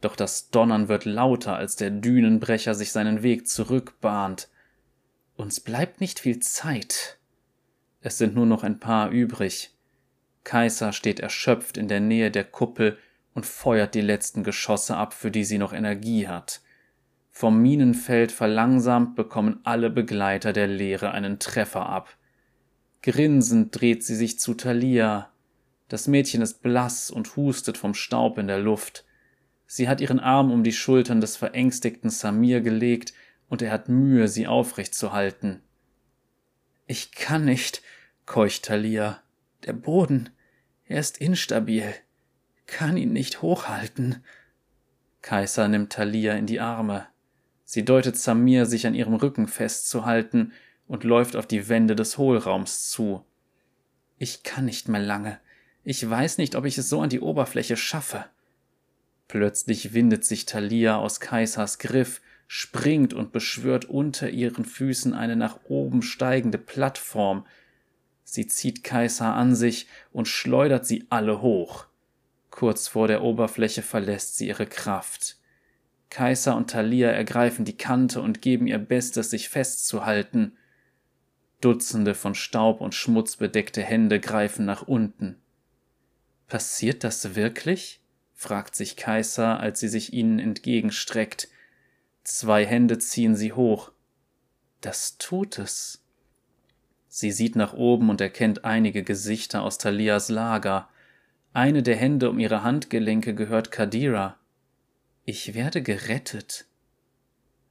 doch 0.00 0.16
das 0.16 0.50
Donnern 0.50 0.88
wird 0.88 1.04
lauter, 1.04 1.56
als 1.56 1.76
der 1.76 1.90
Dünenbrecher 1.90 2.74
sich 2.74 2.92
seinen 2.92 3.22
Weg 3.22 3.48
zurückbahnt. 3.48 4.48
Uns 5.36 5.60
bleibt 5.60 6.00
nicht 6.00 6.20
viel 6.20 6.40
Zeit. 6.40 7.18
Es 8.00 8.18
sind 8.18 8.34
nur 8.34 8.46
noch 8.46 8.62
ein 8.62 8.80
paar 8.80 9.10
übrig. 9.10 9.74
Kaiser 10.44 10.92
steht 10.92 11.20
erschöpft 11.20 11.76
in 11.76 11.88
der 11.88 12.00
Nähe 12.00 12.30
der 12.30 12.44
Kuppel 12.44 12.98
und 13.34 13.46
feuert 13.46 13.94
die 13.94 14.00
letzten 14.00 14.42
Geschosse 14.42 14.96
ab, 14.96 15.12
für 15.12 15.30
die 15.30 15.44
sie 15.44 15.58
noch 15.58 15.72
Energie 15.72 16.28
hat. 16.28 16.60
Vom 17.40 17.62
Minenfeld 17.62 18.32
verlangsamt 18.32 19.16
bekommen 19.16 19.60
alle 19.64 19.88
Begleiter 19.88 20.52
der 20.52 20.66
Lehre 20.66 21.12
einen 21.12 21.38
Treffer 21.38 21.86
ab. 21.86 22.18
Grinsend 23.00 23.80
dreht 23.80 24.04
sie 24.04 24.14
sich 24.14 24.38
zu 24.38 24.52
Thalia. 24.52 25.32
Das 25.88 26.06
Mädchen 26.06 26.42
ist 26.42 26.60
blass 26.60 27.10
und 27.10 27.36
hustet 27.36 27.78
vom 27.78 27.94
Staub 27.94 28.36
in 28.36 28.46
der 28.46 28.58
Luft. 28.58 29.06
Sie 29.66 29.88
hat 29.88 30.02
ihren 30.02 30.20
Arm 30.20 30.52
um 30.52 30.62
die 30.62 30.74
Schultern 30.74 31.22
des 31.22 31.38
verängstigten 31.38 32.10
Samir 32.10 32.60
gelegt 32.60 33.14
und 33.48 33.62
er 33.62 33.72
hat 33.72 33.88
Mühe, 33.88 34.28
sie 34.28 34.46
aufrecht 34.46 34.94
zu 34.94 35.14
halten. 35.14 35.62
Ich 36.86 37.10
kann 37.10 37.46
nicht, 37.46 37.80
keucht 38.26 38.66
Thalia. 38.66 39.22
Der 39.64 39.72
Boden, 39.72 40.28
er 40.84 41.00
ist 41.00 41.16
instabil, 41.16 41.94
kann 42.66 42.98
ihn 42.98 43.14
nicht 43.14 43.40
hochhalten. 43.40 44.22
Kaiser 45.22 45.68
nimmt 45.68 45.94
Thalia 45.94 46.34
in 46.34 46.44
die 46.44 46.60
Arme. 46.60 47.06
Sie 47.70 47.84
deutet 47.84 48.16
Samir, 48.16 48.66
sich 48.66 48.88
an 48.88 48.96
ihrem 48.96 49.14
Rücken 49.14 49.46
festzuhalten 49.46 50.50
und 50.88 51.04
läuft 51.04 51.36
auf 51.36 51.46
die 51.46 51.68
Wände 51.68 51.94
des 51.94 52.18
Hohlraums 52.18 52.90
zu. 52.90 53.24
Ich 54.18 54.42
kann 54.42 54.64
nicht 54.64 54.88
mehr 54.88 55.00
lange. 55.00 55.38
Ich 55.84 56.10
weiß 56.10 56.38
nicht, 56.38 56.56
ob 56.56 56.64
ich 56.64 56.76
es 56.78 56.88
so 56.88 57.00
an 57.00 57.10
die 57.10 57.20
Oberfläche 57.20 57.76
schaffe. 57.76 58.24
Plötzlich 59.28 59.94
windet 59.94 60.24
sich 60.24 60.46
Thalia 60.46 60.96
aus 60.96 61.20
Kaisers 61.20 61.78
Griff, 61.78 62.20
springt 62.48 63.14
und 63.14 63.30
beschwört 63.30 63.84
unter 63.84 64.30
ihren 64.30 64.64
Füßen 64.64 65.14
eine 65.14 65.36
nach 65.36 65.60
oben 65.68 66.02
steigende 66.02 66.58
Plattform, 66.58 67.46
Sie 68.24 68.48
zieht 68.48 68.84
Kaiser 68.84 69.34
an 69.34 69.56
sich 69.56 69.86
und 70.12 70.26
schleudert 70.26 70.86
sie 70.86 71.06
alle 71.08 71.40
hoch. 71.40 71.86
Kurz 72.50 72.86
vor 72.88 73.08
der 73.08 73.22
Oberfläche 73.22 73.82
verlässt 73.82 74.36
sie 74.36 74.48
ihre 74.48 74.66
Kraft. 74.66 75.39
Kaiser 76.10 76.56
und 76.56 76.70
Thalia 76.70 77.10
ergreifen 77.10 77.64
die 77.64 77.76
Kante 77.76 78.20
und 78.20 78.42
geben 78.42 78.66
ihr 78.66 78.78
Bestes, 78.78 79.30
sich 79.30 79.48
festzuhalten. 79.48 80.56
Dutzende 81.60 82.14
von 82.14 82.34
Staub 82.34 82.80
und 82.80 82.94
Schmutz 82.94 83.36
bedeckte 83.36 83.82
Hände 83.82 84.18
greifen 84.18 84.66
nach 84.66 84.82
unten. 84.82 85.36
Passiert 86.48 87.04
das 87.04 87.36
wirklich? 87.36 88.00
fragt 88.34 88.74
sich 88.74 88.96
Kaiser, 88.96 89.60
als 89.60 89.80
sie 89.80 89.88
sich 89.88 90.12
ihnen 90.12 90.38
entgegenstreckt. 90.38 91.48
Zwei 92.24 92.66
Hände 92.66 92.98
ziehen 92.98 93.36
sie 93.36 93.52
hoch. 93.52 93.92
Das 94.80 95.18
tut 95.18 95.58
es. 95.58 96.02
Sie 97.06 97.30
sieht 97.30 97.54
nach 97.54 97.74
oben 97.74 98.08
und 98.08 98.20
erkennt 98.20 98.64
einige 98.64 99.02
Gesichter 99.02 99.62
aus 99.62 99.78
Thalias 99.78 100.28
Lager. 100.28 100.88
Eine 101.52 101.82
der 101.82 101.96
Hände 101.96 102.30
um 102.30 102.38
ihre 102.38 102.62
Handgelenke 102.62 103.34
gehört 103.34 103.70
Kadira. 103.70 104.39
Ich 105.32 105.54
werde 105.54 105.80
gerettet. 105.80 106.66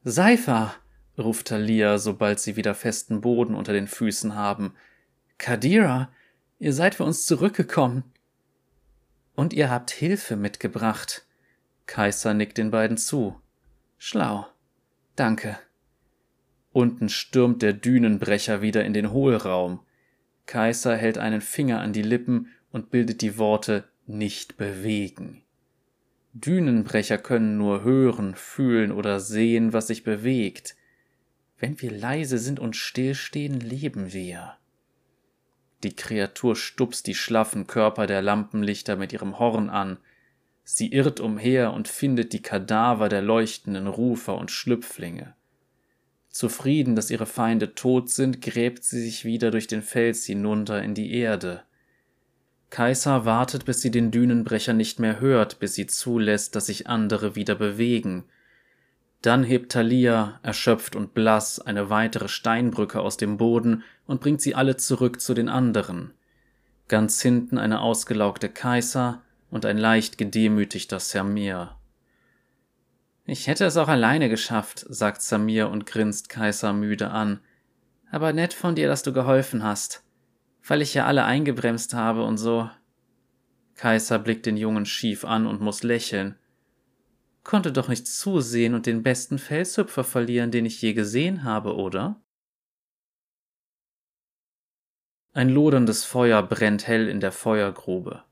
Seifa! 0.06 0.76
ruft 1.18 1.50
Thalia, 1.50 1.98
sobald 1.98 2.40
sie 2.40 2.56
wieder 2.56 2.74
festen 2.74 3.20
Boden 3.20 3.54
unter 3.54 3.74
den 3.74 3.88
Füßen 3.88 4.34
haben. 4.34 4.76
Kadira, 5.38 6.10
ihr 6.58 6.72
seid 6.72 6.96
für 6.96 7.04
uns 7.04 7.26
zurückgekommen. 7.26 8.06
Und 9.36 9.52
ihr 9.52 9.70
habt 9.70 9.92
Hilfe 9.92 10.38
mitgebracht. 10.38 11.28
Kaiser 11.86 12.34
nickt 12.34 12.58
den 12.58 12.72
beiden 12.72 12.96
zu. 12.96 13.38
Schlau. 13.98 14.48
Danke. 15.18 15.60
Unten 16.72 17.10
stürmt 17.10 17.62
der 17.62 17.74
Dünenbrecher 17.74 18.62
wieder 18.62 18.86
in 18.86 18.94
den 18.94 19.12
Hohlraum. 19.12 19.82
Kaiser 20.46 20.96
hält 20.96 21.18
einen 21.18 21.42
Finger 21.42 21.82
an 21.82 21.92
die 21.92 22.04
Lippen 22.04 22.54
und 22.72 22.90
bildet 22.90 23.20
die 23.20 23.38
Worte 23.38 23.84
nicht 24.08 24.56
bewegen. 24.56 25.44
Dünenbrecher 26.42 27.18
können 27.18 27.58
nur 27.58 27.84
hören, 27.84 28.36
fühlen 28.36 28.92
oder 28.92 29.20
sehen, 29.20 29.74
was 29.74 29.88
sich 29.88 30.04
bewegt. 30.04 30.76
Wenn 31.58 31.82
wir 31.82 31.92
leise 31.92 32.38
sind 32.38 32.60
und 32.60 32.76
stillstehen, 32.76 33.60
leben 33.60 34.14
wir. 34.14 34.56
Die 35.84 35.96
Kreatur 35.96 36.56
stupst 36.56 37.08
die 37.08 37.16
schlaffen 37.16 37.68
Körper 37.68 38.06
der 38.06 38.22
Lampenlichter 38.22 38.96
mit 38.96 39.14
ihrem 39.14 39.40
Horn 39.40 39.70
an. 39.70 39.98
Sie 40.64 40.92
irrt 40.92 41.20
umher 41.20 41.74
und 41.74 41.88
findet 41.88 42.34
die 42.34 42.42
Kadaver 42.42 43.10
der 43.10 43.22
leuchtenden 43.22 43.88
Rufer 43.88 44.38
und 44.38 44.52
Schlüpflinge. 44.52 45.36
Zufrieden, 46.30 46.96
dass 46.96 47.12
ihre 47.12 47.26
Feinde 47.26 47.74
tot 47.74 48.10
sind, 48.10 48.42
gräbt 48.42 48.84
sie 48.84 49.02
sich 49.02 49.26
wieder 49.26 49.52
durch 49.52 49.68
den 49.68 49.82
Fels 49.82 50.26
hinunter 50.26 50.82
in 50.84 50.94
die 50.94 51.14
Erde. 51.14 51.64
Kaiser 52.70 53.26
wartet, 53.26 53.66
bis 53.66 53.82
sie 53.82 53.90
den 53.90 54.12
Dünenbrecher 54.12 54.74
nicht 54.74 55.00
mehr 55.00 55.20
hört, 55.20 55.60
bis 55.60 55.74
sie 55.74 55.88
zulässt, 55.88 56.56
dass 56.56 56.68
sich 56.68 56.88
andere 56.88 57.36
wieder 57.36 57.56
bewegen. 57.56 58.26
Dann 59.22 59.44
hebt 59.44 59.72
Thalia, 59.72 60.40
erschöpft 60.44 60.96
und 60.96 61.14
blass, 61.14 61.60
eine 61.60 61.90
weitere 61.90 62.28
Steinbrücke 62.28 63.02
aus 63.02 63.18
dem 63.18 63.38
Boden 63.38 63.84
und 64.06 64.22
bringt 64.22 64.42
sie 64.42 64.56
alle 64.56 64.78
zurück 64.78 65.20
zu 65.20 65.34
den 65.34 65.50
anderen. 65.50 66.14
Ganz 66.88 67.22
hinten 67.22 67.58
eine 67.58 67.82
ausgelaugte 67.82 68.50
Kaiser 68.50 69.22
und 69.50 69.66
ein 69.66 69.78
leicht 69.78 70.18
gedemütigter 70.18 71.00
Samir. 71.00 71.76
Ich 73.26 73.48
hätte 73.48 73.66
es 73.66 73.78
auch 73.78 73.90
alleine 73.90 74.30
geschafft, 74.30 74.86
sagt 74.90 75.22
Samir 75.22 75.70
und 75.70 75.86
grinst 75.86 76.30
Kaiser 76.30 76.74
müde 76.74 77.10
an. 77.10 77.40
Aber 78.12 78.32
nett 78.32 78.54
von 78.54 78.76
dir, 78.76 78.88
dass 78.88 79.04
du 79.04 79.12
geholfen 79.12 79.64
hast 79.64 80.04
weil 80.70 80.84
ich 80.84 80.94
ja 80.94 81.06
alle 81.06 81.26
eingebremst 81.26 81.94
habe 81.96 82.24
und 82.24 82.38
so. 82.38 82.70
Kaiser 83.76 84.20
blickt 84.20 84.46
den 84.46 84.56
Jungen 84.56 84.86
schief 84.86 85.26
an 85.26 85.48
und 85.48 85.62
muss 85.62 85.84
lächeln. 85.84 86.38
Konnte 87.44 87.72
doch 87.72 87.88
nicht 87.88 88.08
zusehen 88.08 88.76
und 88.76 88.86
den 88.86 89.02
besten 89.02 89.40
Felshüpfer 89.40 90.04
verlieren, 90.04 90.52
den 90.52 90.66
ich 90.66 90.82
je 90.82 90.94
gesehen 90.94 91.44
habe, 91.44 91.76
oder? 91.76 92.22
Ein 95.34 95.50
loderndes 95.50 96.06
Feuer 96.06 96.44
brennt 96.44 96.86
hell 96.86 97.08
in 97.08 97.20
der 97.20 97.32
Feuergrube. 97.32 98.24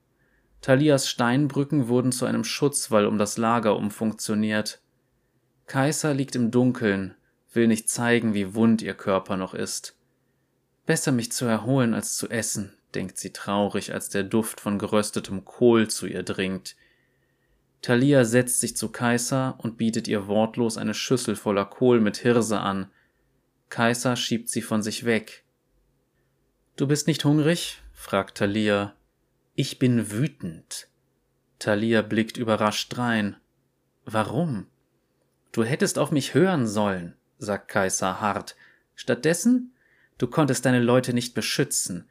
Thalias 0.62 1.10
Steinbrücken 1.10 1.88
wurden 1.88 2.12
zu 2.12 2.26
einem 2.26 2.44
Schutzwall 2.44 3.08
um 3.08 3.18
das 3.18 3.38
Lager 3.38 3.78
umfunktioniert. 3.78 4.82
Kaiser 5.66 6.14
liegt 6.14 6.36
im 6.36 6.52
Dunkeln, 6.52 7.16
will 7.54 7.68
nicht 7.68 7.90
zeigen, 7.90 8.34
wie 8.34 8.54
wund 8.54 8.82
ihr 8.82 8.94
Körper 8.94 9.38
noch 9.38 9.54
ist. 9.54 9.97
Besser 10.88 11.12
mich 11.12 11.34
zu 11.34 11.46
erholen 11.46 11.94
als 11.94 12.16
zu 12.16 12.30
essen, 12.30 12.74
denkt 12.96 13.18
sie 13.18 13.34
traurig, 13.34 13.94
als 13.94 14.08
der 14.08 14.24
Duft 14.24 14.62
von 14.62 14.80
geröstetem 14.80 15.44
Kohl 15.44 15.90
zu 15.90 16.08
ihr 16.08 16.24
dringt. 16.24 16.78
Thalia 17.82 18.24
setzt 18.24 18.62
sich 18.62 18.78
zu 18.78 18.90
Kaiser 18.90 19.60
und 19.62 19.78
bietet 19.78 20.08
ihr 20.08 20.28
wortlos 20.28 20.78
eine 20.78 20.94
Schüssel 20.94 21.36
voller 21.36 21.66
Kohl 21.66 22.00
mit 22.00 22.16
Hirse 22.16 22.62
an. 22.62 22.90
Kaiser 23.68 24.16
schiebt 24.16 24.48
sie 24.48 24.62
von 24.62 24.82
sich 24.82 25.04
weg. 25.04 25.44
Du 26.78 26.88
bist 26.88 27.06
nicht 27.06 27.26
hungrig? 27.26 27.82
fragt 27.92 28.38
Thalia. 28.38 28.96
Ich 29.56 29.80
bin 29.80 30.10
wütend. 30.10 30.88
Thalia 31.60 32.02
blickt 32.02 32.38
überrascht 32.38 32.96
drein. 32.96 33.36
Warum? 34.06 34.68
Du 35.52 35.66
hättest 35.66 36.00
auf 36.00 36.12
mich 36.12 36.34
hören 36.34 36.66
sollen, 36.66 37.18
sagt 37.40 37.68
Kaiser 37.68 38.22
hart. 38.22 38.56
Stattdessen 38.96 39.74
Du 40.18 40.28
konntest 40.28 40.66
deine 40.66 40.80
Leute 40.80 41.14
nicht 41.14 41.34
beschützen. 41.34 42.08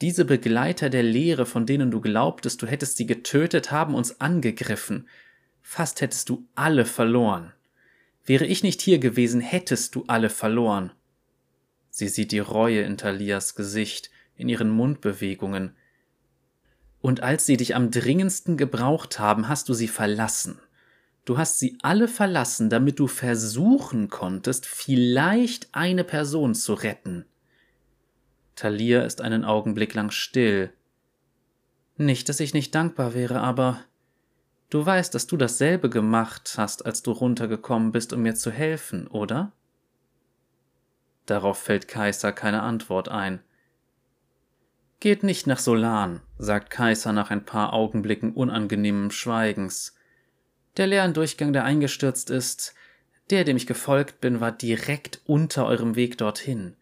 Diese 0.00 0.24
Begleiter 0.24 0.90
der 0.90 1.02
Lehre, 1.02 1.46
von 1.46 1.66
denen 1.66 1.90
du 1.90 2.00
glaubtest, 2.00 2.62
du 2.62 2.66
hättest 2.66 2.96
sie 2.96 3.06
getötet, 3.06 3.70
haben 3.70 3.94
uns 3.94 4.20
angegriffen. 4.20 5.08
Fast 5.62 6.00
hättest 6.00 6.28
du 6.28 6.46
alle 6.54 6.84
verloren. 6.84 7.52
Wäre 8.24 8.46
ich 8.46 8.62
nicht 8.62 8.80
hier 8.80 8.98
gewesen, 8.98 9.40
hättest 9.40 9.94
du 9.94 10.04
alle 10.06 10.30
verloren. 10.30 10.92
Sie 11.90 12.08
sieht 12.08 12.32
die 12.32 12.38
Reue 12.38 12.82
in 12.82 12.96
Thalias 12.96 13.54
Gesicht, 13.54 14.10
in 14.36 14.48
ihren 14.48 14.70
Mundbewegungen. 14.70 15.76
Und 17.00 17.22
als 17.22 17.46
sie 17.46 17.56
dich 17.56 17.76
am 17.76 17.90
dringendsten 17.90 18.56
gebraucht 18.56 19.18
haben, 19.18 19.48
hast 19.48 19.68
du 19.68 19.74
sie 19.74 19.88
verlassen. 19.88 20.58
Du 21.24 21.38
hast 21.38 21.58
sie 21.58 21.78
alle 21.82 22.08
verlassen, 22.08 22.68
damit 22.68 22.98
du 22.98 23.06
versuchen 23.06 24.08
konntest, 24.08 24.66
vielleicht 24.66 25.68
eine 25.72 26.04
Person 26.04 26.54
zu 26.54 26.74
retten. 26.74 27.26
Thalia 28.56 29.02
ist 29.02 29.20
einen 29.20 29.44
Augenblick 29.44 29.94
lang 29.94 30.10
still. 30.10 30.72
Nicht, 31.96 32.28
dass 32.28 32.40
ich 32.40 32.54
nicht 32.54 32.74
dankbar 32.74 33.14
wäre, 33.14 33.40
aber 33.40 33.84
du 34.70 34.84
weißt, 34.84 35.14
dass 35.14 35.26
du 35.26 35.36
dasselbe 35.36 35.90
gemacht 35.90 36.54
hast, 36.56 36.84
als 36.86 37.02
du 37.02 37.12
runtergekommen 37.12 37.92
bist, 37.92 38.12
um 38.12 38.22
mir 38.22 38.34
zu 38.34 38.50
helfen, 38.50 39.06
oder? 39.06 39.52
Darauf 41.26 41.58
fällt 41.58 41.88
Kaiser 41.88 42.32
keine 42.32 42.62
Antwort 42.62 43.08
ein. 43.08 43.40
Geht 45.00 45.22
nicht 45.22 45.46
nach 45.46 45.58
Solan, 45.58 46.20
sagt 46.38 46.70
Kaiser 46.70 47.12
nach 47.12 47.30
ein 47.30 47.44
paar 47.44 47.72
Augenblicken 47.72 48.32
unangenehmem 48.32 49.10
Schweigens. 49.10 49.94
Der 50.76 50.86
leeren 50.86 51.14
Durchgang, 51.14 51.52
der 51.52 51.64
eingestürzt 51.64 52.30
ist, 52.30 52.74
der, 53.30 53.44
dem 53.44 53.56
ich 53.56 53.66
gefolgt 53.66 54.20
bin, 54.20 54.40
war 54.40 54.52
direkt 54.52 55.20
unter 55.24 55.66
eurem 55.66 55.94
Weg 55.94 56.18
dorthin. 56.18 56.76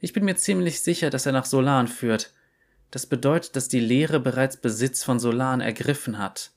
Ich 0.00 0.12
bin 0.12 0.24
mir 0.24 0.36
ziemlich 0.36 0.80
sicher, 0.80 1.10
dass 1.10 1.26
er 1.26 1.32
nach 1.32 1.44
Solan 1.44 1.88
führt. 1.88 2.32
Das 2.90 3.06
bedeutet, 3.06 3.56
dass 3.56 3.68
die 3.68 3.80
Lehre 3.80 4.20
bereits 4.20 4.56
Besitz 4.56 5.02
von 5.02 5.18
Solan 5.18 5.60
ergriffen 5.60 6.18
hat. 6.18 6.52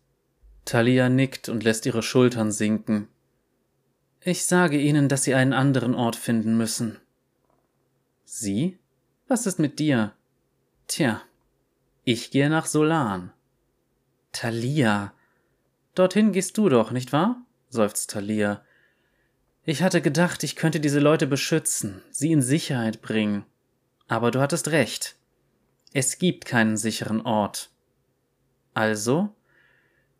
Thalia 0.65 1.09
nickt 1.09 1.49
und 1.49 1.63
lässt 1.63 1.85
ihre 1.85 2.03
Schultern 2.03 2.51
sinken. 2.51 3.07
Ich 4.21 4.45
sage 4.45 4.77
ihnen, 4.79 5.09
dass 5.09 5.23
sie 5.23 5.33
einen 5.33 5.53
anderen 5.53 5.95
Ort 5.95 6.15
finden 6.15 6.55
müssen. 6.55 6.99
Sie? 8.23 8.77
Was 9.27 9.47
ist 9.47 9.59
mit 9.59 9.79
dir? 9.79 10.13
Tja, 10.87 11.21
ich 12.03 12.31
gehe 12.31 12.49
nach 12.49 12.67
Solan. 12.67 13.33
Thalia. 14.31 15.13
Dorthin 15.95 16.31
gehst 16.31 16.57
du 16.57 16.69
doch, 16.69 16.91
nicht 16.91 17.11
wahr? 17.11 17.43
seufzt 17.69 18.11
Thalia. 18.11 18.63
Ich 19.63 19.83
hatte 19.83 20.01
gedacht, 20.01 20.43
ich 20.43 20.55
könnte 20.55 20.79
diese 20.79 20.99
Leute 20.99 21.27
beschützen, 21.27 22.01
sie 22.09 22.31
in 22.31 22.41
Sicherheit 22.41 23.01
bringen. 23.01 23.45
Aber 24.07 24.31
du 24.31 24.41
hattest 24.41 24.69
recht. 24.69 25.15
Es 25.93 26.17
gibt 26.17 26.45
keinen 26.45 26.77
sicheren 26.77 27.21
Ort. 27.21 27.69
Also 28.73 29.35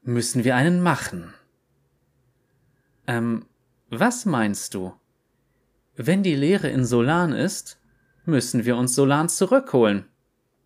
müssen 0.04 0.44
wir 0.44 0.56
einen 0.56 0.82
machen. 0.82 1.34
Ähm, 3.08 3.46
was 3.90 4.26
meinst 4.26 4.74
du? 4.76 4.94
Wenn 5.96 6.24
die 6.24 6.36
Lehre 6.36 6.70
in 6.70 6.86
Solan 6.86 7.34
ist, 7.34 7.80
müssen 8.26 8.66
wir 8.66 8.76
uns 8.78 8.96
Solan 8.96 9.28
zurückholen. 9.28 10.06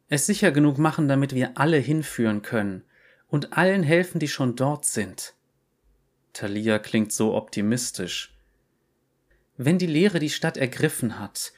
Es 0.10 0.26
sicher 0.26 0.52
genug 0.52 0.78
machen, 0.78 1.08
damit 1.08 1.34
wir 1.34 1.58
alle 1.58 1.78
hinführen 1.78 2.42
können 2.42 2.84
und 3.28 3.58
allen 3.58 3.84
helfen, 3.84 4.20
die 4.20 4.28
schon 4.28 4.56
dort 4.56 4.86
sind. 4.86 5.34
Thalia 6.34 6.78
klingt 6.80 7.14
so 7.14 7.34
optimistisch. 7.34 8.35
Wenn 9.58 9.78
die 9.78 9.88
Lehre 9.88 10.20
die 10.20 10.30
Stadt 10.30 10.58
ergriffen 10.58 11.20
hat, 11.20 11.53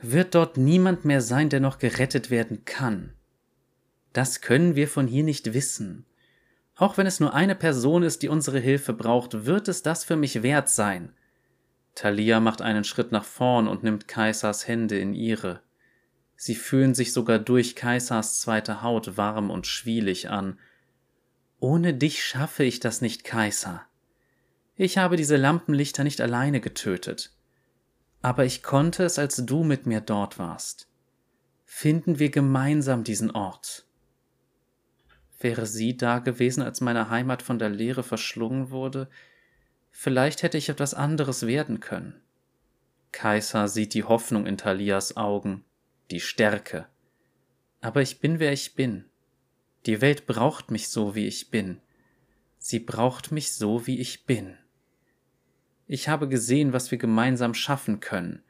wird 0.00 0.34
dort 0.34 0.56
niemand 0.56 1.04
mehr 1.04 1.20
sein, 1.20 1.48
der 1.48 1.60
noch 1.60 1.78
gerettet 1.78 2.30
werden 2.30 2.64
kann. 2.64 3.14
Das 4.12 4.40
können 4.40 4.76
wir 4.76 4.88
von 4.88 5.06
hier 5.06 5.24
nicht 5.24 5.54
wissen. 5.54 6.06
Auch 6.76 6.96
wenn 6.96 7.06
es 7.06 7.20
nur 7.20 7.34
eine 7.34 7.54
Person 7.54 8.02
ist, 8.02 8.22
die 8.22 8.28
unsere 8.28 8.58
Hilfe 8.58 8.92
braucht, 8.92 9.46
wird 9.46 9.68
es 9.68 9.82
das 9.82 10.04
für 10.04 10.16
mich 10.16 10.42
wert 10.42 10.68
sein. 10.68 11.12
Thalia 11.94 12.40
macht 12.40 12.62
einen 12.62 12.84
Schritt 12.84 13.12
nach 13.12 13.24
vorn 13.24 13.68
und 13.68 13.84
nimmt 13.84 14.08
Kaisers 14.08 14.66
Hände 14.66 14.98
in 14.98 15.14
ihre. 15.14 15.60
Sie 16.36 16.56
fühlen 16.56 16.94
sich 16.94 17.12
sogar 17.12 17.38
durch 17.38 17.76
Kaisers 17.76 18.40
zweite 18.40 18.82
Haut 18.82 19.16
warm 19.16 19.50
und 19.50 19.66
schwielig 19.66 20.30
an. 20.30 20.58
Ohne 21.60 21.94
dich 21.94 22.24
schaffe 22.24 22.64
ich 22.64 22.80
das 22.80 23.00
nicht, 23.00 23.24
Kaiser. 23.24 23.86
Ich 24.76 24.98
habe 24.98 25.16
diese 25.16 25.36
Lampenlichter 25.36 26.02
nicht 26.02 26.20
alleine 26.20 26.60
getötet. 26.60 27.30
Aber 28.22 28.44
ich 28.44 28.62
konnte 28.62 29.04
es, 29.04 29.18
als 29.18 29.36
du 29.36 29.62
mit 29.62 29.86
mir 29.86 30.00
dort 30.00 30.38
warst. 30.38 30.88
Finden 31.64 32.18
wir 32.18 32.30
gemeinsam 32.30 33.04
diesen 33.04 33.30
Ort. 33.30 33.86
Wäre 35.38 35.66
sie 35.66 35.96
da 35.96 36.18
gewesen, 36.18 36.62
als 36.62 36.80
meine 36.80 37.10
Heimat 37.10 37.42
von 37.42 37.58
der 37.58 37.68
Leere 37.68 38.02
verschlungen 38.02 38.70
wurde, 38.70 39.08
vielleicht 39.90 40.42
hätte 40.42 40.58
ich 40.58 40.68
etwas 40.68 40.94
anderes 40.94 41.46
werden 41.46 41.80
können. 41.80 42.20
Kaiser 43.12 43.68
sieht 43.68 43.94
die 43.94 44.04
Hoffnung 44.04 44.46
in 44.46 44.56
Thalias 44.56 45.16
Augen, 45.16 45.64
die 46.10 46.20
Stärke. 46.20 46.86
Aber 47.80 48.02
ich 48.02 48.18
bin, 48.18 48.40
wer 48.40 48.52
ich 48.52 48.74
bin. 48.74 49.04
Die 49.86 50.00
Welt 50.00 50.26
braucht 50.26 50.70
mich 50.70 50.88
so, 50.88 51.14
wie 51.14 51.26
ich 51.26 51.50
bin. 51.50 51.80
Sie 52.58 52.80
braucht 52.80 53.30
mich 53.30 53.52
so, 53.52 53.86
wie 53.86 54.00
ich 54.00 54.24
bin. 54.24 54.56
Ich 55.86 56.08
habe 56.08 56.28
gesehen, 56.28 56.72
was 56.72 56.90
wir 56.90 56.98
gemeinsam 56.98 57.54
schaffen 57.54 58.00
können. 58.00 58.42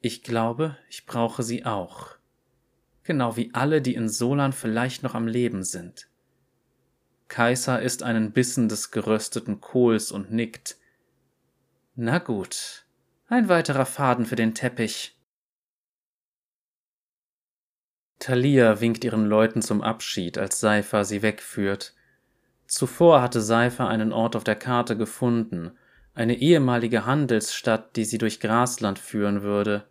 Ich 0.00 0.22
glaube, 0.22 0.76
ich 0.88 1.06
brauche 1.06 1.42
sie 1.42 1.64
auch. 1.64 2.16
Genau 3.02 3.36
wie 3.36 3.50
alle, 3.54 3.82
die 3.82 3.94
in 3.94 4.08
Solan 4.08 4.52
vielleicht 4.52 5.02
noch 5.02 5.14
am 5.14 5.26
Leben 5.26 5.64
sind. 5.64 6.08
Kaiser 7.28 7.82
isst 7.82 8.02
einen 8.02 8.32
Bissen 8.32 8.68
des 8.68 8.90
gerösteten 8.90 9.60
Kohls 9.60 10.12
und 10.12 10.30
nickt. 10.30 10.76
Na 11.96 12.18
gut, 12.18 12.84
ein 13.28 13.48
weiterer 13.48 13.86
Faden 13.86 14.26
für 14.26 14.36
den 14.36 14.54
Teppich. 14.54 15.18
Thalia 18.18 18.80
winkt 18.80 19.04
ihren 19.04 19.26
Leuten 19.26 19.60
zum 19.60 19.82
Abschied, 19.82 20.38
als 20.38 20.60
Seifer 20.60 21.04
sie 21.04 21.22
wegführt. 21.22 21.94
Zuvor 22.66 23.20
hatte 23.20 23.40
Seifer 23.40 23.88
einen 23.88 24.12
Ort 24.12 24.36
auf 24.36 24.44
der 24.44 24.56
Karte 24.56 24.96
gefunden, 24.96 25.72
eine 26.14 26.36
ehemalige 26.36 27.06
Handelsstadt, 27.06 27.96
die 27.96 28.04
sie 28.04 28.18
durch 28.18 28.40
Grasland 28.40 28.98
führen 28.98 29.42
würde. 29.42 29.86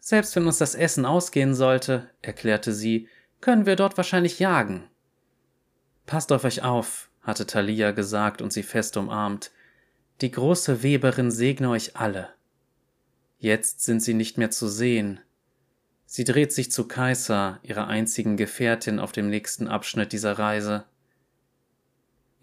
Selbst 0.00 0.34
wenn 0.34 0.46
uns 0.46 0.58
das 0.58 0.74
Essen 0.74 1.06
ausgehen 1.06 1.54
sollte, 1.54 2.10
erklärte 2.20 2.72
sie, 2.72 3.08
können 3.40 3.66
wir 3.66 3.76
dort 3.76 3.96
wahrscheinlich 3.96 4.40
jagen. 4.40 4.88
Passt 6.06 6.32
auf 6.32 6.44
euch 6.44 6.62
auf, 6.62 7.10
hatte 7.22 7.46
Thalia 7.46 7.92
gesagt 7.92 8.42
und 8.42 8.52
sie 8.52 8.64
fest 8.64 8.96
umarmt. 8.96 9.52
Die 10.20 10.30
große 10.30 10.82
Weberin 10.82 11.30
segne 11.30 11.70
euch 11.70 11.96
alle. 11.96 12.30
Jetzt 13.38 13.82
sind 13.82 14.00
sie 14.00 14.14
nicht 14.14 14.38
mehr 14.38 14.50
zu 14.50 14.68
sehen. 14.68 15.20
Sie 16.04 16.24
dreht 16.24 16.52
sich 16.52 16.70
zu 16.70 16.86
Kaiser, 16.86 17.58
ihrer 17.62 17.86
einzigen 17.86 18.36
Gefährtin 18.36 18.98
auf 18.98 19.12
dem 19.12 19.30
nächsten 19.30 19.66
Abschnitt 19.68 20.12
dieser 20.12 20.38
Reise. 20.38 20.84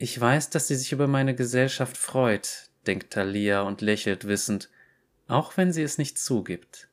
Ich 0.02 0.18
weiß, 0.18 0.50
dass 0.50 0.70
sie 0.70 0.76
sich 0.76 0.94
über 0.94 1.08
meine 1.08 1.36
Gesellschaft 1.36 1.98
freut, 1.98 2.70
denkt 2.88 3.12
Thalia 3.12 3.64
und 3.64 3.82
lächelt 3.82 4.26
wissend, 4.28 4.70
auch 5.28 5.58
wenn 5.58 5.74
sie 5.74 5.84
es 5.84 5.98
nicht 5.98 6.18
zugibt. 6.18 6.88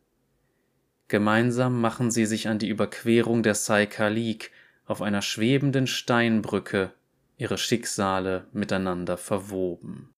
Gemeinsam 1.06 1.80
machen 1.80 2.10
sie 2.10 2.26
sich 2.26 2.48
an 2.48 2.58
die 2.58 2.68
Überquerung 2.68 3.44
der 3.44 3.54
Saikalik 3.54 4.50
auf 4.86 5.02
einer 5.02 5.22
schwebenden 5.22 5.86
Steinbrücke, 5.86 6.92
ihre 7.36 7.58
Schicksale 7.58 8.48
miteinander 8.52 9.16
verwoben. 9.16 10.12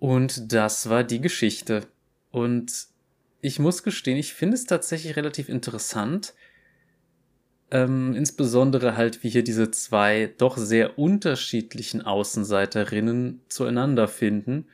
Und 0.00 0.52
das 0.52 0.88
war 0.88 1.04
die 1.04 1.20
Geschichte. 1.20 1.86
Und 2.32 2.88
ich 3.42 3.60
muss 3.60 3.84
gestehen, 3.84 4.16
ich 4.16 4.34
finde 4.34 4.56
es 4.56 4.64
tatsächlich 4.64 5.14
relativ 5.14 5.48
interessant, 5.48 6.34
ähm, 7.70 8.14
insbesondere 8.14 8.96
halt, 8.96 9.22
wie 9.22 9.28
hier 9.28 9.44
diese 9.44 9.70
zwei 9.70 10.32
doch 10.38 10.56
sehr 10.56 10.98
unterschiedlichen 10.98 12.02
Außenseiterinnen 12.02 13.40
zueinander 13.48 14.08
finden 14.08 14.66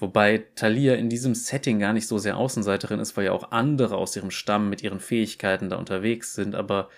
Wobei 0.00 0.46
Thalia 0.54 0.94
in 0.94 1.10
diesem 1.10 1.34
Setting 1.34 1.78
gar 1.78 1.92
nicht 1.92 2.08
so 2.08 2.16
sehr 2.16 2.38
Außenseiterin 2.38 3.00
ist, 3.00 3.16
weil 3.16 3.26
ja 3.26 3.32
auch 3.32 3.52
andere 3.52 3.98
aus 3.98 4.16
ihrem 4.16 4.30
Stamm 4.30 4.70
mit 4.70 4.82
ihren 4.82 4.98
Fähigkeiten 4.98 5.68
da 5.68 5.76
unterwegs 5.76 6.34
sind. 6.34 6.54
Aber 6.54 6.88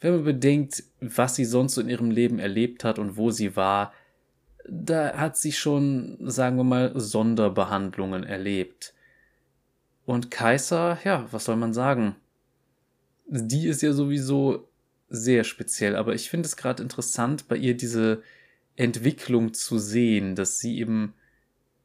wenn 0.00 0.16
man 0.16 0.24
bedenkt, 0.24 0.82
was 1.00 1.36
sie 1.36 1.44
sonst 1.44 1.74
so 1.74 1.80
in 1.80 1.88
ihrem 1.88 2.10
Leben 2.10 2.40
erlebt 2.40 2.82
hat 2.82 2.98
und 2.98 3.16
wo 3.16 3.30
sie 3.30 3.54
war, 3.54 3.92
da 4.68 5.16
hat 5.16 5.36
sie 5.36 5.52
schon, 5.52 6.18
sagen 6.20 6.56
wir 6.56 6.64
mal, 6.64 6.92
Sonderbehandlungen 6.98 8.24
erlebt. 8.24 8.94
Und 10.04 10.30
Kaiser, 10.32 10.98
ja, 11.04 11.26
was 11.30 11.44
soll 11.44 11.56
man 11.56 11.72
sagen? 11.72 12.16
Die 13.28 13.66
ist 13.66 13.82
ja 13.82 13.92
sowieso 13.92 14.68
sehr 15.08 15.44
speziell, 15.44 15.96
aber 15.96 16.14
ich 16.14 16.30
finde 16.30 16.46
es 16.46 16.56
gerade 16.56 16.82
interessant, 16.82 17.48
bei 17.48 17.56
ihr 17.56 17.76
diese 17.76 18.22
Entwicklung 18.76 19.54
zu 19.54 19.78
sehen, 19.78 20.34
dass 20.34 20.58
sie 20.60 20.78
eben 20.78 21.14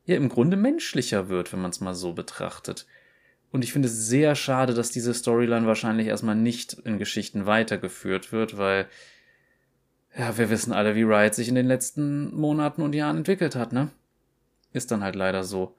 ja 0.06 0.16
im 0.16 0.30
Grunde 0.30 0.58
menschlicher 0.58 1.30
wird, 1.30 1.52
wenn 1.54 1.62
man 1.62 1.72
es 1.72 1.82
mal 1.82 1.96
so 1.96 2.14
betrachtet. 2.14 2.86
Und 3.52 3.64
ich 3.64 3.72
finde 3.72 3.88
es 3.88 4.08
sehr 4.08 4.36
schade, 4.36 4.74
dass 4.74 4.90
diese 4.90 5.14
Storyline 5.14 5.68
wahrscheinlich 5.68 6.08
erstmal 6.08 6.36
nicht 6.36 6.74
in 6.74 6.98
Geschichten 6.98 7.46
weitergeführt 7.46 8.32
wird, 8.32 8.58
weil, 8.58 8.88
ja, 10.18 10.38
wir 10.38 10.50
wissen 10.50 10.74
alle, 10.74 10.96
wie 10.96 11.04
Riot 11.04 11.36
sich 11.36 11.50
in 11.50 11.56
den 11.56 11.68
letzten 11.68 12.34
Monaten 12.34 12.82
und 12.82 12.96
Jahren 12.96 13.18
entwickelt 13.18 13.56
hat, 13.56 13.72
ne? 13.72 13.90
Ist 14.72 14.92
dann 14.92 15.04
halt 15.04 15.16
leider 15.16 15.44
so. 15.44 15.76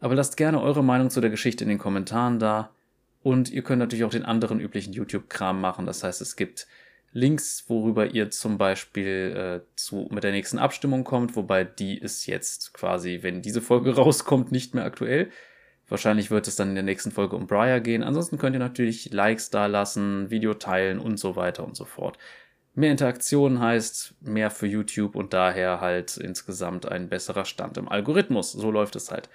Aber 0.00 0.14
lasst 0.14 0.36
gerne 0.36 0.60
eure 0.60 0.82
Meinung 0.82 1.10
zu 1.10 1.20
der 1.20 1.30
Geschichte 1.30 1.64
in 1.64 1.68
den 1.68 1.78
Kommentaren 1.78 2.38
da. 2.38 2.70
Und 3.22 3.50
ihr 3.50 3.62
könnt 3.62 3.78
natürlich 3.78 4.04
auch 4.04 4.10
den 4.10 4.24
anderen 4.24 4.60
üblichen 4.60 4.92
YouTube-Kram 4.92 5.60
machen. 5.60 5.86
Das 5.86 6.02
heißt, 6.02 6.20
es 6.20 6.36
gibt 6.36 6.66
Links, 7.12 7.64
worüber 7.68 8.06
ihr 8.06 8.30
zum 8.30 8.58
Beispiel 8.58 9.62
äh, 9.64 9.76
zu, 9.76 10.08
mit 10.10 10.24
der 10.24 10.32
nächsten 10.32 10.58
Abstimmung 10.58 11.04
kommt, 11.04 11.36
wobei 11.36 11.62
die 11.62 11.98
ist 11.98 12.26
jetzt 12.26 12.72
quasi, 12.72 13.18
wenn 13.22 13.42
diese 13.42 13.60
Folge 13.60 13.94
rauskommt, 13.96 14.50
nicht 14.50 14.74
mehr 14.74 14.84
aktuell. 14.84 15.30
Wahrscheinlich 15.88 16.30
wird 16.30 16.48
es 16.48 16.56
dann 16.56 16.70
in 16.70 16.74
der 16.74 16.84
nächsten 16.84 17.10
Folge 17.10 17.36
um 17.36 17.46
Briar 17.46 17.80
gehen. 17.80 18.02
Ansonsten 18.02 18.38
könnt 18.38 18.56
ihr 18.56 18.60
natürlich 18.60 19.12
Likes 19.12 19.50
da 19.50 19.66
lassen, 19.66 20.30
Video 20.30 20.54
teilen 20.54 20.98
und 20.98 21.18
so 21.18 21.36
weiter 21.36 21.64
und 21.64 21.76
so 21.76 21.84
fort. 21.84 22.16
Mehr 22.74 22.90
Interaktion 22.90 23.60
heißt 23.60 24.14
mehr 24.22 24.50
für 24.50 24.66
YouTube 24.66 25.14
und 25.14 25.34
daher 25.34 25.82
halt 25.82 26.16
insgesamt 26.16 26.86
ein 26.90 27.10
besserer 27.10 27.44
Stand 27.44 27.76
im 27.76 27.90
Algorithmus. 27.90 28.52
So 28.52 28.70
läuft 28.70 28.96
es 28.96 29.10
halt. 29.10 29.28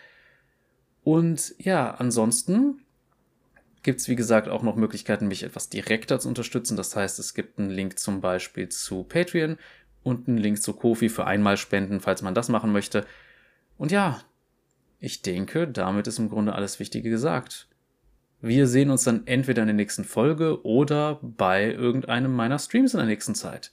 Und 1.03 1.53
ja, 1.59 1.91
ansonsten 1.91 2.81
gibt 3.87 4.01
es, 4.01 4.09
wie 4.09 4.17
gesagt, 4.17 4.49
auch 4.49 4.63
noch 4.63 4.75
Möglichkeiten, 4.75 5.29
mich 5.29 5.43
etwas 5.43 5.69
direkter 5.69 6.19
zu 6.19 6.27
unterstützen. 6.27 6.75
Das 6.75 6.93
heißt, 6.93 7.19
es 7.19 7.33
gibt 7.33 7.57
einen 7.57 7.69
Link 7.69 7.97
zum 7.97 8.19
Beispiel 8.19 8.67
zu 8.67 9.05
Patreon 9.05 9.57
und 10.03 10.27
einen 10.27 10.37
Link 10.37 10.61
zu 10.61 10.73
Kofi 10.73 11.07
für 11.07 11.25
Einmalspenden, 11.25 12.01
falls 12.01 12.21
man 12.21 12.35
das 12.35 12.49
machen 12.49 12.73
möchte. 12.73 13.05
Und 13.77 13.93
ja, 13.93 14.19
ich 14.99 15.21
denke, 15.21 15.69
damit 15.69 16.05
ist 16.05 16.19
im 16.19 16.27
Grunde 16.27 16.51
alles 16.51 16.81
Wichtige 16.81 17.09
gesagt. 17.09 17.69
Wir 18.41 18.67
sehen 18.67 18.89
uns 18.89 19.05
dann 19.05 19.25
entweder 19.25 19.61
in 19.61 19.67
der 19.67 19.75
nächsten 19.75 20.03
Folge 20.03 20.65
oder 20.65 21.21
bei 21.21 21.71
irgendeinem 21.71 22.35
meiner 22.35 22.59
Streams 22.59 22.93
in 22.93 22.97
der 22.97 23.07
nächsten 23.07 23.35
Zeit. 23.35 23.71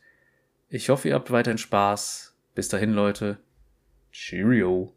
Ich 0.68 0.90
hoffe, 0.90 1.08
ihr 1.08 1.14
habt 1.16 1.32
weiterhin 1.32 1.58
Spaß. 1.58 2.36
Bis 2.54 2.68
dahin, 2.68 2.92
Leute. 2.92 3.38
Cheerio. 4.12 4.94